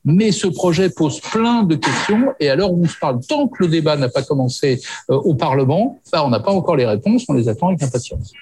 mais 0.05 0.33
ce 0.33 0.47
projet 0.47 0.91
pose 0.91 1.21
plein 1.21 1.63
de 1.63 1.77
questions. 1.77 2.33
Et 2.41 2.51
alors, 2.51 2.73
on 2.73 2.87
se 2.87 2.99
parle, 2.99 3.21
tant 3.27 3.49
que 3.49 3.63
le 3.63 3.69
débat 3.69 3.97
n'a 3.97 4.09
pas 4.09 4.23
commencé 4.23 4.81
euh, 5.11 5.15
au 5.17 5.35
Parlement, 5.35 6.01
bah, 6.13 6.25
on 6.25 6.31
n'a 6.31 6.41
pas 6.41 6.53
encore 6.53 6.77
les 6.77 6.87
réponses, 6.87 7.25
on 7.29 7.35
les 7.35 7.49
attend 7.49 7.69
avec 7.69 7.83
impatience. 7.83 8.33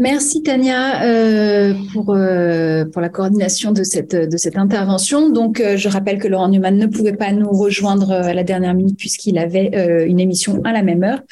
Merci 0.00 0.42
Tania 0.42 1.04
euh, 1.04 1.72
pour, 1.92 2.16
euh, 2.16 2.84
pour 2.84 3.00
la 3.00 3.08
coordination 3.08 3.70
de 3.70 3.84
cette, 3.84 4.16
de 4.16 4.36
cette 4.36 4.58
intervention. 4.58 5.30
Donc, 5.30 5.60
euh, 5.60 5.76
je 5.76 5.88
rappelle 5.88 6.18
que 6.18 6.26
Laurent 6.26 6.48
Newman 6.48 6.76
ne 6.76 6.86
pouvait 6.86 7.12
pas 7.12 7.30
nous 7.30 7.48
rejoindre 7.48 8.10
à 8.10 8.34
la 8.34 8.42
dernière 8.42 8.74
minute 8.74 8.98
puisqu'il 8.98 9.38
avait 9.38 9.70
une 10.08 10.18
émission 10.18 10.60
à 10.64 10.72
la 10.72 10.82
même 10.82 11.04
heure. 11.04 11.22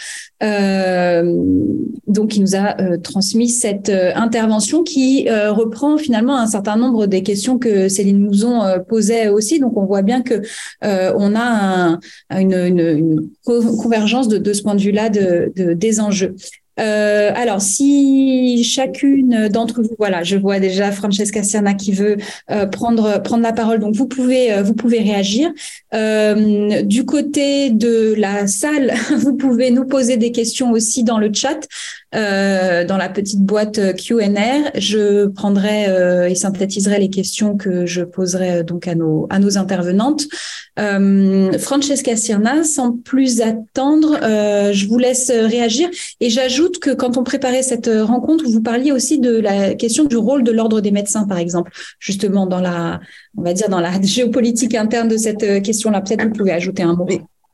donc, 2.06 2.36
il 2.36 2.42
nous 2.42 2.54
a 2.54 2.98
transmis 2.98 3.48
cette 3.48 3.90
intervention 3.90 4.84
qui 4.84 5.28
reprend 5.28 5.98
finalement 5.98 6.36
un 6.36 6.46
certain 6.46 6.76
nombre 6.76 7.06
des 7.06 7.24
questions 7.24 7.58
que 7.58 7.88
Céline 7.88 8.20
Mouzon 8.20 8.60
posait 8.88 9.28
aussi. 9.28 9.58
Donc, 9.58 9.76
on 9.76 9.86
voit 9.86 10.02
bien 10.02 10.22
que 10.22 10.40
on 10.82 11.34
a 11.34 11.98
une, 12.30 12.54
une, 12.54 13.28
convergence 13.44 14.28
de, 14.28 14.38
de 14.38 14.52
ce 14.52 14.62
point 14.62 14.76
de 14.76 14.82
vue-là 14.82 15.08
de, 15.08 15.52
de, 15.56 15.72
des 15.72 16.00
enjeux. 16.00 16.36
Euh, 16.80 17.32
alors, 17.34 17.60
si 17.60 18.64
chacune 18.64 19.48
d'entre 19.48 19.82
vous, 19.82 19.94
voilà, 19.98 20.22
je 20.22 20.36
vois 20.36 20.58
déjà 20.58 20.90
Francesca 20.90 21.42
Serna 21.42 21.74
qui 21.74 21.92
veut 21.92 22.16
euh, 22.50 22.66
prendre 22.66 23.22
prendre 23.22 23.42
la 23.42 23.52
parole, 23.52 23.78
donc 23.78 23.94
vous 23.94 24.06
pouvez 24.06 24.52
euh, 24.52 24.62
vous 24.62 24.74
pouvez 24.74 25.00
réagir. 25.00 25.52
Du 25.92 27.04
côté 27.04 27.70
de 27.70 28.14
la 28.16 28.46
salle, 28.46 28.94
vous 29.16 29.36
pouvez 29.36 29.70
nous 29.70 29.84
poser 29.84 30.16
des 30.16 30.32
questions 30.32 30.72
aussi 30.72 31.04
dans 31.04 31.18
le 31.18 31.32
chat, 31.32 31.68
dans 32.12 32.96
la 32.98 33.08
petite 33.08 33.40
boîte 33.40 33.96
Q&A. 33.96 34.78
Je 34.78 35.26
prendrai 35.26 35.86
et 36.30 36.34
synthétiserai 36.34 36.98
les 36.98 37.10
questions 37.10 37.56
que 37.56 37.86
je 37.86 38.02
poserai 38.02 38.64
donc 38.64 38.86
à 38.86 38.94
nos 38.94 39.26
à 39.30 39.38
nos 39.38 39.58
intervenantes. 39.58 40.24
Francesca 40.76 42.16
Serna, 42.16 42.64
sans 42.64 42.92
plus 42.92 43.40
attendre, 43.40 44.18
je 44.20 44.86
vous 44.86 44.98
laisse 44.98 45.30
réagir 45.30 45.88
et 46.20 46.30
j'ajoute 46.30 46.78
que 46.78 46.90
quand 46.90 47.16
on 47.16 47.24
préparait 47.24 47.62
cette 47.62 47.88
euh, 47.88 48.04
rencontre, 48.04 48.44
vous 48.48 48.62
parliez 48.62 48.92
aussi 48.92 49.18
de 49.18 49.38
la 49.38 49.74
question 49.74 50.04
du 50.04 50.16
rôle 50.16 50.42
de 50.42 50.52
l'ordre 50.52 50.80
des 50.80 50.90
médecins, 50.90 51.26
par 51.26 51.38
exemple, 51.38 51.72
justement 51.98 52.46
dans 52.46 52.60
la, 52.60 53.00
on 53.36 53.42
va 53.42 53.52
dire 53.52 53.68
dans 53.68 53.80
la 53.80 54.00
géopolitique 54.02 54.74
interne 54.74 55.08
de 55.08 55.16
cette 55.16 55.42
euh, 55.42 55.60
question-là. 55.60 56.00
Peut-être 56.00 56.24
vous 56.24 56.32
pouvez 56.32 56.52
ajouter 56.52 56.82
un 56.82 56.94
mot. 56.94 57.06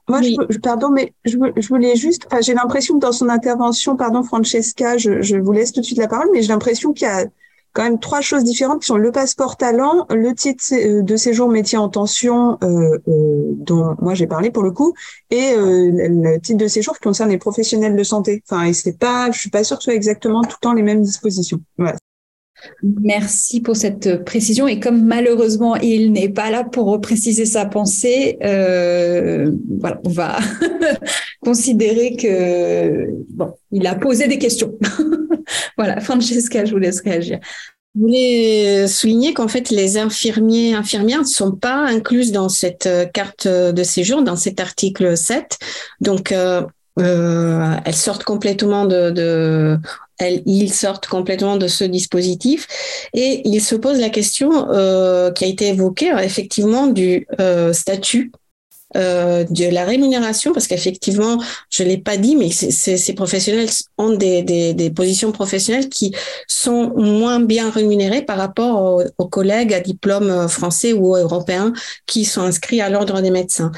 Moi, 0.08 0.22
je, 0.22 0.58
pardon, 0.58 0.90
mais 0.90 1.12
je, 1.24 1.36
voulais 1.68 1.94
juste, 1.96 2.26
enfin, 2.26 2.40
j'ai 2.40 2.54
l'impression 2.54 2.94
que 2.94 3.00
dans 3.00 3.12
son 3.12 3.28
intervention, 3.28 3.96
pardon, 3.96 4.22
Francesca, 4.22 4.96
je, 4.96 5.20
je 5.20 5.36
vous 5.36 5.52
laisse 5.52 5.72
tout 5.72 5.80
de 5.80 5.84
suite 5.84 5.98
la 5.98 6.08
parole, 6.08 6.28
mais 6.32 6.42
j'ai 6.42 6.48
l'impression 6.48 6.92
qu'il 6.92 7.06
y 7.06 7.10
a 7.10 7.26
quand 7.72 7.82
même 7.82 7.98
trois 7.98 8.20
choses 8.20 8.44
différentes 8.44 8.80
qui 8.80 8.86
sont 8.86 8.96
le 8.96 9.12
passeport 9.12 9.56
talent, 9.56 10.06
le 10.10 10.34
titre 10.34 10.64
euh, 10.72 11.02
de 11.02 11.16
séjour 11.16 11.48
métier 11.48 11.78
en 11.78 11.88
tension 11.88 12.58
euh, 12.62 12.98
euh, 13.06 13.52
dont 13.56 13.94
moi 14.00 14.14
j'ai 14.14 14.26
parlé 14.26 14.50
pour 14.50 14.62
le 14.62 14.72
coup, 14.72 14.94
et 15.30 15.52
euh, 15.52 15.90
le 15.92 16.40
titre 16.40 16.58
de 16.58 16.68
séjour 16.68 16.94
qui 16.94 17.00
concerne 17.00 17.30
les 17.30 17.38
professionnels 17.38 17.94
de 17.94 18.02
santé. 18.02 18.42
Enfin, 18.50 18.64
et 18.64 18.72
c'est 18.72 18.98
pas, 18.98 19.30
je 19.30 19.38
suis 19.38 19.50
pas 19.50 19.62
sûre 19.62 19.76
que 19.76 19.84
ce 19.84 19.90
soit 19.90 19.96
exactement 19.96 20.42
tout 20.42 20.56
le 20.60 20.62
temps 20.62 20.72
les 20.72 20.82
mêmes 20.82 21.02
dispositions. 21.02 21.60
Voilà. 21.76 21.96
Merci 22.82 23.60
pour 23.60 23.76
cette 23.76 24.24
précision. 24.24 24.66
Et 24.68 24.80
comme 24.80 25.04
malheureusement 25.04 25.76
il 25.76 26.12
n'est 26.12 26.28
pas 26.28 26.50
là 26.50 26.64
pour 26.64 27.00
préciser 27.00 27.46
sa 27.46 27.66
pensée, 27.66 28.38
euh, 28.44 29.50
voilà, 29.80 30.00
on 30.04 30.10
va 30.10 30.38
considérer 31.40 32.16
que 32.16 33.06
bon, 33.30 33.52
il 33.70 33.86
a 33.86 33.94
posé 33.94 34.28
des 34.28 34.38
questions. 34.38 34.74
voilà, 35.76 36.00
Francesca, 36.00 36.64
je 36.64 36.72
vous 36.72 36.78
laisse 36.78 37.00
réagir. 37.00 37.38
Je 37.94 38.00
voulais 38.00 38.86
souligner 38.86 39.34
qu'en 39.34 39.48
fait, 39.48 39.70
les 39.70 39.96
infirmiers 39.96 40.74
infirmières 40.74 41.20
ne 41.20 41.26
sont 41.26 41.52
pas 41.52 41.86
incluses 41.86 42.32
dans 42.32 42.48
cette 42.48 42.86
euh, 42.86 43.06
carte 43.06 43.48
de 43.48 43.82
séjour, 43.82 44.22
dans 44.22 44.36
cet 44.36 44.60
article 44.60 45.16
7. 45.16 45.58
Donc, 46.00 46.30
euh, 46.30 46.62
elles 46.96 47.94
sortent 47.94 48.24
complètement 48.24 48.84
de 48.84 49.78
ils 50.20 50.72
sortent 50.72 51.06
complètement 51.06 51.56
de 51.56 51.68
ce 51.68 51.84
dispositif 51.84 52.66
et 53.14 53.42
il 53.44 53.60
se 53.60 53.74
pose 53.74 54.00
la 54.00 54.10
question 54.10 54.70
euh, 54.70 55.30
qui 55.30 55.44
a 55.44 55.48
été 55.48 55.68
évoquée 55.68 56.12
effectivement 56.22 56.86
du 56.86 57.26
euh, 57.40 57.72
statut 57.72 58.32
euh, 58.96 59.44
de 59.50 59.66
la 59.66 59.84
rémunération, 59.84 60.52
parce 60.52 60.66
qu'effectivement, 60.66 61.38
je 61.68 61.82
l'ai 61.82 61.98
pas 61.98 62.16
dit, 62.16 62.36
mais 62.36 62.50
ces 62.50 63.12
professionnels 63.12 63.68
ont 63.98 64.14
des, 64.14 64.42
des, 64.42 64.90
positions 64.90 65.30
professionnelles 65.30 65.90
qui 65.90 66.14
sont 66.46 66.94
moins 66.96 67.38
bien 67.38 67.70
rémunérées 67.70 68.22
par 68.22 68.38
rapport 68.38 69.02
aux, 69.18 69.26
collègues 69.26 69.74
à 69.74 69.80
diplôme 69.80 70.48
français 70.48 70.94
ou 70.94 71.14
européens 71.16 71.74
qui 72.06 72.24
sont 72.24 72.40
inscrits 72.40 72.80
à 72.80 72.88
l'ordre 72.88 73.20
des 73.20 73.30
médecins. 73.30 73.70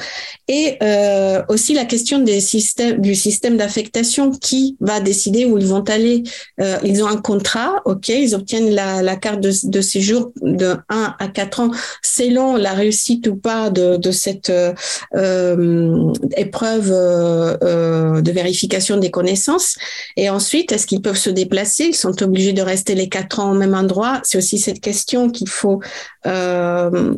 Et 0.47 0.77
euh, 0.81 1.43
aussi 1.49 1.73
la 1.73 1.83
question 1.83 2.19
des 2.19 2.39
systèmes, 2.39 3.01
du 3.01 3.13
système 3.13 3.57
d'affectation, 3.57 4.31
qui 4.31 4.77
va 4.79 5.01
décider 5.01 5.43
où 5.43 5.57
ils 5.57 5.67
vont 5.67 5.83
aller. 5.89 6.23
Euh, 6.61 6.77
ils 6.85 7.03
ont 7.03 7.07
un 7.07 7.17
contrat, 7.17 7.81
ok, 7.83 8.07
ils 8.07 8.33
obtiennent 8.33 8.73
la, 8.73 9.15
carte 9.17 9.41
de, 9.41 9.51
de, 9.63 9.81
séjour 9.81 10.31
de 10.41 10.77
1 10.87 11.15
à 11.19 11.27
4 11.27 11.59
ans 11.59 11.71
selon 12.01 12.55
la 12.55 12.71
réussite 12.71 13.27
ou 13.27 13.35
pas 13.35 13.69
de, 13.69 13.97
de 13.97 14.11
cette 14.11 14.49
euh, 14.49 14.61
euh, 14.61 14.73
épreuve 16.37 16.91
euh, 16.91 17.57
euh, 17.63 18.21
de 18.21 18.31
vérification 18.31 18.97
des 18.97 19.11
connaissances. 19.11 19.77
Et 20.17 20.29
ensuite, 20.29 20.71
est-ce 20.71 20.87
qu'ils 20.87 21.01
peuvent 21.01 21.17
se 21.17 21.29
déplacer? 21.29 21.85
Ils 21.85 21.95
sont 21.95 22.21
obligés 22.23 22.53
de 22.53 22.61
rester 22.61 22.95
les 22.95 23.09
quatre 23.09 23.39
ans 23.39 23.51
au 23.51 23.55
même 23.55 23.73
endroit. 23.73 24.19
C'est 24.23 24.37
aussi 24.37 24.57
cette 24.57 24.81
question 24.81 25.29
qu'il 25.29 25.49
faut 25.49 25.81
euh, 26.25 27.13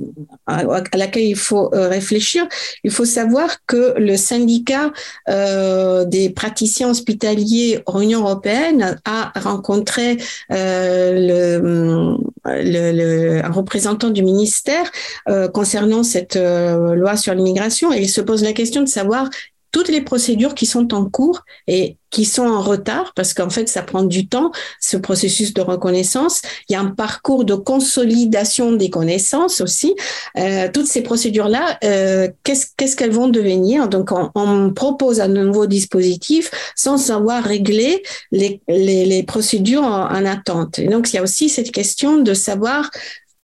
à 0.48 0.64
laquelle 0.94 1.24
il 1.24 1.36
faut 1.36 1.70
réfléchir. 1.74 2.48
Il 2.84 2.92
faut 2.92 3.06
savoir 3.06 3.66
que 3.66 3.94
le 3.98 4.16
syndicat 4.18 4.92
euh, 5.30 6.06
des 6.06 6.30
praticiens 6.30 6.90
hospitaliers 6.90 7.84
Union 7.94 8.22
européenne 8.22 9.00
a 9.06 9.32
rencontré 9.40 10.18
euh, 10.52 11.60
le, 11.62 12.18
le, 12.46 12.92
le, 12.92 13.46
un 13.46 13.52
représentant 13.52 14.10
du 14.10 14.24
ministère 14.24 14.92
euh, 15.30 15.48
concernant 15.48 16.04
cette 16.04 16.36
loi 16.36 17.18
sur 17.18 17.34
l'immigration. 17.34 17.92
Et 17.94 18.02
il 18.02 18.10
se 18.10 18.22
pose 18.22 18.44
la 18.44 18.54
question 18.54 18.82
de 18.82 18.90
savoir 18.90 19.30
toutes 19.74 19.90
les 19.90 20.02
procédures 20.02 20.56
qui 20.56 20.66
sont 20.66 20.94
en 20.94 21.10
cours 21.10 21.42
et 21.68 21.98
qui 22.14 22.26
sont 22.26 22.46
en 22.46 22.62
retard, 22.62 23.12
parce 23.16 23.34
qu'en 23.34 23.50
fait, 23.50 23.68
ça 23.68 23.82
prend 23.82 24.04
du 24.04 24.28
temps, 24.28 24.52
ce 24.80 24.98
processus 24.98 25.52
de 25.52 25.62
reconnaissance. 25.62 26.44
Il 26.70 26.74
y 26.74 26.76
a 26.76 26.80
un 26.80 26.92
parcours 26.92 27.44
de 27.44 27.56
consolidation 27.56 28.74
des 28.74 28.92
connaissances 28.92 29.62
aussi. 29.62 29.96
Euh, 30.38 30.70
toutes 30.72 30.86
ces 30.86 31.02
procédures-là, 31.02 31.80
euh, 31.84 32.30
qu'est-ce 32.44 32.96
qu'elles 32.96 33.12
vont 33.12 33.30
devenir? 33.30 33.90
Donc, 33.90 34.12
on, 34.12 34.30
on, 34.36 34.72
propose 34.72 35.20
un 35.20 35.28
nouveau 35.28 35.66
dispositif 35.66 36.52
sans 36.76 37.00
savoir 37.00 37.44
régler 37.44 38.04
les, 38.32 38.62
les, 38.68 39.06
les 39.06 39.24
procédures 39.24 39.84
en, 39.84 40.06
en, 40.06 40.26
attente. 40.26 40.78
Et 40.78 40.88
donc, 40.88 41.12
il 41.12 41.16
y 41.16 41.20
a 41.20 41.24
aussi 41.24 41.50
cette 41.50 41.72
question 41.72 42.18
de 42.18 42.36
savoir 42.36 42.92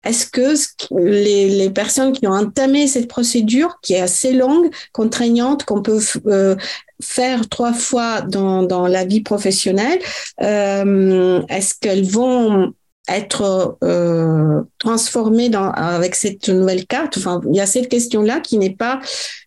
est-ce 0.04 0.26
que 0.26 0.56
les, 1.00 1.70
personnes 1.70 2.12
qui 2.12 2.28
ont 2.28 2.32
entamé 2.32 2.88
cette 2.88 3.08
procédure, 3.08 3.80
qui 3.82 3.94
est 3.94 4.02
assez 4.02 4.34
longue, 4.34 4.70
contraignante, 4.94 5.64
qu'on 5.64 5.82
peut 5.82 6.00
euh, 6.26 6.56
faire 7.02 7.48
trois 7.50 7.74
fois 7.74 8.22
dans, 8.22 8.88
la 8.88 9.06
vie 9.06 9.22
professionnelle, 9.22 10.00
euh, 10.42 11.42
est-ce 11.50 11.76
qu'elles 11.80 12.06
vont 12.06 12.74
être 13.08 13.78
euh, 13.84 14.62
transformées 14.80 15.52
avec 15.54 16.16
cette 16.16 16.50
nouvelle 16.50 16.88
carte? 16.88 17.18
Enfin, 17.18 17.42
il 17.50 17.56
y 17.56 17.62
a 17.62 17.66
cette 17.66 17.90
question-là 17.90 18.40
qui 18.40 18.58
n'est 18.58 18.76
pas 18.76 19.00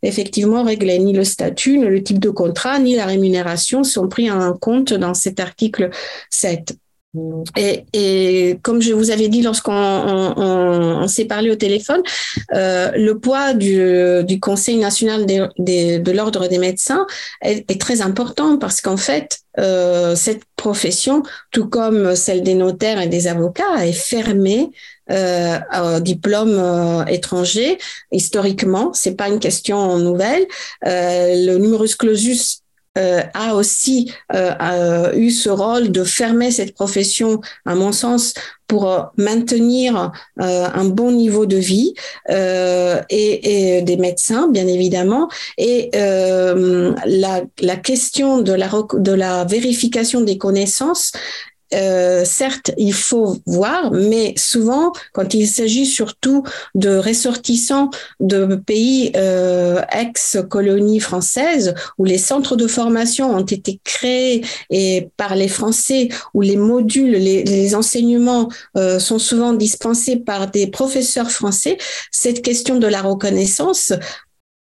effectivement 0.03 0.63
réglée. 0.63 0.99
Ni 1.01 1.13
le 1.13 1.25
statut, 1.25 1.79
ni 1.79 1.85
le 1.85 2.03
type 2.03 2.19
de 2.21 2.31
contrat, 2.31 2.79
ni 2.79 2.95
la 2.95 3.07
rémunération 3.07 3.83
sont 3.83 4.09
pris 4.09 4.31
en 4.31 4.53
compte 4.55 4.93
dans 4.93 5.15
cet 5.15 5.41
article 5.41 5.91
7. 6.31 6.77
Et, 7.57 7.85
et, 7.93 8.59
comme 8.63 8.83
je 8.83 8.93
vous 8.93 9.11
avais 9.11 9.29
dit 9.29 9.43
lorsqu'on 9.43 9.73
on, 9.73 10.35
on, 10.37 11.09
s'est 11.09 11.27
parlé 11.27 11.51
au 11.51 11.55
téléphone, 11.55 12.03
euh, 12.55 12.91
le 12.97 13.19
poids 13.19 13.55
du, 13.55 14.25
du 14.25 14.41
Conseil 14.41 14.79
national 14.79 15.27
de, 15.27 16.11
l'ordre 16.11 16.49
des 16.49 16.59
médecins 16.59 17.07
est, 17.43 17.71
est, 17.71 17.81
très 17.81 18.03
important 18.03 18.59
parce 18.59 18.81
qu'en 18.81 18.97
fait, 18.97 19.41
euh, 19.59 20.17
cette 20.17 20.43
profession, 20.57 21.23
tout 21.53 21.69
comme 21.69 22.17
celle 22.17 22.43
des 22.43 22.55
notaires 22.55 23.01
et 23.01 23.07
des 23.07 23.29
avocats, 23.29 23.87
est 23.87 23.93
fermée 23.93 24.71
euh, 25.11 25.59
au 25.97 26.01
diplôme 26.01 26.57
euh, 26.59 27.05
étranger. 27.05 27.79
Historiquement, 28.11 28.93
c'est 28.95 29.15
pas 29.15 29.29
une 29.29 29.39
question 29.39 29.99
nouvelle. 29.99 30.47
Euh, 30.87 31.47
le 31.47 31.59
numerus 31.59 31.95
clausus 31.95 32.64
euh, 32.97 33.23
a 33.35 33.57
aussi 33.57 34.13
euh, 34.33 35.13
eu 35.15 35.31
ce 35.31 35.51
rôle 35.51 35.91
de 35.91 36.05
fermer 36.05 36.53
cette 36.53 36.75
profession, 36.75 37.41
à 37.67 37.75
mon 37.75 37.91
sens, 37.91 38.35
pour 38.69 38.89
euh, 38.89 39.01
maintenir 39.17 40.13
un 40.39 40.85
bon 40.85 41.11
niveau 41.11 41.45
de 41.45 41.57
vie 41.57 41.95
et, 42.29 43.79
et, 43.79 43.83
des 43.83 43.97
médecins, 43.97 44.49
bien 44.49 44.69
évidemment. 44.69 45.29
Et 45.59 45.91
la, 45.93 47.43
la, 47.61 47.77
question 47.77 48.41
de 48.41 48.53
la, 48.53 48.71
de 48.95 49.13
la 49.13 49.45
vérification 49.45 50.21
des 50.21 50.39
connaissances 50.39 51.13
euh, 51.75 52.25
certes, 52.25 52.71
il 52.77 52.93
faut 52.93 53.37
voir, 53.47 53.91
mais 53.93 54.35
souvent, 54.37 54.93
quand 55.13 55.35
il 55.35 55.47
s'agit 55.47 55.87
surtout 55.87 56.43
de 56.75 56.97
ressortissants 56.97 57.91
de 58.21 58.57
pays 58.57 59.13
euh, 59.17 59.83
ex-colonies 59.93 61.01
françaises, 61.01 61.75
où 61.99 62.05
les 62.05 62.19
centres 62.19 62.57
de 62.57 62.67
formation 62.67 63.35
ont 63.35 63.45
été 63.45 63.81
créés 63.85 64.45
et 64.71 65.09
par 65.17 65.35
les 65.35 65.49
Français, 65.49 66.09
où 66.33 66.41
les 66.41 66.57
modules, 66.57 67.13
les, 67.13 67.75
enseignements 67.75 68.49
euh, 68.77 68.99
sont 68.99 69.19
souvent 69.19 69.53
dispensés 69.53 70.17
par 70.17 70.51
des 70.51 70.67
professeurs 70.67 71.31
français, 71.31 71.79
cette 72.11 72.43
question 72.43 72.79
de 72.79 72.87
la 72.87 73.03
reconnaissance 73.03 73.93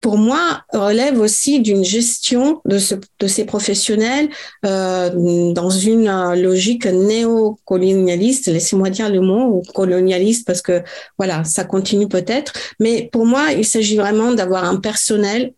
pour 0.02 0.18
moi, 0.18 0.64
relève 0.74 1.20
aussi 1.20 1.60
d'une 1.60 1.86
gestion 1.86 2.62
de, 2.66 2.80
ce, 2.80 2.96
de 3.20 3.28
ces 3.28 3.46
professionnels 3.46 4.30
euh, 4.66 5.54
dans 5.54 5.70
une 5.70 6.08
euh, 6.08 6.36
logique 6.36 6.88
néo-colonialiste, 6.88 8.48
laissez-moi 8.48 8.90
dire 8.90 9.10
le 9.10 9.22
mot, 9.22 9.58
ou 9.58 9.62
colonialiste, 9.74 10.46
parce 10.48 10.64
que 10.64 10.82
voilà, 11.20 11.44
ça 11.44 11.66
continue 11.66 12.08
peut-être. 12.08 12.54
Mais 12.80 13.10
pour 13.12 13.28
moi, 13.28 13.52
il 13.52 13.64
s'agit 13.64 13.98
vraiment 13.98 14.34
d'avoir 14.34 14.66
un 14.66 14.78
personnel 14.78 15.54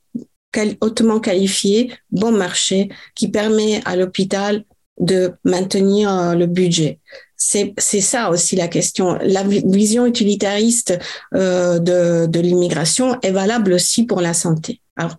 hautement 0.82 1.20
qualifié, 1.20 1.92
bon 2.12 2.32
marché, 2.32 2.90
qui 3.16 3.30
permet 3.30 3.82
à 3.86 3.96
l'hôpital 3.96 4.66
de 5.00 5.32
maintenir 5.44 6.14
euh, 6.14 6.36
le 6.36 6.46
budget 6.46 7.00
c'est 7.36 8.02
ça 8.02 8.30
aussi 8.30 8.56
la 8.56 8.68
question. 8.68 9.18
La 9.22 9.44
vision 9.44 10.06
utilitariste 10.06 10.98
euh, 11.34 11.80
de, 11.80 12.40
l'immigration 12.40 13.20
est 13.22 13.32
valable 13.32 13.74
aussi 13.74 14.06
pour 14.06 14.22
la 14.22 14.34
santé. 14.34 14.82
Alors, 14.96 15.18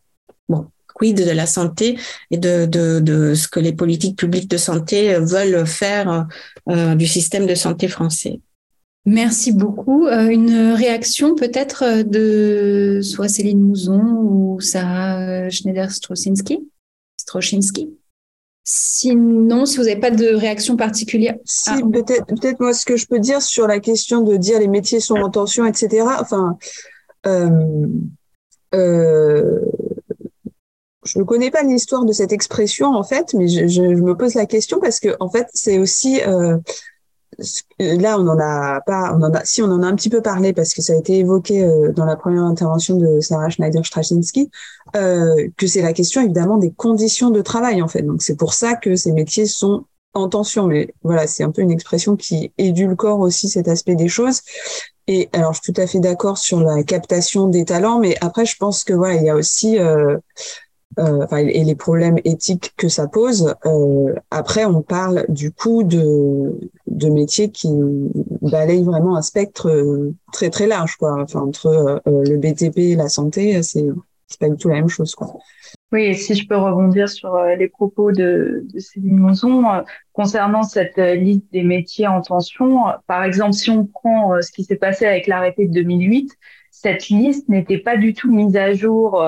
bon, 0.48 0.66
quid 0.94 1.16
de 1.16 1.30
la 1.30 1.46
santé 1.46 1.98
et 2.30 2.38
de, 2.38 3.34
ce 3.34 3.48
que 3.48 3.60
les 3.60 3.72
politiques 3.72 4.16
publiques 4.16 4.48
de 4.48 4.56
santé 4.56 5.18
veulent 5.18 5.66
faire 5.66 6.26
euh, 6.70 6.94
du 6.94 7.06
système 7.06 7.46
de 7.46 7.54
santé 7.54 7.88
français? 7.88 8.40
Merci 9.06 9.52
beaucoup. 9.52 10.06
Euh, 10.06 10.28
une 10.28 10.72
réaction 10.72 11.34
peut-être 11.34 12.02
de 12.04 13.00
soit 13.02 13.28
Céline 13.28 13.60
Mouzon 13.60 14.00
ou 14.00 14.60
Sarah 14.60 15.50
Schneider-Strosinski 15.50 16.60
Strochinski 17.18 17.90
Sinon, 18.66 19.66
si 19.66 19.76
vous 19.76 19.84
n'avez 19.84 20.00
pas 20.00 20.10
de 20.10 20.34
réaction 20.34 20.76
particulière. 20.76 21.36
Si, 21.44 21.68
ah. 21.70 21.80
peut-être, 21.92 22.26
peut-être 22.26 22.60
moi, 22.60 22.72
ce 22.72 22.86
que 22.86 22.96
je 22.96 23.06
peux 23.06 23.18
dire 23.18 23.42
sur 23.42 23.66
la 23.66 23.78
question 23.78 24.22
de 24.22 24.36
dire 24.38 24.58
les 24.58 24.68
métiers 24.68 25.00
sont 25.00 25.16
en 25.16 25.30
tension, 25.30 25.66
etc. 25.66 26.06
Enfin, 26.18 26.56
euh, 27.26 27.86
euh, 28.74 29.60
je 31.04 31.18
ne 31.18 31.24
connais 31.24 31.50
pas 31.50 31.62
l'histoire 31.62 32.06
de 32.06 32.12
cette 32.12 32.32
expression 32.32 32.88
en 32.88 33.02
fait, 33.02 33.34
mais 33.34 33.48
je, 33.48 33.66
je, 33.66 33.82
me 33.82 34.16
pose 34.16 34.34
la 34.34 34.46
question 34.46 34.80
parce 34.80 34.98
que 34.98 35.14
en 35.20 35.28
fait, 35.28 35.46
c'est 35.52 35.78
aussi 35.78 36.22
euh, 36.22 36.56
là, 37.78 38.18
on 38.18 38.26
en 38.28 38.38
a 38.38 38.80
pas, 38.80 39.14
on 39.14 39.22
en 39.22 39.32
a, 39.32 39.44
si 39.44 39.62
on 39.62 39.66
en 39.66 39.82
a 39.82 39.86
un 39.86 39.94
petit 39.94 40.10
peu 40.10 40.22
parlé 40.22 40.52
parce 40.52 40.74
que 40.74 40.82
ça 40.82 40.92
a 40.92 40.96
été 40.96 41.18
évoqué 41.18 41.64
euh, 41.64 41.92
dans 41.92 42.04
la 42.04 42.16
première 42.16 42.44
intervention 42.44 42.96
de 42.96 43.20
Sarah 43.20 43.50
Schneider-Straczynski, 43.50 44.50
euh, 44.96 45.48
que 45.56 45.66
c'est 45.66 45.82
la 45.82 45.92
question 45.92 46.22
évidemment 46.22 46.56
des 46.56 46.72
conditions 46.72 47.30
de 47.30 47.40
travail 47.42 47.82
en 47.82 47.88
fait. 47.88 48.02
Donc 48.02 48.22
c'est 48.22 48.36
pour 48.36 48.54
ça 48.54 48.74
que 48.74 48.96
ces 48.96 49.12
métiers 49.12 49.46
sont 49.46 49.84
en 50.14 50.28
tension. 50.28 50.66
Mais 50.66 50.94
voilà, 51.02 51.26
c'est 51.26 51.44
un 51.44 51.50
peu 51.50 51.62
une 51.62 51.70
expression 51.70 52.16
qui 52.16 52.52
édulcore 52.58 53.20
aussi 53.20 53.48
cet 53.48 53.68
aspect 53.68 53.96
des 53.96 54.08
choses. 54.08 54.40
Et 55.06 55.28
alors, 55.32 55.52
je 55.52 55.60
suis 55.62 55.72
tout 55.72 55.80
à 55.80 55.86
fait 55.86 56.00
d'accord 56.00 56.38
sur 56.38 56.60
la 56.60 56.82
captation 56.82 57.48
des 57.48 57.64
talents, 57.64 57.98
mais 57.98 58.16
après, 58.22 58.46
je 58.46 58.56
pense 58.56 58.84
que 58.84 58.94
voilà, 58.94 59.16
il 59.16 59.24
y 59.24 59.28
a 59.28 59.34
aussi 59.34 59.78
euh, 59.78 60.16
euh, 60.98 61.26
et 61.36 61.64
les 61.64 61.74
problèmes 61.74 62.18
éthiques 62.24 62.72
que 62.76 62.88
ça 62.88 63.08
pose. 63.08 63.54
Euh, 63.66 64.14
après, 64.30 64.64
on 64.64 64.82
parle 64.82 65.24
du 65.28 65.50
coup 65.50 65.82
de, 65.82 66.58
de 66.86 67.08
métiers 67.08 67.50
qui 67.50 67.68
balayent 68.42 68.84
vraiment 68.84 69.16
un 69.16 69.22
spectre 69.22 69.68
euh, 69.68 70.14
très 70.32 70.50
très 70.50 70.66
large, 70.66 70.96
quoi. 70.96 71.20
Enfin, 71.20 71.40
entre 71.40 72.00
le 72.06 72.36
BTP 72.36 72.78
et 72.78 72.96
la 72.96 73.08
santé, 73.08 73.62
c'est 73.62 73.86
pas 74.38 74.48
du 74.48 74.56
tout 74.56 74.68
la 74.68 74.76
même 74.76 74.88
chose, 74.88 75.14
quoi. 75.14 75.34
Oui, 75.92 76.04
et 76.04 76.14
si 76.14 76.34
je 76.34 76.46
peux 76.48 76.56
rebondir 76.56 77.08
sur 77.08 77.36
les 77.56 77.68
propos 77.68 78.10
de, 78.10 78.64
de 78.72 78.78
Céline 78.80 79.18
Monzon 79.18 79.64
concernant 80.12 80.64
cette 80.64 80.96
liste 80.96 81.44
des 81.52 81.62
métiers 81.62 82.08
en 82.08 82.20
tension, 82.20 82.84
par 83.06 83.22
exemple, 83.22 83.52
si 83.52 83.70
on 83.70 83.86
prend 83.86 84.40
ce 84.42 84.50
qui 84.50 84.64
s'est 84.64 84.76
passé 84.76 85.06
avec 85.06 85.28
l'arrêté 85.28 85.66
de 85.66 85.72
2008, 85.72 86.32
cette 86.72 87.08
liste 87.08 87.48
n'était 87.48 87.78
pas 87.78 87.96
du 87.96 88.12
tout 88.12 88.32
mise 88.32 88.56
à 88.56 88.72
jour 88.74 89.22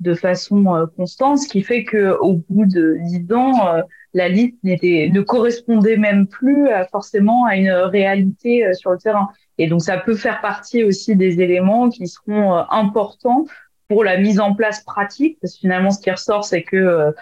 de 0.00 0.14
façon 0.14 0.88
constante, 0.96 1.38
ce 1.38 1.48
qui 1.48 1.62
fait 1.62 1.84
que 1.84 2.16
au 2.20 2.42
bout 2.48 2.66
de 2.66 2.96
dix 3.00 3.32
ans, 3.32 3.82
la 4.14 4.28
liste 4.28 4.56
n'était 4.62 5.10
ne 5.12 5.20
correspondait 5.20 5.96
même 5.96 6.26
plus 6.26 6.68
forcément 6.92 7.46
à 7.46 7.56
une 7.56 7.70
réalité 7.70 8.72
sur 8.74 8.92
le 8.92 8.98
terrain. 8.98 9.28
Et 9.58 9.66
donc 9.66 9.82
ça 9.82 9.98
peut 9.98 10.14
faire 10.14 10.40
partie 10.40 10.84
aussi 10.84 11.16
des 11.16 11.40
éléments 11.40 11.88
qui 11.88 12.06
seront 12.06 12.54
importants 12.70 13.44
pour 13.88 14.04
la 14.04 14.18
mise 14.18 14.38
en 14.38 14.54
place 14.54 14.84
pratique, 14.84 15.38
parce 15.40 15.54
que 15.54 15.60
finalement 15.60 15.90
ce 15.90 16.00
qui 16.00 16.10
ressort, 16.10 16.44
c'est 16.44 16.62
que 16.62 17.12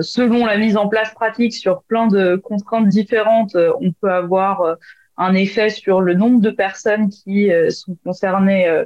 selon 0.00 0.46
la 0.46 0.58
mise 0.58 0.76
en 0.76 0.88
place 0.88 1.12
pratique 1.14 1.54
sur 1.54 1.82
plein 1.84 2.08
de 2.08 2.36
contraintes 2.36 2.88
différentes, 2.88 3.54
euh, 3.54 3.72
on 3.80 3.92
peut 3.92 4.12
avoir 4.12 4.60
euh, 4.62 4.74
un 5.16 5.34
effet 5.34 5.70
sur 5.70 6.00
le 6.00 6.14
nombre 6.14 6.40
de 6.40 6.50
personnes 6.50 7.08
qui 7.08 7.52
euh, 7.52 7.70
sont 7.70 7.96
concernées, 8.04 8.84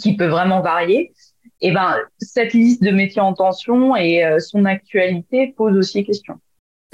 qui 0.00 0.16
peut 0.16 0.26
vraiment 0.26 0.60
varier. 0.60 1.12
Et 1.62 1.72
ben, 1.72 1.96
cette 2.18 2.52
liste 2.52 2.82
de 2.82 2.90
métiers 2.90 3.22
en 3.22 3.32
tension 3.32 3.96
et 3.96 4.22
son 4.40 4.64
actualité 4.64 5.54
pose 5.56 5.76
aussi 5.76 6.04
question. 6.04 6.34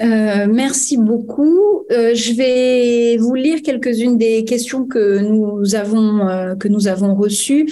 Euh, 0.01 0.47
merci 0.49 0.97
beaucoup. 0.97 1.85
Euh, 1.91 2.15
je 2.15 2.33
vais 2.33 3.17
vous 3.17 3.35
lire 3.35 3.61
quelques-unes 3.61 4.17
des 4.17 4.45
questions 4.45 4.85
que 4.85 5.19
nous 5.19 5.75
avons 5.75 6.25
euh, 6.29 6.55
que 6.55 6.69
nous 6.69 6.87
avons 6.87 7.15
reçues. 7.15 7.69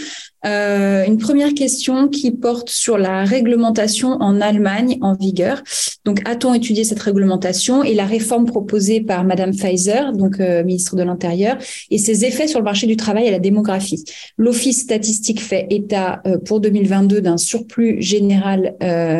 Une 0.48 1.18
première 1.18 1.54
question 1.54 2.08
qui 2.08 2.32
porte 2.32 2.70
sur 2.70 2.98
la 2.98 3.24
réglementation 3.24 4.14
en 4.20 4.40
Allemagne 4.42 4.98
en 5.02 5.14
vigueur. 5.14 5.62
Donc, 6.06 6.22
a-t-on 6.26 6.54
étudié 6.54 6.84
cette 6.84 7.00
réglementation 7.00 7.84
et 7.84 7.94
la 7.94 8.06
réforme 8.06 8.46
proposée 8.46 9.02
par 9.02 9.24
Madame 9.24 9.52
Pfizer, 9.52 10.14
donc 10.14 10.40
ministre 10.40 10.96
de 10.96 11.04
l'Intérieur, 11.04 11.58
et 11.92 11.98
ses 11.98 12.26
effets 12.26 12.48
sur 12.48 12.60
le 12.60 12.66
marché 12.66 12.88
du 12.88 12.96
travail 12.96 13.28
et 13.28 13.32
la 13.32 13.40
démographie? 13.40 14.04
L'Office 14.38 14.82
statistique 14.82 15.42
fait 15.42 15.68
état 15.70 16.22
pour 16.46 16.62
2022 16.62 17.22
d'un 17.22 17.38
surplus 17.38 18.02
général 18.02 18.76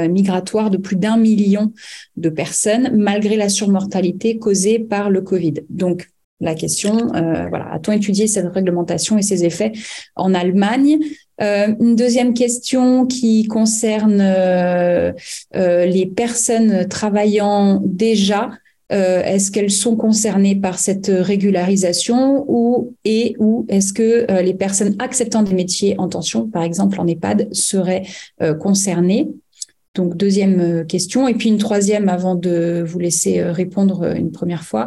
migratoire 0.10 0.70
de 0.70 0.78
plus 0.78 0.96
d'un 0.96 1.18
million 1.18 1.74
de 2.16 2.30
personnes 2.30 2.92
malgré 2.96 3.36
la 3.36 3.50
surmortalité 3.50 4.38
causée 4.38 4.80
par 4.80 5.10
le 5.10 5.22
Covid. 5.22 5.56
Donc, 5.70 6.10
la 6.40 6.56
question, 6.56 7.14
euh, 7.16 7.48
voilà, 7.50 7.74
a-t-on 7.74 7.94
étudié 7.94 8.28
cette 8.28 8.48
réglementation 8.54 9.18
et 9.18 9.22
ses 9.22 9.44
effets 9.44 9.72
en 10.16 10.34
Allemagne? 10.34 11.00
Euh, 11.42 11.74
Une 11.80 11.96
deuxième 11.96 12.34
question 12.34 13.06
qui 13.06 13.48
concerne 13.48 14.20
euh, 14.22 15.14
les 15.54 16.06
personnes 16.06 16.88
travaillant 16.88 17.82
déjà. 17.84 18.52
est-ce 18.90 19.52
qu'elles 19.52 19.72
sont 19.72 19.98
concernées 19.98 20.56
par 20.56 20.80
cette 20.80 21.12
régularisation 21.14 22.46
ou 22.48 22.96
et 23.04 23.36
ou 23.38 23.66
est-ce 23.68 23.92
que 23.92 24.26
les 24.42 24.54
personnes 24.54 24.96
acceptant 25.00 25.44
des 25.44 25.54
métiers 25.54 25.96
en 25.98 26.08
tension, 26.08 26.48
par 26.48 26.64
exemple 26.64 26.98
en 27.02 27.06
EHPAD, 27.06 27.54
seraient 27.54 28.04
concernées? 28.62 29.28
Donc, 29.98 30.16
deuxième 30.16 30.62
euh, 30.62 30.84
question. 30.84 31.28
Et 31.28 31.34
puis 31.34 31.50
une 31.50 31.58
troisième 31.58 32.08
avant 32.08 32.36
de 32.36 32.84
vous 32.86 33.00
laisser 33.00 33.40
euh, 33.40 33.52
répondre 33.52 34.04
euh, 34.04 34.14
une 34.14 34.32
première 34.32 34.64
fois. 34.64 34.86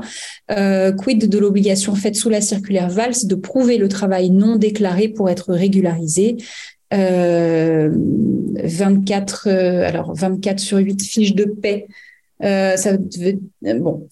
quid 0.49 1.29
de 1.29 1.39
l'obligation 1.39 1.97
faite 1.97 2.15
sous 2.15 2.31
la 2.31 2.41
circulaire 2.41 2.89
VALS 2.89 3.27
de 3.27 3.35
prouver 3.35 3.77
le 3.77 3.89
travail 3.89 4.31
non 4.31 4.55
déclaré 4.57 5.09
pour 5.09 5.29
être 5.29 5.53
régularisé? 5.53 6.37
24, 6.93 9.49
alors 9.49 10.15
24 10.15 10.59
sur 10.59 10.79
8 10.79 11.03
fiches 11.03 11.35
de 11.37 11.45
paix. 11.45 11.87
ça 12.41 12.97
bon, 13.63 14.09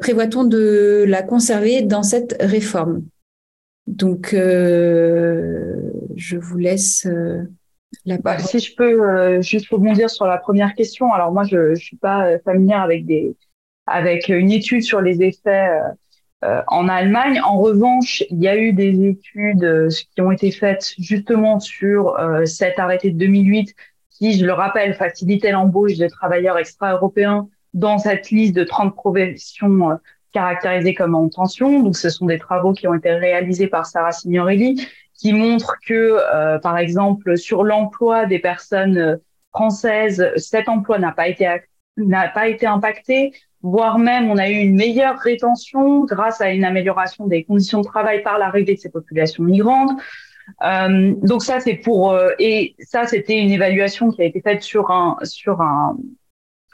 prévoit-on 0.00 0.44
de 0.44 1.06
la 1.08 1.22
conserver 1.22 1.80
dans 1.80 2.02
cette 2.02 2.36
réforme? 2.40 3.04
Donc, 3.86 4.34
je 4.34 6.36
vous 6.36 6.58
laisse. 6.58 7.08
Bah, 8.06 8.38
si 8.38 8.58
je 8.58 8.74
peux 8.74 9.02
euh, 9.02 9.42
juste 9.42 9.68
rebondir 9.68 10.08
sur 10.08 10.26
la 10.26 10.38
première 10.38 10.74
question. 10.74 11.12
Alors 11.12 11.32
moi, 11.32 11.44
je, 11.44 11.74
je 11.74 11.84
suis 11.84 11.96
pas 11.96 12.26
euh, 12.26 12.38
familière 12.44 12.80
avec 12.80 13.04
des 13.04 13.36
avec 13.86 14.28
une 14.28 14.50
étude 14.50 14.82
sur 14.82 15.00
les 15.00 15.22
effets 15.22 15.70
euh, 16.44 16.62
en 16.68 16.88
Allemagne. 16.88 17.40
En 17.44 17.58
revanche, 17.58 18.22
il 18.30 18.40
y 18.40 18.48
a 18.48 18.56
eu 18.56 18.72
des 18.72 19.08
études 19.08 19.88
qui 20.14 20.20
ont 20.20 20.30
été 20.30 20.50
faites 20.52 20.94
justement 20.98 21.58
sur 21.58 22.16
cet 22.44 22.78
arrêté 22.78 23.10
de 23.10 23.18
2008 23.18 23.74
qui, 24.10 24.38
je 24.38 24.46
le 24.46 24.52
rappelle, 24.52 24.94
facilitait 24.94 25.50
l'embauche 25.50 25.96
de 25.96 26.06
travailleurs 26.06 26.56
extra-européens 26.56 27.48
dans 27.74 27.98
cette 27.98 28.30
liste 28.30 28.54
de 28.54 28.62
30 28.62 28.94
professions 28.94 29.98
caractérisées 30.32 30.94
comme 30.94 31.16
en 31.16 31.28
tension. 31.28 31.82
Donc, 31.82 31.96
ce 31.96 32.10
sont 32.10 32.26
des 32.26 32.38
travaux 32.38 32.72
qui 32.72 32.86
ont 32.86 32.94
été 32.94 33.10
réalisés 33.12 33.66
par 33.66 33.86
Sarah 33.86 34.12
Signorelli 34.12 34.86
qui 35.20 35.32
montre 35.32 35.76
que, 35.86 36.18
euh, 36.34 36.58
par 36.58 36.78
exemple, 36.78 37.36
sur 37.36 37.62
l'emploi 37.62 38.26
des 38.26 38.38
personnes 38.38 38.96
euh, 38.96 39.16
françaises, 39.50 40.32
cet 40.36 40.68
emploi 40.68 40.98
n'a 40.98 41.12
pas 41.12 41.28
été 41.28 41.46
n'a 41.96 42.28
pas 42.28 42.48
été 42.48 42.66
impacté, 42.66 43.32
voire 43.62 43.98
même 43.98 44.30
on 44.30 44.38
a 44.38 44.48
eu 44.48 44.54
une 44.54 44.76
meilleure 44.76 45.18
rétention 45.18 46.04
grâce 46.04 46.40
à 46.40 46.50
une 46.50 46.64
amélioration 46.64 47.26
des 47.26 47.44
conditions 47.44 47.80
de 47.80 47.86
travail 47.86 48.22
par 48.22 48.38
l'arrivée 48.38 48.74
de 48.74 48.80
ces 48.80 48.88
populations 48.90 49.44
migrantes. 49.44 50.00
Euh, 50.64 51.14
donc 51.22 51.42
ça 51.44 51.60
c'est 51.60 51.74
pour 51.74 52.12
euh, 52.12 52.30
et 52.38 52.74
ça 52.80 53.06
c'était 53.06 53.38
une 53.38 53.50
évaluation 53.50 54.10
qui 54.10 54.22
a 54.22 54.24
été 54.24 54.40
faite 54.40 54.62
sur 54.62 54.90
un 54.90 55.16
sur 55.22 55.60
un 55.60 55.96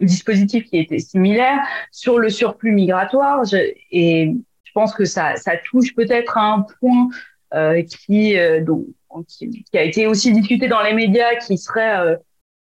dispositif 0.00 0.64
qui 0.64 0.78
était 0.78 0.98
similaire 0.98 1.58
sur 1.90 2.18
le 2.18 2.30
surplus 2.30 2.72
migratoire 2.72 3.44
je, 3.44 3.58
et 3.90 4.34
je 4.64 4.72
pense 4.72 4.94
que 4.94 5.04
ça 5.04 5.36
ça 5.36 5.52
touche 5.58 5.94
peut-être 5.94 6.38
à 6.38 6.54
un 6.54 6.64
point 6.80 7.08
qui, 7.84 8.38
euh, 8.38 8.62
donc, 8.62 8.86
qui, 9.28 9.64
a 9.74 9.82
été 9.82 10.06
aussi 10.06 10.32
discuté 10.32 10.68
dans 10.68 10.82
les 10.82 10.92
médias, 10.92 11.36
qui 11.36 11.58
serait 11.58 11.98
euh, 11.98 12.16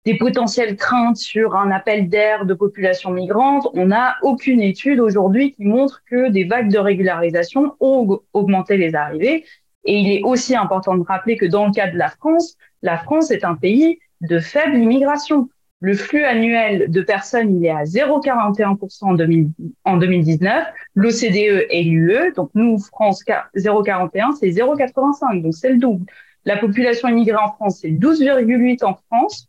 des 0.04 0.16
potentielles 0.16 0.76
craintes 0.76 1.16
sur 1.16 1.56
un 1.56 1.70
appel 1.70 2.08
d'air 2.08 2.46
de 2.46 2.54
population 2.54 3.10
migrante. 3.10 3.68
On 3.74 3.86
n'a 3.86 4.16
aucune 4.22 4.60
étude 4.60 5.00
aujourd'hui 5.00 5.52
qui 5.52 5.64
montre 5.64 6.02
que 6.04 6.30
des 6.30 6.44
vagues 6.44 6.70
de 6.70 6.78
régularisation 6.78 7.74
ont 7.80 8.20
augmenté 8.32 8.76
les 8.76 8.94
arrivées. 8.94 9.44
Et 9.84 9.98
il 9.98 10.10
est 10.10 10.22
aussi 10.22 10.56
important 10.56 10.96
de 10.96 11.02
rappeler 11.02 11.36
que 11.36 11.46
dans 11.46 11.66
le 11.66 11.72
cas 11.72 11.90
de 11.90 11.96
la 11.96 12.08
France, 12.08 12.56
la 12.82 12.98
France 12.98 13.30
est 13.30 13.44
un 13.44 13.54
pays 13.54 13.98
de 14.20 14.38
faible 14.38 14.76
immigration. 14.76 15.48
Le 15.80 15.94
flux 15.94 16.24
annuel 16.24 16.90
de 16.90 17.00
personnes, 17.00 17.56
il 17.56 17.64
est 17.64 17.70
à 17.70 17.84
0,41% 17.84 19.04
en, 19.04 19.90
en 19.90 19.96
2019. 19.96 20.66
L'OCDE 20.94 21.66
et 21.70 21.82
l'UE, 21.82 22.32
donc 22.36 22.50
nous, 22.54 22.78
France, 22.78 23.24
0,41, 23.24 24.36
c'est 24.38 24.48
0,85, 24.48 25.42
donc 25.42 25.54
c'est 25.54 25.70
le 25.70 25.78
double. 25.78 26.04
La 26.44 26.58
population 26.58 27.08
immigrée 27.08 27.36
en 27.36 27.52
France, 27.52 27.78
c'est 27.80 27.90
12,8 27.90 28.84
en 28.84 28.94
France, 28.94 29.48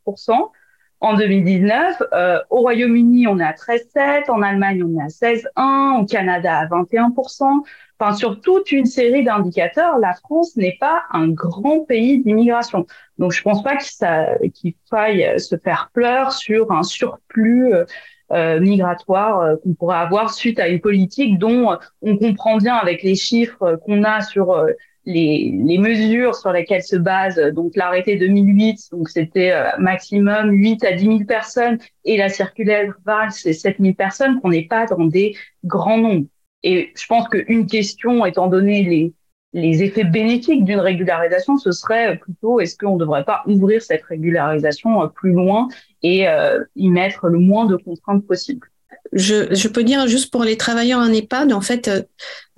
en 1.01 1.15
2019. 1.15 2.03
Euh, 2.13 2.39
au 2.49 2.61
Royaume-Uni, 2.61 3.27
on 3.27 3.39
est 3.39 3.43
à 3.43 3.53
13,7. 3.53 4.29
En 4.29 4.41
Allemagne, 4.41 4.83
on 4.83 4.99
est 4.99 5.03
à 5.03 5.07
16,1. 5.07 6.01
Au 6.01 6.05
Canada, 6.05 6.59
à 6.59 6.65
21%. 6.67 7.63
Enfin, 7.99 8.15
sur 8.15 8.39
toute 8.39 8.71
une 8.71 8.85
série 8.85 9.23
d'indicateurs, 9.23 9.99
la 9.99 10.13
France 10.13 10.55
n'est 10.55 10.77
pas 10.79 11.03
un 11.11 11.27
grand 11.27 11.81
pays 11.81 12.19
d'immigration. 12.23 12.85
Donc, 13.17 13.31
je 13.31 13.41
pense 13.41 13.61
pas 13.61 13.75
qu'il 13.75 14.75
faille 14.89 15.39
se 15.39 15.55
faire 15.57 15.91
pleurer 15.93 16.31
sur 16.31 16.71
un 16.71 16.83
surplus 16.83 17.73
euh, 17.73 17.85
euh, 18.31 18.59
migratoire 18.59 19.57
qu'on 19.61 19.73
pourrait 19.73 19.97
avoir 19.97 20.33
suite 20.33 20.57
à 20.57 20.69
une 20.69 20.79
politique 20.79 21.37
dont 21.37 21.77
on 22.01 22.17
comprend 22.17 22.57
bien 22.57 22.75
avec 22.75 23.03
les 23.03 23.15
chiffres 23.15 23.77
qu'on 23.85 24.03
a 24.03 24.21
sur 24.21 24.65
les, 25.05 25.77
mesures 25.79 26.35
sur 26.35 26.51
lesquelles 26.51 26.83
se 26.83 26.95
base 26.95 27.37
donc 27.53 27.75
l'arrêté 27.75 28.17
2008, 28.17 28.89
donc 28.91 29.09
c'était 29.09 29.51
euh, 29.51 29.69
maximum 29.79 30.51
8 30.51 30.83
à 30.83 30.93
10 30.93 31.05
000 31.05 31.19
personnes, 31.25 31.77
et 32.05 32.17
la 32.17 32.29
circulaire 32.29 32.93
VAL, 33.05 33.31
c'est 33.31 33.53
7 33.53 33.77
000 33.79 33.93
personnes, 33.95 34.39
qu'on 34.41 34.49
n'est 34.49 34.67
pas 34.67 34.85
dans 34.85 35.05
des 35.05 35.35
grands 35.63 35.97
nombres. 35.97 36.27
Et 36.63 36.91
je 36.95 37.07
pense 37.07 37.27
qu'une 37.29 37.65
question, 37.65 38.25
étant 38.25 38.47
donné 38.47 38.83
les, 38.83 39.13
les 39.53 39.83
effets 39.83 40.03
bénéfiques 40.03 40.63
d'une 40.63 40.79
régularisation, 40.79 41.57
ce 41.57 41.71
serait 41.71 42.17
plutôt 42.17 42.59
est-ce 42.59 42.77
qu'on 42.77 42.95
ne 42.95 42.99
devrait 42.99 43.25
pas 43.25 43.43
ouvrir 43.47 43.81
cette 43.81 44.03
régularisation 44.03 45.03
euh, 45.03 45.07
plus 45.07 45.31
loin 45.31 45.67
et 46.03 46.27
euh, 46.27 46.63
y 46.75 46.89
mettre 46.89 47.27
le 47.27 47.39
moins 47.39 47.65
de 47.65 47.75
contraintes 47.75 48.25
possible? 48.25 48.67
Je, 49.13 49.67
peux 49.67 49.83
dire 49.83 50.07
juste 50.07 50.31
pour 50.31 50.43
les 50.43 50.57
travailleurs 50.57 50.99
en 50.99 51.11
EHPAD, 51.11 51.51
en 51.53 51.61
fait, 51.61 51.89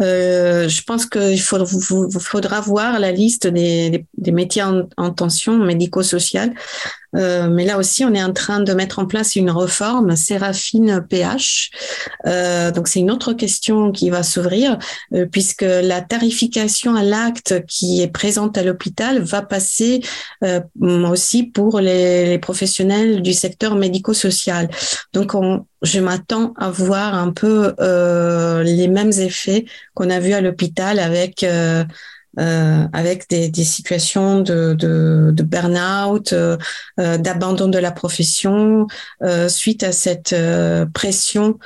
euh, 0.01 0.69
je 0.69 0.83
pense 0.83 1.05
qu'il 1.05 1.41
vous, 1.41 2.19
faudra 2.19 2.61
voir 2.61 2.99
la 2.99 3.11
liste 3.11 3.47
des, 3.47 4.05
métiers 4.17 4.63
en, 4.63 4.87
en 4.97 5.11
tension 5.11 5.57
médico-sociale 5.57 6.53
euh, 7.15 7.47
mais 7.49 7.65
là 7.65 7.77
aussi, 7.77 8.03
on 8.05 8.13
est 8.13 8.23
en 8.23 8.33
train 8.33 8.59
de 8.59 8.73
mettre 8.73 8.99
en 8.99 9.05
place 9.05 9.35
une 9.35 9.51
réforme 9.51 10.15
Séraphine 10.15 11.05
PH. 11.07 11.71
Euh, 12.25 12.71
donc 12.71 12.87
c'est 12.87 12.99
une 12.99 13.11
autre 13.11 13.33
question 13.33 13.91
qui 13.91 14.09
va 14.09 14.23
s'ouvrir 14.23 14.77
euh, 15.13 15.25
puisque 15.25 15.63
la 15.63 16.01
tarification 16.01 16.95
à 16.95 17.03
l'acte 17.03 17.65
qui 17.67 18.01
est 18.01 18.07
présente 18.07 18.57
à 18.57 18.63
l'hôpital 18.63 19.21
va 19.21 19.41
passer 19.41 20.01
euh, 20.43 20.61
aussi 20.81 21.43
pour 21.43 21.79
les, 21.79 22.25
les, 22.25 22.39
professionnels 22.39 23.21
du 23.21 23.33
secteur 23.33 23.75
médico-social. 23.75 24.69
Donc 25.13 25.35
on, 25.35 25.65
je 25.81 25.99
m'attends 25.99 26.53
à 26.57 26.69
voir 26.69 27.15
un 27.15 27.31
peu 27.31 27.73
les 28.63 28.87
mêmes 28.87 29.11
effets 29.11 29.65
qu'on 29.93 30.09
a 30.09 30.19
vu 30.19 30.33
à 30.33 30.41
l'hôpital 30.41 30.99
avec 30.99 31.43
euh, 31.43 31.83
avec 32.37 33.29
des, 33.29 33.49
des, 33.49 33.63
situations 33.63 34.41
de, 34.41 34.73
de, 34.73 35.31
de 35.33 35.43
burn-out, 35.43 36.33
euh, 36.33 36.57
euh 36.99 37.17
d'abandon 37.17 37.67
de 37.67 37.77
la 37.77 37.91
profession 37.91 38.87
euh, 39.21 39.47
suite 39.47 39.83
à 39.83 39.91
cette 39.91 40.33
euh, 40.33 40.85
pression 40.85 41.59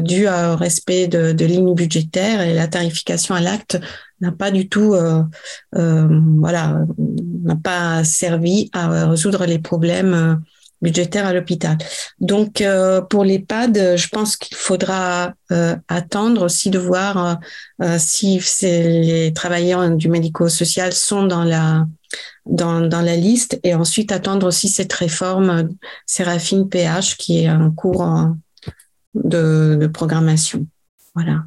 due 0.00 0.26
au 0.26 0.56
respect 0.56 1.06
de, 1.06 1.30
de 1.30 1.44
lignes 1.44 1.74
budgétaires 1.74 2.40
et 2.40 2.54
la 2.54 2.66
tarification 2.66 3.36
à 3.36 3.40
l'acte 3.40 3.78
n'a 4.20 4.32
pas 4.32 4.50
du 4.50 4.68
tout, 4.68 4.96
voilà, 5.72 6.84
n'a 6.98 7.56
pas 7.56 8.02
servi 8.02 8.68
à 8.72 9.08
résoudre 9.08 9.46
les 9.46 9.60
problèmes 9.60 10.42
budgétaire 10.82 11.26
à 11.26 11.32
l'hôpital. 11.32 11.76
Donc 12.20 12.60
euh, 12.60 13.00
pour 13.00 13.24
l'EHPAD, 13.24 13.96
je 13.96 14.08
pense 14.08 14.36
qu'il 14.36 14.56
faudra 14.56 15.34
euh, 15.52 15.76
attendre 15.88 16.44
aussi 16.44 16.70
de 16.70 16.78
voir 16.78 17.38
euh, 17.82 17.96
si 17.98 18.40
les 18.62 19.32
travailleurs 19.34 19.90
du 19.90 20.08
médico-social 20.08 20.92
sont 20.92 21.24
dans 21.24 21.44
la 21.44 21.86
dans, 22.46 22.80
la 22.80 23.14
liste 23.14 23.60
et 23.62 23.74
ensuite 23.74 24.10
attendre 24.10 24.46
aussi 24.48 24.68
cette 24.68 24.92
réforme 24.92 25.68
Séraphine 26.06 26.68
PH 26.68 27.16
qui 27.16 27.44
est 27.44 27.50
en 27.50 27.70
cours 27.70 28.04
de, 29.14 29.88
programmation. 29.92 30.66
Voilà. 31.14 31.44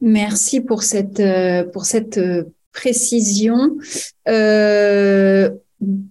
Merci 0.00 0.60
pour 0.60 0.82
cette 0.82 1.22
pour 1.72 1.84
cette 1.84 2.18
précision. 2.72 3.76
Euh, 4.28 5.50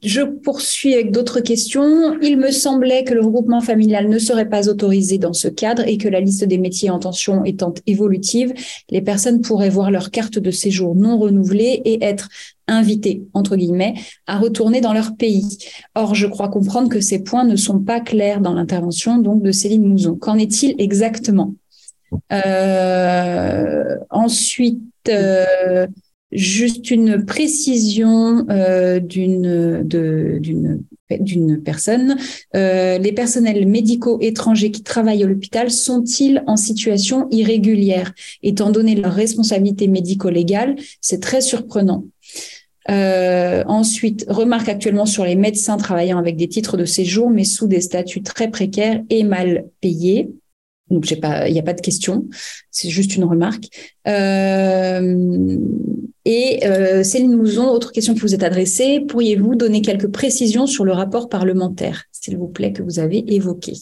je 0.03 0.21
poursuis 0.21 0.93
avec 0.93 1.11
d'autres 1.11 1.39
questions. 1.39 2.19
Il 2.21 2.37
me 2.37 2.51
semblait 2.51 3.03
que 3.03 3.13
le 3.13 3.21
regroupement 3.21 3.61
familial 3.61 4.09
ne 4.09 4.19
serait 4.19 4.49
pas 4.49 4.69
autorisé 4.69 5.17
dans 5.17 5.33
ce 5.33 5.47
cadre 5.47 5.87
et 5.87 5.97
que 5.97 6.07
la 6.07 6.19
liste 6.19 6.43
des 6.43 6.57
métiers 6.57 6.89
en 6.89 6.99
tension 6.99 7.45
étant 7.45 7.73
évolutive, 7.87 8.53
les 8.89 9.01
personnes 9.01 9.41
pourraient 9.41 9.69
voir 9.69 9.91
leur 9.91 10.11
carte 10.11 10.39
de 10.39 10.51
séjour 10.51 10.95
non 10.95 11.17
renouvelée 11.17 11.81
et 11.85 12.03
être 12.03 12.29
invitées, 12.67 13.23
entre 13.33 13.55
guillemets, 13.55 13.95
à 14.27 14.37
retourner 14.37 14.81
dans 14.81 14.93
leur 14.93 15.15
pays. 15.15 15.57
Or, 15.95 16.15
je 16.15 16.27
crois 16.27 16.49
comprendre 16.49 16.89
que 16.89 17.01
ces 17.01 17.19
points 17.19 17.43
ne 17.43 17.55
sont 17.55 17.79
pas 17.79 17.99
clairs 17.99 18.41
dans 18.41 18.53
l'intervention 18.53 19.17
donc 19.17 19.41
de 19.41 19.51
Céline 19.51 19.85
Mouzon. 19.85 20.15
Qu'en 20.15 20.37
est-il 20.37 20.75
exactement? 20.79 21.53
Euh, 22.31 23.97
Ensuite, 24.09 24.81
euh, 25.09 25.87
Juste 26.31 26.91
une 26.91 27.25
précision 27.25 28.45
euh, 28.49 28.99
d'une 28.99 29.85
personne. 31.63 32.15
Euh, 32.55 32.97
les 32.97 33.11
personnels 33.11 33.67
médicaux 33.67 34.17
étrangers 34.21 34.71
qui 34.71 34.81
travaillent 34.81 35.23
à 35.23 35.27
l'hôpital 35.27 35.69
sont-ils 35.69 36.41
en 36.47 36.55
situation 36.55 37.27
irrégulière? 37.31 38.13
Étant 38.43 38.71
donné 38.71 38.95
leur 38.95 39.13
responsabilité 39.13 39.87
médico-légale, 39.87 40.75
c'est 41.01 41.21
très 41.21 41.41
surprenant. 41.41 42.05
Euh, 42.89 43.63
ensuite, 43.67 44.25
remarque 44.27 44.69
actuellement 44.69 45.05
sur 45.05 45.25
les 45.25 45.35
médecins 45.35 45.77
travaillant 45.77 46.17
avec 46.17 46.35
des 46.37 46.47
titres 46.47 46.77
de 46.77 46.85
séjour, 46.85 47.29
mais 47.29 47.43
sous 47.43 47.67
des 47.67 47.81
statuts 47.81 48.23
très 48.23 48.49
précaires 48.49 49.01
et 49.09 49.23
mal 49.23 49.65
payés. 49.81 50.29
Donc, 50.91 51.09
il 51.09 51.53
n'y 51.53 51.59
a 51.59 51.63
pas 51.63 51.73
de 51.73 51.81
question. 51.81 52.25
C'est 52.69 52.89
juste 52.89 53.15
une 53.15 53.23
remarque. 53.23 53.65
Euh, 54.07 55.57
et 56.25 56.65
euh, 56.65 57.03
Céline 57.03 57.35
Mouzon, 57.35 57.69
autre 57.69 57.91
question 57.91 58.13
qui 58.13 58.19
vous 58.19 58.35
est 58.35 58.43
adressée. 58.43 59.03
Pourriez-vous 59.07 59.55
donner 59.55 59.81
quelques 59.81 60.11
précisions 60.11 60.67
sur 60.67 60.85
le 60.85 60.91
rapport 60.91 61.29
parlementaire, 61.29 62.03
s'il 62.11 62.37
vous 62.37 62.47
plaît, 62.47 62.73
que 62.73 62.83
vous 62.83 62.99
avez 62.99 63.33
évoqué? 63.33 63.73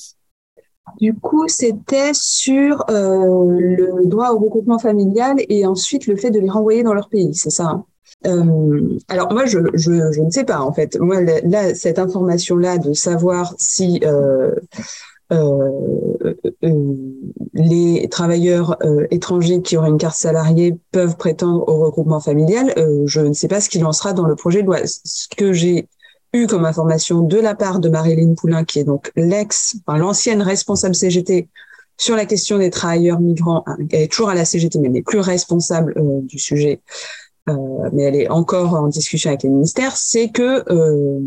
Du 0.99 1.13
coup, 1.13 1.47
c'était 1.47 2.13
sur 2.13 2.83
euh, 2.89 3.59
le 3.59 4.05
droit 4.05 4.31
au 4.31 4.39
regroupement 4.39 4.79
familial 4.79 5.35
et 5.49 5.65
ensuite 5.65 6.07
le 6.07 6.15
fait 6.15 6.31
de 6.31 6.39
les 6.39 6.49
renvoyer 6.49 6.81
dans 6.81 6.93
leur 6.93 7.09
pays, 7.09 7.35
c'est 7.35 7.51
ça 7.51 7.65
hein? 7.65 7.85
Euh, 8.25 8.97
alors 9.07 9.31
moi, 9.31 9.45
je, 9.45 9.59
ne 9.59 10.31
sais 10.31 10.43
pas 10.43 10.59
en 10.61 10.73
fait. 10.73 10.99
Moi, 10.99 11.21
là, 11.21 11.75
cette 11.75 11.99
information-là 11.99 12.79
de 12.79 12.91
savoir 12.91 13.53
si 13.59 14.01
les 17.53 18.07
travailleurs 18.09 18.77
euh, 18.83 19.05
étrangers 19.11 19.61
qui 19.61 19.77
auraient 19.77 19.89
une 19.89 19.97
carte 19.97 20.17
salariée 20.17 20.77
peuvent 20.91 21.17
prétendre 21.17 21.67
au 21.67 21.79
regroupement 21.85 22.19
familial. 22.19 22.73
je 23.05 23.21
ne 23.21 23.33
sais 23.33 23.47
pas 23.47 23.61
ce 23.61 23.69
qu'il 23.69 23.85
en 23.85 23.91
sera 23.91 24.13
dans 24.13 24.25
le 24.25 24.35
projet 24.35 24.61
de 24.61 24.67
loi. 24.67 24.79
Ce 24.85 25.27
que 25.35 25.53
j'ai 25.53 25.87
eu 26.33 26.47
comme 26.47 26.65
information 26.65 27.21
de 27.21 27.37
la 27.39 27.55
part 27.55 27.79
de 27.79 27.89
Marilyn 27.89 28.33
Poulain, 28.35 28.63
qui 28.63 28.79
est 28.79 28.83
donc 28.83 29.11
l'ex, 29.15 29.77
enfin, 29.85 29.97
l'ancienne 29.97 30.41
responsable 30.41 30.95
CGT 30.95 31.47
sur 31.97 32.15
la 32.15 32.25
question 32.25 32.57
des 32.57 32.69
travailleurs 32.69 33.19
migrants. 33.19 33.63
Hein, 33.67 33.77
elle 33.91 34.03
est 34.03 34.11
toujours 34.11 34.29
à 34.29 34.35
la 34.35 34.45
CGT, 34.45 34.79
mais 34.79 34.87
elle 34.87 34.93
n'est 34.93 35.01
plus 35.01 35.19
responsable 35.19 35.93
du 36.23 36.39
sujet. 36.39 36.81
Euh, 37.49 37.89
mais 37.93 38.03
elle 38.03 38.15
est 38.15 38.29
encore 38.29 38.73
en 38.73 38.87
discussion 38.87 39.29
avec 39.29 39.43
les 39.43 39.49
ministères, 39.49 39.95
c'est 39.97 40.29
que 40.29 40.63
euh, 40.71 41.19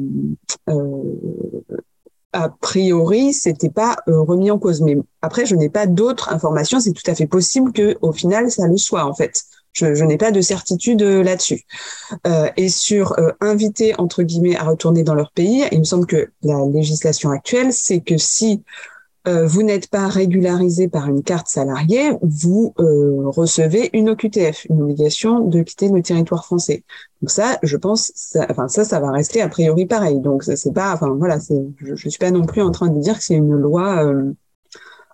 a 2.33 2.49
priori, 2.49 3.33
c'était 3.33 3.71
pas 3.71 3.97
euh, 4.09 4.21
remis 4.21 4.51
en 4.51 4.59
cause. 4.59 4.81
Mais 4.81 4.97
après, 5.21 5.47
je 5.47 5.55
n'ai 5.55 5.69
pas 5.69 5.87
d'autres 5.87 6.33
informations. 6.33 6.81
C'est 6.81 6.93
tout 6.93 7.09
à 7.11 7.15
fait 7.15 7.27
possible 7.27 7.73
que, 7.73 7.97
au 8.01 8.13
final, 8.13 8.51
ça 8.51 8.67
le 8.67 8.77
soit 8.77 9.05
en 9.05 9.15
fait. 9.15 9.45
Je, 9.73 9.95
je 9.95 10.05
n'ai 10.05 10.19
pas 10.19 10.31
de 10.31 10.41
certitude 10.41 11.03
euh, 11.03 11.23
là-dessus. 11.23 11.63
Euh, 12.27 12.49
et 12.57 12.69
sur 12.69 13.19
euh, 13.19 13.31
inviter 13.41 13.99
entre 13.99 14.23
guillemets 14.23 14.57
à 14.57 14.65
retourner 14.65 15.03
dans 15.03 15.15
leur 15.15 15.31
pays, 15.33 15.65
il 15.73 15.79
me 15.79 15.85
semble 15.85 16.07
que 16.07 16.31
la 16.43 16.67
législation 16.67 17.31
actuelle, 17.31 17.73
c'est 17.73 18.01
que 18.01 18.19
si 18.19 18.63
euh, 19.29 19.47
vous 19.47 19.63
n'êtes 19.63 19.89
pas 19.89 20.09
régularisé 20.09 20.89
par 20.89 21.09
une 21.09 21.23
carte 21.23 21.47
salariée, 21.47 22.11
vous 22.23 22.75
euh, 22.81 23.29
recevez 23.29 23.89
une 23.93 24.11
OQTF, 24.11 24.67
une 24.69 24.83
obligation 24.83 25.41
de 25.41 25.63
quitter 25.63 25.89
le 25.89 26.03
territoire 26.03 26.45
français. 26.45 26.83
Donc 27.21 27.31
ça, 27.31 27.57
je 27.63 27.77
pense, 27.77 28.11
ça, 28.17 28.47
enfin 28.51 28.67
ça, 28.67 28.85
ça 28.85 28.99
va 28.99 29.13
rester 29.13 29.41
a 29.41 29.49
priori 29.49 29.87
pareil. 29.87 30.19
Donc 30.19 30.43
c'est 30.43 30.73
pas, 30.75 30.93
enfin 30.93 31.15
voilà, 31.17 31.39
je, 31.39 31.95
je 31.95 32.09
suis 32.09 32.19
pas 32.19 32.33
non 32.33 32.45
plus 32.45 32.63
en 32.63 32.73
train 32.73 32.89
de 32.89 32.99
dire 32.99 33.17
que 33.19 33.23
c'est 33.23 33.35
une 33.35 33.55
loi, 33.55 34.05
euh, 34.05 34.33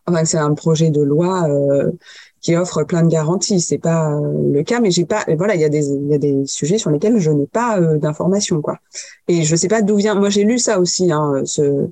enfin 0.06 0.24
c'est 0.24 0.38
un 0.38 0.54
projet 0.54 0.88
de 0.90 1.02
loi 1.02 1.46
qui 2.40 2.56
offre 2.56 2.84
plein 2.84 3.02
de 3.02 3.08
garanties. 3.08 3.60
C'est 3.60 3.76
pas 3.76 4.18
le 4.20 4.62
cas, 4.62 4.80
mais 4.80 4.90
j'ai 4.90 5.04
pas, 5.04 5.26
voilà, 5.36 5.54
il 5.54 5.60
y 5.60 5.64
a 5.64 5.68
des, 5.68 5.86
il 5.86 6.08
y 6.08 6.14
a 6.14 6.18
des 6.18 6.46
sujets 6.46 6.78
sur 6.78 6.90
lesquels 6.90 7.18
je 7.18 7.30
n'ai 7.30 7.46
pas 7.46 7.78
d'informations 7.78 8.62
quoi. 8.62 8.78
Et 9.28 9.42
je 9.42 9.54
sais 9.54 9.68
pas 9.68 9.82
d'où 9.82 9.96
vient. 9.96 10.14
Moi 10.14 10.30
j'ai 10.30 10.44
lu 10.44 10.58
ça 10.58 10.80
aussi, 10.80 11.12
hein, 11.12 11.42
ce 11.44 11.90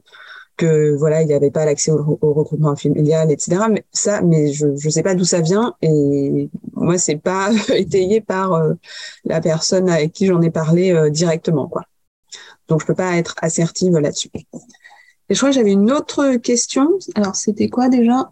que 0.56 0.94
voilà 0.96 1.22
il 1.22 1.28
n'y 1.28 1.34
avait 1.34 1.50
pas 1.50 1.64
l'accès 1.64 1.90
au, 1.90 2.18
au, 2.20 2.32
regroupement 2.32 2.76
familial 2.76 3.30
etc 3.30 3.62
mais 3.70 3.84
ça 3.92 4.22
mais 4.22 4.52
je 4.52 4.74
je 4.76 4.88
sais 4.88 5.02
pas 5.02 5.14
d'où 5.14 5.24
ça 5.24 5.40
vient 5.40 5.74
et 5.82 6.48
moi 6.74 6.98
c'est 6.98 7.16
pas 7.16 7.50
étayé 7.74 8.20
par 8.20 8.54
euh, 8.54 8.74
la 9.24 9.40
personne 9.40 9.88
avec 9.88 10.12
qui 10.12 10.26
j'en 10.26 10.40
ai 10.42 10.50
parlé 10.50 10.92
euh, 10.92 11.10
directement 11.10 11.68
quoi. 11.68 11.82
Donc 12.68 12.80
je 12.80 12.86
peux 12.86 12.94
pas 12.94 13.16
être 13.16 13.34
assertive 13.42 13.92
là-dessus. 13.98 14.30
Et 14.34 15.34
je 15.34 15.36
crois 15.36 15.50
que 15.50 15.54
j'avais 15.54 15.72
une 15.72 15.90
autre 15.90 16.36
question. 16.36 16.98
Alors 17.14 17.36
c'était 17.36 17.68
quoi 17.68 17.88
déjà? 17.88 18.30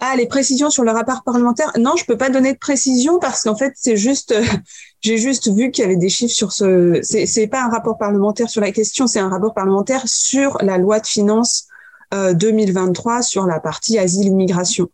Ah, 0.00 0.14
les 0.16 0.26
précisions 0.26 0.70
sur 0.70 0.84
le 0.84 0.90
rapport 0.90 1.22
parlementaire. 1.22 1.72
Non, 1.78 1.94
je 1.96 2.04
peux 2.04 2.16
pas 2.16 2.30
donner 2.30 2.52
de 2.52 2.58
précision 2.58 3.18
parce 3.18 3.42
qu'en 3.42 3.56
fait, 3.56 3.72
c'est 3.76 3.96
juste, 3.96 4.34
j'ai 5.00 5.18
juste 5.18 5.52
vu 5.52 5.70
qu'il 5.70 5.82
y 5.82 5.86
avait 5.86 5.96
des 5.96 6.08
chiffres 6.08 6.34
sur 6.34 6.52
ce. 6.52 7.00
C'est, 7.02 7.26
c'est 7.26 7.46
pas 7.46 7.62
un 7.62 7.68
rapport 7.68 7.98
parlementaire 7.98 8.48
sur 8.48 8.60
la 8.60 8.72
question, 8.72 9.06
c'est 9.06 9.20
un 9.20 9.28
rapport 9.28 9.54
parlementaire 9.54 10.02
sur 10.06 10.58
la 10.62 10.78
loi 10.78 11.00
de 11.00 11.06
finances 11.06 11.66
euh, 12.14 12.32
2023 12.32 13.22
sur 13.22 13.46
la 13.46 13.60
partie 13.60 13.98
asile-immigration. 13.98 14.88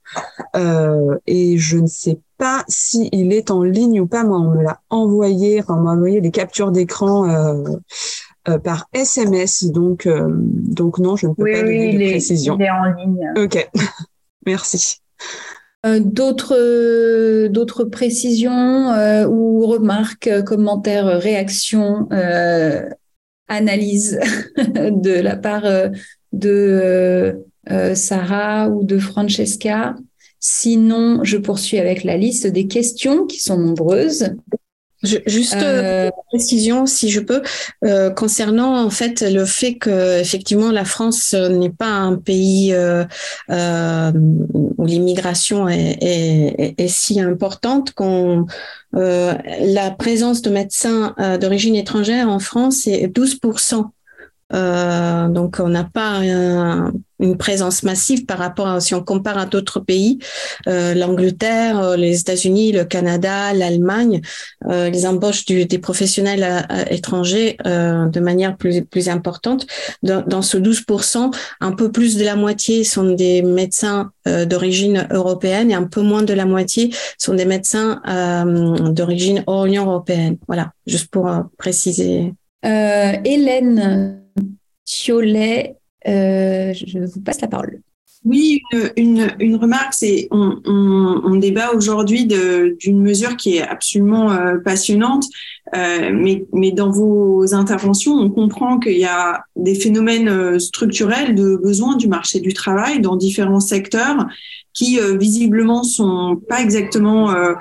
Euh, 0.56 1.16
et 1.26 1.58
je 1.58 1.78
ne 1.78 1.86
sais 1.86 2.18
pas 2.38 2.64
si 2.68 3.08
il 3.12 3.32
est 3.32 3.50
en 3.50 3.62
ligne 3.62 4.00
ou 4.00 4.06
pas. 4.06 4.24
Moi, 4.24 4.38
on 4.38 4.50
me 4.50 4.62
l'a 4.62 4.80
envoyé, 4.90 5.60
enfin, 5.60 5.76
on 5.78 5.82
m'a 5.82 5.92
envoyé 5.92 6.20
des 6.20 6.30
captures 6.30 6.72
d'écran. 6.72 7.28
Euh, 7.28 7.62
euh, 8.46 8.58
par 8.58 8.88
SMS, 8.92 9.64
donc 9.64 10.04
euh, 10.04 10.28
donc 10.28 10.98
non, 10.98 11.16
je 11.16 11.28
ne 11.28 11.32
peux 11.32 11.50
pas 11.50 11.62
donner 11.62 11.94
de 11.94 12.10
précision. 12.10 12.58
Il 12.58 12.64
est 12.64 12.70
en 12.70 12.84
ligne. 12.92 13.32
Ok. 13.38 13.70
Merci. 14.46 14.98
Euh, 15.84 16.00
d'autres 16.00 17.48
d'autres 17.48 17.84
précisions 17.84 18.90
euh, 18.92 19.26
ou 19.26 19.66
remarques, 19.66 20.30
commentaires, 20.44 21.20
réactions, 21.20 22.08
euh, 22.10 22.88
analyses 23.48 24.18
de 24.56 25.20
la 25.20 25.36
part 25.36 25.66
de 26.32 27.44
Sarah 27.94 28.70
ou 28.70 28.84
de 28.84 28.98
Francesca? 28.98 29.94
Sinon, 30.40 31.24
je 31.24 31.38
poursuis 31.38 31.78
avec 31.78 32.04
la 32.04 32.16
liste 32.16 32.46
des 32.46 32.66
questions 32.66 33.26
qui 33.26 33.40
sont 33.40 33.58
nombreuses. 33.58 34.34
Je, 35.04 35.18
juste 35.26 35.54
euh, 35.54 36.10
précision, 36.28 36.86
si 36.86 37.10
je 37.10 37.20
peux, 37.20 37.42
euh, 37.84 38.10
concernant 38.10 38.82
en 38.84 38.90
fait 38.90 39.20
le 39.20 39.44
fait 39.44 39.74
que 39.74 40.20
effectivement 40.20 40.70
la 40.70 40.84
France 40.84 41.34
n'est 41.34 41.70
pas 41.70 41.90
un 41.90 42.16
pays 42.16 42.72
euh, 42.72 43.04
euh 43.50 44.12
où 44.14 44.86
l'immigration 44.86 45.68
est, 45.68 45.98
est, 46.00 46.74
est, 46.78 46.88
si 46.88 47.20
importante 47.20 47.92
qu'on 47.92 48.46
euh, 48.96 49.34
la 49.60 49.90
présence 49.90 50.42
de 50.42 50.50
médecins 50.50 51.14
euh, 51.18 51.38
d'origine 51.38 51.74
étrangère 51.74 52.28
en 52.28 52.38
France 52.38 52.86
est 52.86 53.06
12% 53.06 53.90
donc 55.32 55.56
on 55.58 55.68
n'a 55.68 55.84
pas 55.84 56.18
une 56.18 56.92
une 57.24 57.36
présence 57.36 57.82
massive 57.82 58.26
par 58.26 58.38
rapport 58.38 58.68
à 58.68 58.80
si 58.80 58.94
on 58.94 59.02
compare 59.02 59.38
à 59.38 59.46
d'autres 59.46 59.80
pays, 59.80 60.18
euh, 60.68 60.94
l'Angleterre, 60.94 61.80
euh, 61.80 61.96
les 61.96 62.20
États-Unis, 62.20 62.72
le 62.72 62.84
Canada, 62.84 63.52
l'Allemagne, 63.54 64.20
euh, 64.68 64.90
les 64.90 65.06
embauches 65.06 65.46
du, 65.46 65.64
des 65.64 65.78
professionnels 65.78 66.66
étrangers 66.90 67.56
de 67.64 68.20
manière 68.20 68.56
plus 68.56 68.84
plus 68.84 69.08
importante. 69.08 69.66
Dans, 70.02 70.42
ce 70.42 70.58
12%, 70.58 71.34
un 71.60 71.72
peu 71.72 71.90
plus 71.90 72.16
de 72.16 72.24
la 72.24 72.36
moitié 72.36 72.84
sont 72.84 73.14
des 73.14 73.42
médecins 73.42 74.10
d'origine 74.26 75.06
européenne 75.10 75.70
et 75.70 75.74
un 75.74 75.84
peu 75.84 76.02
moins 76.02 76.22
de 76.22 76.34
la 76.34 76.44
moitié 76.44 76.92
sont 77.18 77.34
des 77.34 77.44
médecins 77.44 78.00
d'origine 78.90 79.44
hors 79.46 79.66
Union 79.66 79.86
européenne. 79.86 80.36
Voilà, 80.46 80.72
juste 80.86 81.10
pour 81.10 81.30
préciser. 81.56 82.34
Hélène 82.62 84.20
Thiolet, 84.84 85.70
euh, 85.70 85.83
je 86.04 87.12
vous 87.12 87.20
passe 87.20 87.40
la 87.40 87.48
parole. 87.48 87.80
Oui, 88.24 88.62
une, 88.96 89.28
une, 89.38 89.56
remarque, 89.56 89.92
c'est 89.92 90.28
on, 90.30 90.58
on, 90.64 91.36
débat 91.36 91.72
aujourd'hui 91.74 92.26
d'une 92.26 93.02
mesure 93.02 93.36
qui 93.36 93.58
est 93.58 93.62
absolument 93.62 94.32
euh, 94.32 94.56
passionnante, 94.56 95.26
euh, 95.76 96.10
mais, 96.10 96.46
mais 96.54 96.72
dans 96.72 96.90
vos 96.90 97.54
interventions, 97.54 98.14
on 98.14 98.30
comprend 98.30 98.78
qu'il 98.78 98.96
y 98.96 99.04
a 99.04 99.44
des 99.56 99.74
phénomènes 99.74 100.28
euh, 100.28 100.58
structurels 100.58 101.34
de 101.34 101.56
besoin 101.56 101.96
du 101.96 102.08
marché 102.08 102.40
du 102.40 102.54
travail 102.54 103.00
dans 103.00 103.16
différents 103.16 103.60
secteurs 103.60 104.26
qui 104.74 104.98
euh, 104.98 105.16
visiblement 105.16 105.84
sont 105.84 106.40
pas 106.48 106.60
exactement 106.60 107.30
euh, 107.30 107.52
euh, 107.52 107.54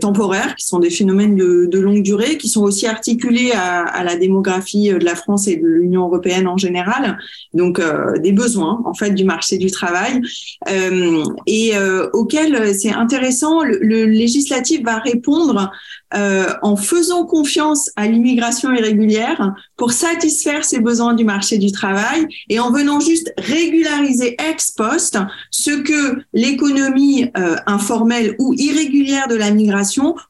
temporaires, 0.00 0.54
qui 0.56 0.66
sont 0.66 0.78
des 0.78 0.90
phénomènes 0.90 1.36
de, 1.36 1.78
longue 1.78 2.02
durée, 2.02 2.38
qui 2.38 2.48
sont 2.48 2.62
aussi 2.62 2.86
articulés 2.86 3.52
à, 3.52 4.02
la 4.04 4.16
démographie 4.16 4.90
de 4.90 5.04
la 5.04 5.14
France 5.14 5.48
et 5.48 5.56
de 5.56 5.66
l'Union 5.66 6.06
européenne 6.06 6.46
en 6.46 6.56
général, 6.56 7.18
donc 7.52 7.80
des 8.20 8.32
besoins 8.32 8.82
en 8.84 8.94
fait 8.94 9.10
du 9.10 9.24
marché 9.24 9.58
du 9.58 9.70
travail, 9.70 10.20
et 11.46 11.72
auxquels 12.12 12.74
c'est 12.74 12.92
intéressant, 12.92 13.62
le, 13.62 14.04
législatif 14.06 14.82
va 14.82 14.98
répondre 14.98 15.70
euh, 16.14 16.46
en 16.62 16.76
faisant 16.76 17.26
confiance 17.26 17.90
à 17.96 18.06
l'immigration 18.06 18.72
irrégulière 18.72 19.52
pour 19.76 19.90
satisfaire 19.90 20.64
ces 20.64 20.78
besoins 20.78 21.14
du 21.14 21.24
marché 21.24 21.58
du 21.58 21.72
travail 21.72 22.26
et 22.48 22.60
en 22.60 22.70
venant 22.70 23.00
juste 23.00 23.32
régulariser 23.36 24.36
ex 24.38 24.70
post 24.70 25.18
ce 25.50 25.70
que 25.72 26.20
l'économie 26.32 27.30
euh, 27.36 27.56
informelle 27.66 28.36
ou 28.38 28.54
irrégulière 28.54 29.26
de 29.26 29.34
la 29.34 29.50
migration 29.50 29.63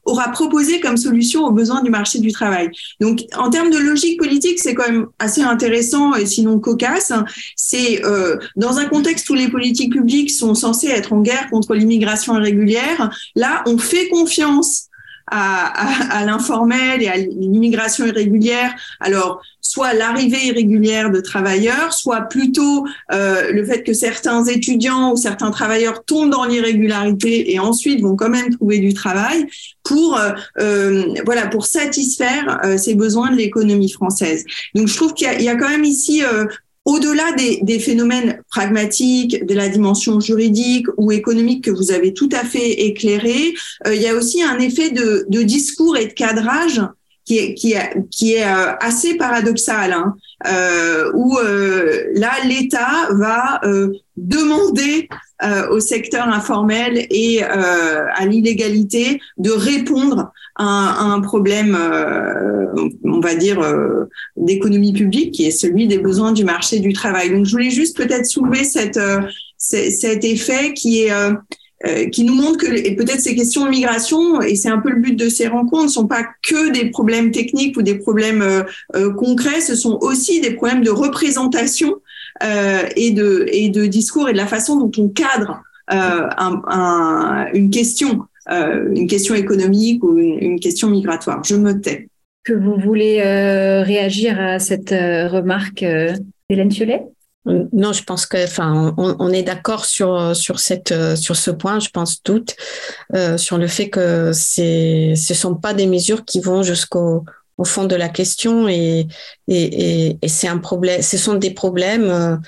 aura 0.05 0.29
proposé 0.29 0.79
comme 0.79 0.97
solution 0.97 1.45
aux 1.45 1.51
besoins 1.51 1.81
du 1.81 1.89
marché 1.89 2.19
du 2.19 2.31
travail. 2.31 2.69
Donc, 2.99 3.21
en 3.37 3.49
termes 3.49 3.69
de 3.69 3.77
logique 3.77 4.19
politique, 4.19 4.59
c'est 4.59 4.73
quand 4.73 4.87
même 4.87 5.07
assez 5.19 5.41
intéressant 5.41 6.15
et 6.15 6.25
sinon 6.25 6.59
cocasse. 6.59 7.11
C'est 7.55 8.05
euh, 8.05 8.37
dans 8.55 8.77
un 8.77 8.85
contexte 8.85 9.29
où 9.29 9.33
les 9.33 9.49
politiques 9.49 9.93
publiques 9.93 10.31
sont 10.31 10.55
censées 10.55 10.87
être 10.87 11.13
en 11.13 11.21
guerre 11.21 11.49
contre 11.49 11.75
l'immigration 11.75 12.37
irrégulière, 12.37 13.09
là, 13.35 13.63
on 13.65 13.77
fait 13.77 14.07
confiance 14.09 14.89
à, 15.27 16.17
à, 16.17 16.25
l'informel 16.25 17.01
et 17.01 17.07
à 17.07 17.17
l'immigration 17.17 18.05
irrégulière. 18.05 18.73
Alors, 18.99 19.41
soit 19.61 19.93
l'arrivée 19.93 20.45
irrégulière 20.45 21.09
de 21.09 21.19
travailleurs, 21.19 21.91
soit 21.93 22.21
plutôt 22.21 22.85
euh, 23.11 23.51
le 23.51 23.65
fait 23.65 23.83
que 23.83 23.93
certains 23.93 24.45
étudiants 24.45 25.11
ou 25.11 25.17
certains 25.17 25.49
travailleurs 25.49 26.05
tombent 26.05 26.29
dans 26.29 26.45
l'irrégularité 26.45 27.51
et 27.51 27.59
ensuite 27.59 28.01
vont 28.01 28.15
quand 28.15 28.29
même 28.29 28.55
trouver 28.55 28.77
du 28.77 28.93
travail 28.93 29.47
pour 29.83 30.17
euh, 30.17 30.31
euh 30.59 31.05
voilà 31.25 31.47
pour 31.47 31.65
satisfaire 31.65 32.59
euh, 32.63 32.77
ces 32.77 32.95
besoins 32.95 33.31
de 33.31 33.37
l'économie 33.37 33.91
française. 33.91 34.45
Donc 34.75 34.87
je 34.87 34.95
trouve 34.95 35.13
qu'il 35.13 35.41
y, 35.41 35.43
y, 35.43 35.49
a 35.49 35.55
quand 35.55 35.69
même 35.69 35.83
ici 35.83 36.23
euh, 36.23 36.45
au-delà 36.85 37.31
des, 37.33 37.59
des, 37.63 37.79
phénomènes 37.79 38.39
pragmatiques, 38.49 39.45
de 39.45 39.53
la 39.55 39.69
dimension 39.69 40.19
juridique 40.19 40.85
ou 40.97 41.11
économique 41.11 41.63
que 41.63 41.71
vous 41.71 41.91
avez 41.91 42.13
tout 42.13 42.29
à 42.31 42.45
fait 42.45 42.85
éclairé, 42.85 43.55
euh, 43.87 43.95
il 43.95 44.01
y 44.01 44.07
a 44.07 44.15
aussi 44.15 44.43
un 44.43 44.59
effet 44.59 44.91
de, 44.91 45.25
discours 45.43 45.97
et 45.97 46.05
de 46.05 46.13
cadrage 46.13 46.81
qui 47.25 47.39
est, 47.39 47.53
qui 47.53 47.73
est, 47.73 47.93
qui 48.11 48.33
est 48.33 48.45
euh, 48.45 48.73
assez 48.79 49.17
paradoxal, 49.17 49.93
hein, 49.93 50.15
euh, 50.47 51.11
où 51.15 51.37
euh, 51.37 52.03
là, 52.13 52.31
l'État 52.47 53.09
va 53.11 53.61
demander 54.15 55.09
au 55.69 55.79
secteur 55.79 56.27
informel 56.27 57.05
et 57.09 57.43
à 57.43 58.25
l'illégalité 58.25 59.19
de 59.37 59.51
répondre 59.51 60.31
un, 60.57 61.13
un 61.13 61.19
problème, 61.21 61.77
euh, 61.77 62.67
on 63.03 63.19
va 63.19 63.35
dire, 63.35 63.59
euh, 63.59 64.05
d'économie 64.37 64.93
publique, 64.93 65.33
qui 65.33 65.45
est 65.45 65.51
celui 65.51 65.87
des 65.87 65.97
besoins 65.97 66.31
du 66.31 66.45
marché 66.45 66.79
du 66.79 66.93
travail. 66.93 67.31
Donc, 67.31 67.45
je 67.45 67.51
voulais 67.51 67.71
juste 67.71 67.97
peut-être 67.97 68.25
soulever 68.25 68.63
cette, 68.63 68.97
euh, 68.97 69.21
cet 69.57 70.23
effet 70.23 70.73
qui 70.73 71.03
est 71.03 71.11
qui 72.11 72.23
nous 72.23 72.35
montre 72.35 72.57
que 72.57 72.95
peut-être 72.95 73.19
ces 73.19 73.35
questions 73.35 73.65
de 73.65 73.69
migration 73.69 74.41
et 74.41 74.55
c'est 74.55 74.69
un 74.69 74.79
peu 74.79 74.89
le 74.89 74.99
but 74.99 75.15
de 75.15 75.29
ces 75.29 75.47
rencontres 75.47 75.83
ne 75.83 75.89
sont 75.89 76.07
pas 76.07 76.23
que 76.47 76.71
des 76.71 76.89
problèmes 76.89 77.31
techniques 77.31 77.77
ou 77.77 77.81
des 77.81 77.95
problèmes 77.95 78.43
concrets, 79.17 79.61
ce 79.61 79.75
sont 79.75 79.97
aussi 80.01 80.41
des 80.41 80.51
problèmes 80.51 80.83
de 80.83 80.89
représentation 80.89 81.95
et 82.41 83.11
de 83.11 83.45
et 83.51 83.69
de 83.69 83.85
discours 83.85 84.29
et 84.29 84.33
de 84.33 84.37
la 84.37 84.47
façon 84.47 84.77
dont 84.77 84.91
on 84.97 85.09
cadre 85.09 85.61
un, 85.87 86.61
un, 86.67 87.47
une 87.53 87.69
question. 87.69 88.25
Euh, 88.51 88.93
une 88.93 89.07
question 89.07 89.33
économique 89.33 90.03
ou 90.03 90.17
une, 90.17 90.59
question 90.59 90.89
migratoire. 90.89 91.43
Je 91.43 91.55
me 91.55 91.79
tais. 91.81 92.07
Que 92.43 92.53
vous 92.53 92.77
voulez 92.77 93.21
euh, 93.21 93.81
réagir 93.81 94.39
à 94.39 94.59
cette 94.59 94.91
euh, 94.91 95.27
remarque, 95.27 95.83
Hélène 96.49 96.69
Thiolet 96.69 97.03
non, 97.45 97.93
je 97.93 98.03
pense 98.03 98.25
que, 98.25 98.43
enfin, 98.43 98.93
on, 98.97 99.15
on 99.19 99.29
est 99.31 99.43
d'accord 99.43 99.85
sur 99.85 100.35
sur 100.35 100.59
cette 100.59 101.15
sur 101.15 101.35
ce 101.35 101.51
point. 101.51 101.79
Je 101.79 101.89
pense 101.89 102.21
toutes 102.23 102.55
euh, 103.13 103.37
sur 103.37 103.57
le 103.57 103.67
fait 103.67 103.89
que 103.89 104.31
c'est 104.33 105.13
ce 105.15 105.33
sont 105.33 105.55
pas 105.55 105.73
des 105.73 105.87
mesures 105.87 106.25
qui 106.25 106.39
vont 106.39 106.63
jusqu'au 106.63 107.23
au 107.57 107.63
fond 107.63 107.85
de 107.85 107.95
la 107.95 108.09
question 108.09 108.67
et 108.67 109.07
et, 109.47 110.17
et, 110.21 110.27
c'est 110.27 110.47
un 110.47 110.57
problème. 110.57 111.01
Ce 111.01 111.17
sont 111.17 111.35
des 111.35 111.51
problèmes 111.51 112.41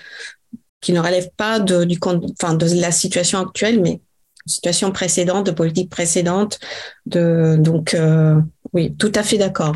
qui 0.82 0.94
ne 0.94 1.00
relèvent 1.00 1.32
pas 1.38 1.60
de 1.60 1.84
du 1.84 2.00
enfin 2.04 2.56
de 2.56 2.82
la 2.82 2.92
situation 2.92 3.40
actuelle, 3.40 3.82
mais 3.82 4.02
situation 4.48 4.92
précédente, 4.92 5.46
de 5.46 5.52
politique 5.52 5.90
précédente. 5.90 6.60
De, 7.06 7.56
donc, 7.60 7.94
euh, 7.94 8.40
oui, 8.74 8.96
tout 8.96 9.12
à 9.16 9.24
fait 9.24 9.38
d'accord. 9.38 9.76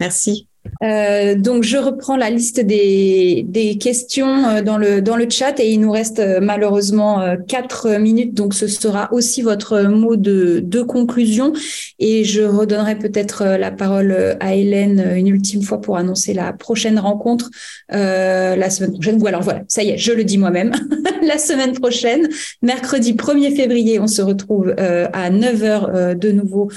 Merci. 0.00 0.48
Euh, 0.82 1.34
donc, 1.34 1.62
je 1.62 1.76
reprends 1.76 2.16
la 2.16 2.30
liste 2.30 2.60
des, 2.60 3.44
des 3.46 3.78
questions 3.78 4.46
euh, 4.46 4.62
dans 4.62 4.78
le, 4.78 5.00
dans 5.00 5.16
le 5.16 5.28
chat 5.28 5.58
et 5.60 5.70
il 5.70 5.80
nous 5.80 5.90
reste 5.90 6.18
euh, 6.18 6.40
malheureusement 6.40 7.36
quatre 7.48 7.98
minutes. 7.98 8.34
Donc, 8.34 8.54
ce 8.54 8.66
sera 8.66 9.12
aussi 9.12 9.42
votre 9.42 9.82
mot 9.82 10.16
de, 10.16 10.60
de 10.62 10.82
conclusion. 10.82 11.52
Et 11.98 12.24
je 12.24 12.42
redonnerai 12.42 12.96
peut-être 12.96 13.44
la 13.44 13.70
parole 13.70 14.36
à 14.40 14.54
Hélène 14.54 15.12
une 15.16 15.28
ultime 15.28 15.62
fois 15.62 15.80
pour 15.80 15.96
annoncer 15.96 16.34
la 16.34 16.52
prochaine 16.52 16.98
rencontre 16.98 17.50
la 17.88 18.70
semaine 18.70 18.92
prochaine. 18.92 19.22
Ou 19.22 19.26
alors, 19.26 19.42
voilà, 19.42 19.62
ça 19.68 19.82
y 19.82 19.90
est, 19.90 19.98
je 19.98 20.12
le 20.12 20.24
dis 20.24 20.38
moi-même. 20.38 20.72
la 21.22 21.38
semaine 21.38 21.72
prochaine, 21.72 22.28
mercredi 22.62 23.14
1er 23.14 23.54
février, 23.54 24.00
on 24.00 24.06
se 24.06 24.22
retrouve 24.22 24.74
à 24.78 25.30
9h 25.30 26.16
de 26.16 26.32
nouveau 26.32 26.70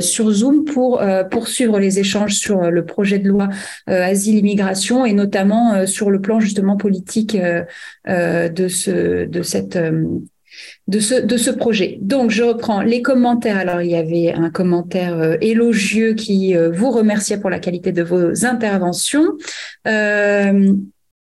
sur 0.00 0.30
Zoom 0.30 0.64
pour 0.64 1.02
poursuivre 1.30 1.78
les 1.78 1.98
échanges 1.98 2.34
sur 2.34 2.70
le 2.70 2.84
projet 2.84 3.19
de 3.20 3.28
loi 3.28 3.48
euh, 3.88 4.02
asile-immigration 4.02 5.04
et 5.04 5.12
notamment 5.12 5.74
euh, 5.74 5.86
sur 5.86 6.10
le 6.10 6.20
plan 6.20 6.40
justement 6.40 6.76
politique 6.76 7.36
euh, 7.36 8.48
de 8.48 8.68
ce 8.68 9.26
de 9.26 9.42
cette 9.42 9.78
de 10.88 10.98
ce, 10.98 11.14
de 11.14 11.36
ce 11.36 11.50
projet. 11.50 11.98
Donc, 12.02 12.30
je 12.30 12.42
reprends 12.42 12.82
les 12.82 13.02
commentaires. 13.02 13.56
Alors, 13.56 13.80
il 13.82 13.90
y 13.90 13.96
avait 13.96 14.32
un 14.32 14.50
commentaire 14.50 15.38
élogieux 15.40 16.14
qui 16.14 16.54
vous 16.54 16.90
remerciait 16.90 17.38
pour 17.38 17.50
la 17.50 17.60
qualité 17.60 17.92
de 17.92 18.02
vos 18.02 18.44
interventions. 18.44 19.36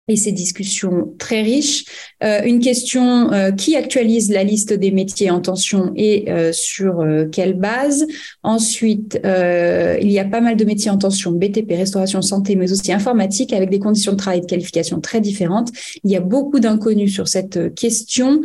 Et 0.09 0.16
ces 0.16 0.32
discussions 0.32 1.14
très 1.18 1.42
riches. 1.42 1.84
Euh, 2.24 2.42
une 2.44 2.59
question 2.59 3.32
euh, 3.32 3.53
qui 3.53 3.76
actualise 3.76 4.30
la 4.30 4.42
liste 4.42 4.72
des 4.72 4.90
métiers 4.90 5.30
en 5.30 5.40
tension 5.40 5.92
et 5.94 6.30
euh, 6.30 6.53
sur 6.53 7.00
euh, 7.00 7.26
quelle 7.30 7.55
base? 7.55 8.07
Ensuite, 8.42 9.20
euh, 9.24 9.96
il 10.00 10.11
y 10.11 10.18
a 10.18 10.24
pas 10.24 10.40
mal 10.40 10.57
de 10.57 10.64
métiers 10.64 10.90
en 10.90 10.98
tension, 10.98 11.30
BTP, 11.30 11.70
restauration, 11.70 12.20
santé, 12.20 12.57
mais 12.57 12.72
aussi 12.72 12.92
informatique, 12.92 13.53
avec 13.53 13.70
des 13.70 13.78
conditions 13.78 14.12
de 14.12 14.16
travail 14.16 14.38
et 14.38 14.42
de 14.42 14.46
qualification 14.46 15.00
très 15.00 15.20
différentes. 15.20 15.70
Il 16.03 16.11
y 16.11 16.16
a 16.16 16.20
beaucoup 16.20 16.59
d'inconnus 16.59 17.14
sur 17.14 17.28
cette 17.28 17.74
question. 17.74 18.42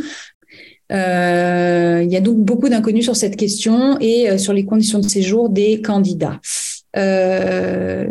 il 0.91 2.07
y 2.09 2.15
a 2.15 2.21
donc 2.21 2.37
beaucoup 2.37 2.69
d'inconnus 2.69 3.03
sur 3.03 3.15
cette 3.15 3.35
question 3.35 3.97
et 3.99 4.37
sur 4.37 4.53
les 4.53 4.65
conditions 4.65 4.99
de 4.99 5.09
séjour 5.09 5.49
des 5.49 5.81
candidats. 5.81 6.39
Euh, 6.95 8.05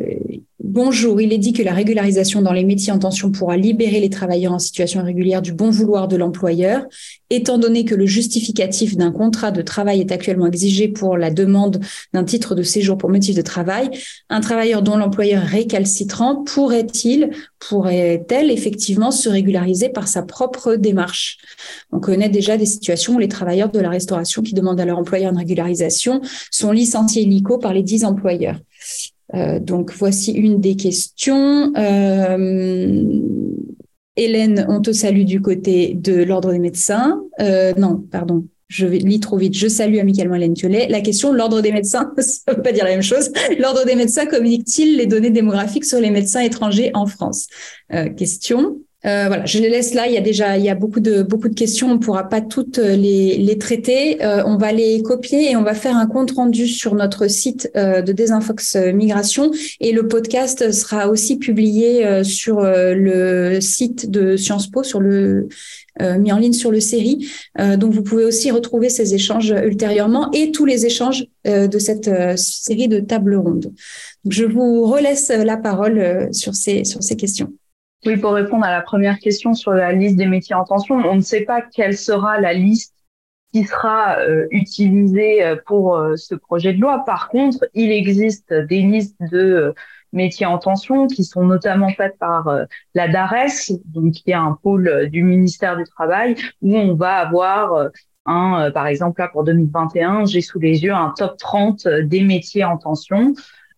Bonjour, 0.68 1.20
il 1.20 1.32
est 1.32 1.38
dit 1.38 1.52
que 1.52 1.62
la 1.62 1.72
régularisation 1.72 2.42
dans 2.42 2.52
les 2.52 2.64
métiers 2.64 2.92
en 2.92 2.98
tension 2.98 3.30
pourra 3.30 3.56
libérer 3.56 4.00
les 4.00 4.10
travailleurs 4.10 4.52
en 4.52 4.58
situation 4.58 4.98
irrégulière 4.98 5.40
du 5.40 5.52
bon 5.52 5.70
vouloir 5.70 6.08
de 6.08 6.16
l'employeur. 6.16 6.84
Étant 7.30 7.56
donné 7.56 7.84
que 7.84 7.94
le 7.94 8.04
justificatif 8.04 8.96
d'un 8.96 9.12
contrat 9.12 9.52
de 9.52 9.62
travail 9.62 10.00
est 10.00 10.10
actuellement 10.10 10.48
exigé 10.48 10.88
pour 10.88 11.16
la 11.18 11.30
demande 11.30 11.78
d'un 12.12 12.24
titre 12.24 12.56
de 12.56 12.64
séjour 12.64 12.98
pour 12.98 13.10
motif 13.10 13.36
de 13.36 13.42
travail, 13.42 13.90
un 14.28 14.40
travailleur 14.40 14.82
dont 14.82 14.96
l'employeur 14.96 15.44
récalcitrant 15.44 16.42
pourrait-il, 16.42 17.30
pourrait-elle 17.60 18.50
effectivement 18.50 19.12
se 19.12 19.28
régulariser 19.28 19.88
par 19.88 20.08
sa 20.08 20.22
propre 20.22 20.74
démarche? 20.74 21.38
On 21.92 22.00
connaît 22.00 22.28
déjà 22.28 22.56
des 22.56 22.66
situations 22.66 23.14
où 23.14 23.18
les 23.20 23.28
travailleurs 23.28 23.70
de 23.70 23.78
la 23.78 23.90
restauration 23.90 24.42
qui 24.42 24.52
demandent 24.52 24.80
à 24.80 24.84
leur 24.84 24.98
employeur 24.98 25.30
une 25.30 25.38
régularisation 25.38 26.22
sont 26.50 26.72
licenciés 26.72 27.22
illico 27.22 27.58
par 27.58 27.72
les 27.72 27.84
dix 27.84 28.04
employeurs. 28.04 28.58
Euh, 29.34 29.58
donc 29.58 29.92
voici 29.92 30.32
une 30.32 30.60
des 30.60 30.76
questions. 30.76 31.72
Euh, 31.76 33.02
Hélène, 34.16 34.66
on 34.68 34.80
te 34.80 34.92
salue 34.92 35.24
du 35.24 35.40
côté 35.40 35.94
de 35.94 36.22
l'Ordre 36.22 36.52
des 36.52 36.58
médecins. 36.58 37.22
Euh, 37.40 37.74
non, 37.76 38.02
pardon, 38.10 38.46
je 38.68 38.86
lis 38.86 39.20
trop 39.20 39.36
vite. 39.36 39.54
Je 39.54 39.68
salue 39.68 39.98
amicalement 39.98 40.36
Hélène 40.36 40.54
Thiollet. 40.54 40.88
La 40.88 41.00
question, 41.00 41.32
l'Ordre 41.32 41.60
des 41.60 41.72
médecins, 41.72 42.12
ça 42.18 42.52
ne 42.52 42.56
veut 42.56 42.62
pas 42.62 42.72
dire 42.72 42.84
la 42.84 42.90
même 42.90 43.02
chose. 43.02 43.30
L'Ordre 43.58 43.84
des 43.84 43.94
médecins 43.94 44.26
communique-t-il 44.26 44.96
les 44.96 45.06
données 45.06 45.30
démographiques 45.30 45.84
sur 45.84 46.00
les 46.00 46.10
médecins 46.10 46.40
étrangers 46.40 46.90
en 46.94 47.06
France? 47.06 47.48
Question. 48.16 48.78
Euh, 49.06 49.26
voilà, 49.28 49.44
je 49.46 49.58
les 49.58 49.68
laisse 49.68 49.94
là. 49.94 50.08
Il 50.08 50.14
y 50.14 50.16
a 50.16 50.20
déjà, 50.20 50.58
il 50.58 50.64
y 50.64 50.68
a 50.68 50.74
beaucoup 50.74 51.00
de 51.00 51.22
beaucoup 51.22 51.48
de 51.48 51.54
questions. 51.54 51.88
On 51.88 51.94
ne 51.94 51.98
pourra 51.98 52.28
pas 52.28 52.40
toutes 52.40 52.78
euh, 52.78 52.96
les, 52.96 53.36
les 53.38 53.58
traiter. 53.58 54.24
Euh, 54.24 54.42
on 54.46 54.56
va 54.56 54.72
les 54.72 55.02
copier 55.02 55.50
et 55.50 55.56
on 55.56 55.62
va 55.62 55.74
faire 55.74 55.96
un 55.96 56.06
compte 56.06 56.32
rendu 56.32 56.66
sur 56.66 56.94
notre 56.94 57.28
site 57.28 57.70
de 57.74 58.12
Desinfox 58.12 58.76
Migration. 58.76 59.50
Et 59.80 59.92
le 59.92 60.08
podcast 60.08 60.72
sera 60.72 61.08
aussi 61.08 61.38
publié 61.38 62.24
sur 62.24 62.60
le 62.62 63.60
site 63.60 64.10
de 64.10 64.36
Sciences 64.36 64.68
Po, 64.68 64.82
sur 64.82 65.00
le 65.00 65.48
mis 66.00 66.32
en 66.32 66.38
ligne 66.38 66.52
sur 66.52 66.70
le 66.70 66.80
série. 66.80 67.28
donc 67.58 67.92
vous 67.92 68.02
pouvez 68.02 68.24
aussi 68.24 68.50
retrouver 68.50 68.88
ces 68.88 69.14
échanges 69.14 69.54
ultérieurement 69.64 70.30
et 70.32 70.50
tous 70.52 70.64
les 70.64 70.86
échanges 70.86 71.26
de 71.44 71.78
cette 71.78 72.10
série 72.36 72.88
de 72.88 73.00
tables 73.00 73.36
rondes. 73.36 73.72
je 74.28 74.44
vous 74.44 74.84
relaisse 74.84 75.28
la 75.28 75.56
parole 75.56 76.28
sur 76.32 76.54
ces 76.54 76.84
sur 76.84 77.02
ces 77.02 77.16
questions. 77.16 77.52
Oui, 78.04 78.16
pour 78.18 78.32
répondre 78.32 78.64
à 78.64 78.70
la 78.70 78.82
première 78.82 79.18
question 79.18 79.54
sur 79.54 79.72
la 79.72 79.92
liste 79.92 80.16
des 80.16 80.26
métiers 80.26 80.54
en 80.54 80.64
tension, 80.64 80.96
on 80.96 81.16
ne 81.16 81.20
sait 81.20 81.44
pas 81.44 81.62
quelle 81.62 81.96
sera 81.96 82.40
la 82.40 82.52
liste 82.52 82.94
qui 83.52 83.64
sera 83.64 84.18
euh, 84.18 84.46
utilisée 84.50 85.42
euh, 85.42 85.56
pour 85.66 85.96
euh, 85.96 86.16
ce 86.16 86.34
projet 86.34 86.74
de 86.74 86.80
loi. 86.80 87.04
Par 87.06 87.28
contre, 87.28 87.64
il 87.74 87.90
existe 87.90 88.52
des 88.52 88.82
listes 88.82 89.16
de 89.32 89.74
métiers 90.12 90.46
en 90.46 90.58
tension 90.58 91.06
qui 91.06 91.24
sont 91.24 91.42
notamment 91.42 91.88
faites 91.90 92.18
par 92.18 92.48
la 92.94 93.08
DARES, 93.08 93.72
donc 93.86 94.12
qui 94.12 94.30
est 94.30 94.34
un 94.34 94.56
pôle 94.62 95.08
du 95.10 95.22
ministère 95.22 95.76
du 95.76 95.84
Travail, 95.84 96.36
où 96.62 96.76
on 96.76 96.94
va 96.94 97.16
avoir 97.16 97.90
un, 98.24 98.70
par 98.70 98.86
exemple 98.86 99.20
là 99.20 99.28
pour 99.28 99.44
2021, 99.44 100.24
j'ai 100.24 100.40
sous 100.40 100.58
les 100.58 100.84
yeux 100.84 100.94
un 100.94 101.12
top 101.16 101.36
30 101.36 101.86
des 102.04 102.22
métiers 102.22 102.64
en 102.64 102.78
tension. 102.78 103.34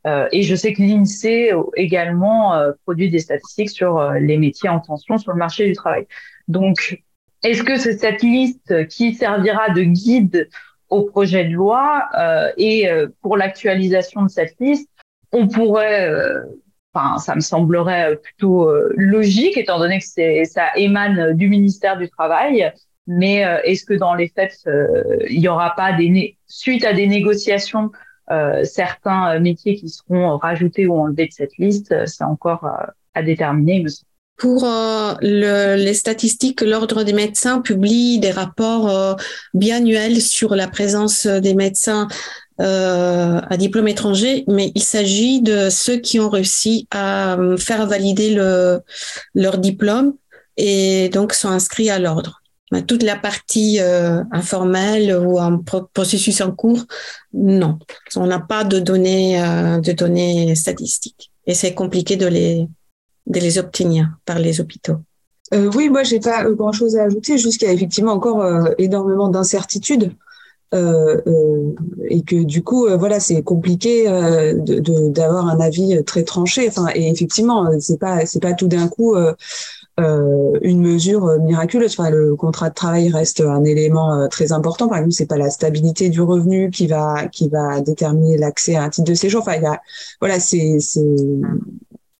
Euh, 0.06 0.28
et 0.32 0.42
je 0.42 0.54
sais 0.54 0.72
que 0.72 0.82
l'INSEE 0.82 1.52
également 1.76 2.54
euh, 2.54 2.72
produit 2.84 3.10
des 3.10 3.18
statistiques 3.18 3.70
sur 3.70 3.98
euh, 3.98 4.18
les 4.18 4.36
métiers 4.36 4.68
en 4.68 4.80
tension 4.80 5.18
sur 5.18 5.32
le 5.32 5.38
marché 5.38 5.66
du 5.66 5.74
travail. 5.74 6.06
Donc, 6.46 7.02
est-ce 7.42 7.62
que 7.62 7.76
c'est 7.76 7.98
cette 7.98 8.22
liste 8.22 8.86
qui 8.88 9.14
servira 9.14 9.70
de 9.70 9.82
guide 9.82 10.48
au 10.88 11.02
projet 11.02 11.44
de 11.44 11.52
loi 11.52 12.08
et 12.56 12.88
pour 13.20 13.36
l'actualisation 13.36 14.22
de 14.22 14.28
cette 14.28 14.56
liste, 14.58 14.88
on 15.32 15.46
pourrait, 15.46 16.10
enfin, 16.94 17.18
ça 17.18 17.34
me 17.34 17.40
semblerait 17.40 18.16
plutôt 18.16 18.72
logique 18.96 19.58
étant 19.58 19.78
donné 19.78 19.98
que 19.98 20.44
ça 20.46 20.66
émane 20.76 21.34
du 21.34 21.48
ministère 21.48 21.98
du 21.98 22.08
Travail. 22.08 22.72
Mais 23.06 23.44
est-ce 23.64 23.84
que 23.84 23.94
dans 23.94 24.14
les 24.14 24.28
faits, 24.28 24.66
il 25.28 25.38
n'y 25.38 25.48
aura 25.48 25.76
pas 25.76 25.92
des 25.92 26.36
suite 26.46 26.84
à 26.84 26.94
des 26.94 27.06
négociations 27.06 27.90
certains 28.64 29.34
euh, 29.34 29.40
métiers 29.40 29.76
qui 29.76 29.88
seront 29.88 30.36
rajoutés 30.36 30.86
ou 30.86 30.98
enlevés 30.98 31.26
de 31.26 31.32
cette 31.32 31.56
liste, 31.58 31.92
euh, 31.92 32.06
c'est 32.06 32.24
encore 32.24 32.68
à 33.14 33.22
déterminer. 33.22 33.84
Pour 34.36 34.64
le, 34.64 35.74
les 35.74 35.94
statistiques, 35.94 36.60
l'Ordre 36.60 37.02
des 37.02 37.12
médecins 37.12 37.60
publie 37.60 38.20
des 38.20 38.30
rapports 38.30 39.16
biannuels 39.52 40.20
sur 40.22 40.54
la 40.54 40.68
présence 40.68 41.26
des 41.26 41.54
médecins 41.54 42.06
à 42.58 43.56
diplôme 43.56 43.88
étranger, 43.88 44.44
mais 44.46 44.70
il 44.76 44.82
s'agit 44.82 45.42
de 45.42 45.70
ceux 45.70 45.96
qui 45.96 46.20
ont 46.20 46.30
réussi 46.30 46.86
à 46.92 47.36
faire 47.58 47.84
valider 47.88 48.32
le, 48.32 48.80
leur 49.34 49.58
diplôme 49.58 50.14
et 50.56 51.08
donc 51.08 51.32
sont 51.32 51.48
inscrits 51.48 51.90
à 51.90 51.98
l'ordre. 51.98 52.40
Toute 52.86 53.02
la 53.02 53.16
partie 53.16 53.80
euh, 53.80 54.22
informelle 54.30 55.16
ou 55.16 55.38
un 55.38 55.62
processus 55.94 56.42
en 56.42 56.52
cours, 56.52 56.84
non. 57.32 57.78
On 58.14 58.26
n'a 58.26 58.40
pas 58.40 58.62
de 58.64 58.78
données, 58.78 59.42
euh, 59.42 59.80
de 59.80 59.92
données 59.92 60.54
statistiques. 60.54 61.30
Et 61.46 61.54
c'est 61.54 61.72
compliqué 61.72 62.16
de 62.16 62.26
les, 62.26 62.68
de 63.26 63.40
les 63.40 63.58
obtenir 63.58 64.10
par 64.26 64.38
les 64.38 64.60
hôpitaux. 64.60 64.96
Euh, 65.54 65.70
oui, 65.74 65.88
moi, 65.88 66.02
j'ai 66.02 66.20
pas 66.20 66.44
grand 66.50 66.72
chose 66.72 66.96
à 66.96 67.04
ajouter, 67.04 67.36
a 67.66 67.72
effectivement 67.72 68.12
encore 68.12 68.46
énormément 68.76 69.28
d'incertitudes. 69.28 70.12
Et 70.74 72.22
que 72.26 72.44
du 72.44 72.62
coup, 72.62 72.86
voilà, 72.98 73.18
c'est 73.18 73.42
compliqué 73.42 74.04
d'avoir 74.04 75.48
un 75.48 75.58
avis 75.60 76.04
très 76.04 76.22
tranché. 76.22 76.68
Enfin, 76.68 76.88
et 76.94 77.08
effectivement, 77.08 77.66
c'est 77.80 77.98
pas 77.98 78.26
c'est 78.26 78.42
pas 78.42 78.52
tout 78.52 78.68
d'un 78.68 78.88
coup 78.88 79.16
euh, 79.98 80.56
une 80.62 80.80
mesure 80.80 81.24
euh, 81.26 81.38
miraculeuse. 81.38 81.96
Enfin, 81.98 82.10
le 82.10 82.36
contrat 82.36 82.68
de 82.70 82.74
travail 82.74 83.10
reste 83.10 83.40
un 83.40 83.64
élément 83.64 84.14
euh, 84.14 84.28
très 84.28 84.52
important. 84.52 84.86
Par 84.86 84.98
exemple, 84.98 85.14
c'est 85.14 85.26
pas 85.26 85.36
la 85.36 85.50
stabilité 85.50 86.08
du 86.08 86.20
revenu 86.20 86.70
qui 86.70 86.86
va 86.86 87.26
qui 87.26 87.48
va 87.48 87.80
déterminer 87.80 88.36
l'accès 88.38 88.76
à 88.76 88.84
un 88.84 88.90
titre 88.90 89.08
de 89.08 89.14
séjour. 89.14 89.42
Enfin, 89.42 89.56
il 89.56 89.62
y 89.62 89.66
a 89.66 89.80
voilà, 90.20 90.38
c'est 90.38 90.78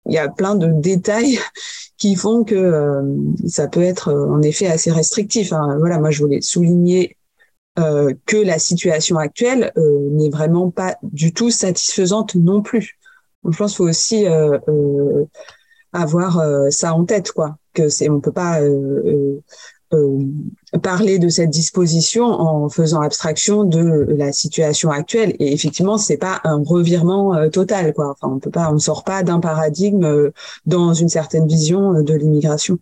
il 0.07 0.15
y 0.15 0.19
a 0.19 0.29
plein 0.29 0.57
de 0.57 0.67
détails 0.73 1.39
qui 1.99 2.17
font 2.17 2.43
que 2.43 3.01
ça 3.47 3.69
peut 3.69 3.83
être 3.83 4.13
en 4.13 4.43
effet 4.43 4.67
assez 4.67 4.91
restrictif. 4.91 5.53
Hein. 5.53 5.77
Voilà, 5.79 6.01
moi 6.01 6.11
je 6.11 6.21
voulais 6.21 6.41
souligner 6.41 7.17
euh, 7.79 8.13
que 8.27 8.37
la 8.39 8.59
situation 8.59 9.19
actuelle 9.19 9.73
n'est 9.77 10.31
vraiment 10.31 10.71
pas 10.71 10.97
du 11.03 11.33
tout 11.33 11.51
satisfaisante 11.51 12.35
non 12.35 12.61
plus. 12.61 12.99
Donc, 13.45 13.53
je 13.53 13.59
pense 13.59 13.71
qu'il 13.73 13.77
faut 13.77 13.89
aussi 13.89 14.27
avoir 15.93 16.43
ça 16.71 16.95
en 16.95 17.05
tête, 17.05 17.31
quoi 17.31 17.57
que 17.79 17.89
c'est 17.89 18.09
on 18.11 18.21
peut 18.21 18.33
pas 18.33 18.61
euh, 18.61 19.03
euh, 19.07 19.41
euh, 19.95 20.79
parler 20.83 21.19
de 21.19 21.29
cette 21.29 21.51
disposition 21.51 22.25
en 22.25 22.69
faisant 22.69 23.01
abstraction 23.01 23.65
de 23.65 24.07
la 24.19 24.33
situation 24.33 24.91
actuelle. 24.91 25.35
Et 25.39 25.53
effectivement 25.53 25.97
c'est 25.97 26.17
pas 26.19 26.41
un 26.45 26.63
revirement 26.65 27.49
total 27.51 27.95
on 28.23 28.41
on 28.55 28.79
sort 28.79 29.05
pas 29.05 29.23
d'un 29.23 29.41
paradigme 29.41 30.31
dans 30.67 30.93
une 30.93 31.09
certaine 31.09 31.47
vision 31.47 32.03
de 32.03 32.15
l'immigration 32.15 32.79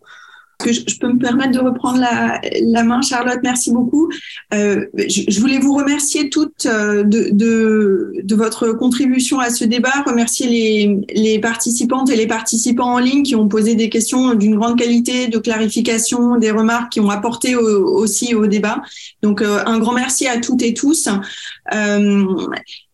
que 0.57 0.73
je, 0.73 0.81
peux 0.99 1.11
me 1.13 1.19
permettre 1.19 1.51
de 1.51 1.59
reprendre 1.59 1.99
la, 1.99 2.41
la 2.61 2.83
main, 2.83 3.01
Charlotte, 3.01 3.39
merci 3.43 3.71
beaucoup. 3.71 4.09
Euh, 4.53 4.85
je, 4.97 5.21
je, 5.27 5.39
voulais 5.39 5.59
vous 5.59 5.75
remercier 5.75 6.29
toutes 6.29 6.65
euh, 6.65 7.03
de, 7.03 7.29
de, 7.31 8.13
de, 8.23 8.35
votre 8.35 8.71
contribution 8.73 9.39
à 9.39 9.51
ce 9.51 9.63
débat, 9.65 10.03
remercier 10.05 10.47
les, 10.47 11.01
les 11.13 11.39
participantes 11.39 12.09
et 12.09 12.15
les 12.15 12.27
participants 12.27 12.93
en 12.93 12.97
ligne 12.97 13.23
qui 13.23 13.35
ont 13.35 13.47
posé 13.47 13.75
des 13.75 13.89
questions 13.89 14.33
d'une 14.33 14.55
grande 14.55 14.79
qualité, 14.79 15.27
de 15.27 15.37
clarification, 15.37 16.37
des 16.37 16.51
remarques 16.51 16.93
qui 16.93 16.99
ont 16.99 17.09
apporté 17.09 17.55
aussi 17.55 18.33
au 18.33 18.47
débat. 18.47 18.81
Donc, 19.21 19.41
euh, 19.41 19.61
un 19.65 19.77
grand 19.77 19.93
merci 19.93 20.27
à 20.27 20.39
toutes 20.39 20.63
et 20.63 20.73
tous. 20.73 21.07
Euh, 21.73 22.47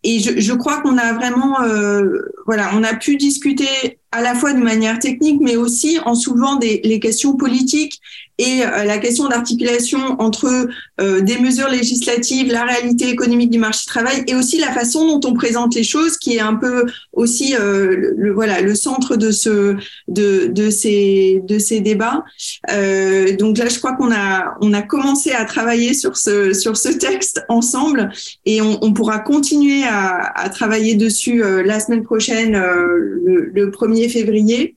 et 0.04 0.20
je, 0.20 0.54
crois 0.54 0.82
qu'on 0.82 0.98
a 0.98 1.14
vraiment, 1.14 1.62
euh, 1.62 2.20
voilà, 2.46 2.72
on 2.74 2.84
a 2.84 2.94
pu 2.94 3.18
discuter 3.18 4.00
à 4.12 4.22
la 4.22 4.36
fois 4.36 4.54
de 4.54 4.60
manière 4.60 5.00
technique, 5.00 5.40
mais 5.42 5.56
aussi 5.56 6.00
en 6.06 6.16
soulevant 6.16 6.56
des, 6.56 6.82
les 6.84 7.00
questions 7.00 7.36
politiques 7.36 8.00
et 8.40 8.64
euh, 8.64 8.84
la 8.84 8.98
question 8.98 9.28
d'articulation 9.28 10.20
entre 10.20 10.68
euh, 11.00 11.22
des 11.22 11.38
mesures 11.38 11.70
législatives, 11.70 12.52
la 12.52 12.66
réalité 12.66 13.10
économique 13.10 13.52
du 13.52 13.60
marché 13.60 13.82
du 13.82 13.88
travail 13.88 14.24
et 14.28 14.34
aussi 14.34 14.58
la 14.58 14.72
façon 14.72 15.08
dont 15.08 15.30
on 15.30 15.34
présente 15.34 15.76
les 15.76 15.84
choses, 15.84 16.18
qui 16.18 16.38
est 16.38 16.40
un 16.40 16.56
peu 16.56 16.86
aussi 17.12 17.56
euh, 17.56 18.14
le, 18.18 18.34
voilà 18.34 18.62
le 18.62 18.74
centre 18.74 19.18
de 19.18 19.30
ce 19.30 19.76
de, 20.08 20.48
de 20.48 20.70
ces 20.72 21.42
de 21.46 21.60
ces 21.60 21.80
débats. 21.80 22.24
Donc 22.68 23.58
là, 23.58 23.70
je 23.70 23.78
crois 23.78 23.94
qu'on 23.94 24.12
a 24.12 24.56
on 24.62 24.74
a 24.74 24.82
commencé 24.82 25.32
à 25.32 25.46
travailler 25.46 25.94
sur 25.94 26.18
ce 26.18 26.54
sur 26.54 26.76
ce 26.76 26.90
texte 26.90 27.44
ensemble 27.50 28.12
et 28.46 28.62
on, 28.62 28.84
on 28.84 28.94
pourra 28.94 29.20
continuer 29.20 29.84
à, 29.84 30.32
à 30.36 30.50
travailler 30.50 30.96
dessus 30.96 31.44
la 31.64 31.80
semaine 31.80 32.04
prochaine, 32.04 32.54
le, 32.54 33.52
le 33.54 33.70
1er 33.70 34.10
février. 34.10 34.76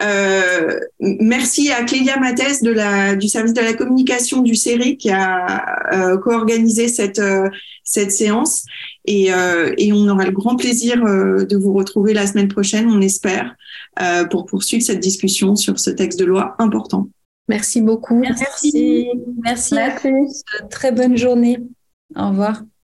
Euh, 0.00 0.80
merci 1.00 1.70
à 1.70 1.84
Clélia 1.84 2.18
Mathès 2.18 2.62
de 2.62 2.70
la, 2.70 3.14
du 3.14 3.28
service 3.28 3.52
de 3.52 3.60
la 3.60 3.74
communication 3.74 4.40
du 4.40 4.54
CERI 4.54 4.96
qui 4.96 5.10
a 5.10 5.92
euh, 5.92 6.18
co-organisé 6.18 6.88
cette, 6.88 7.18
euh, 7.18 7.48
cette 7.84 8.10
séance. 8.10 8.64
Et, 9.04 9.30
et, 9.78 9.92
on 9.92 10.08
aura 10.08 10.24
le 10.24 10.30
grand 10.30 10.54
plaisir 10.54 10.96
de 11.04 11.56
vous 11.56 11.72
retrouver 11.72 12.14
la 12.14 12.24
semaine 12.24 12.46
prochaine, 12.46 12.86
on 12.88 13.00
espère, 13.00 13.56
pour 14.30 14.46
poursuivre 14.46 14.84
cette 14.84 15.00
discussion 15.00 15.56
sur 15.56 15.80
ce 15.80 15.90
texte 15.90 16.20
de 16.20 16.24
loi 16.24 16.54
important. 16.60 17.08
Merci 17.48 17.80
beaucoup. 17.80 18.20
Merci. 18.20 19.08
Merci. 19.42 19.74
Merci. 19.74 20.14
Très 20.70 20.92
bonne 20.92 21.16
journée. 21.16 21.58
Au 22.14 22.28
revoir. 22.28 22.62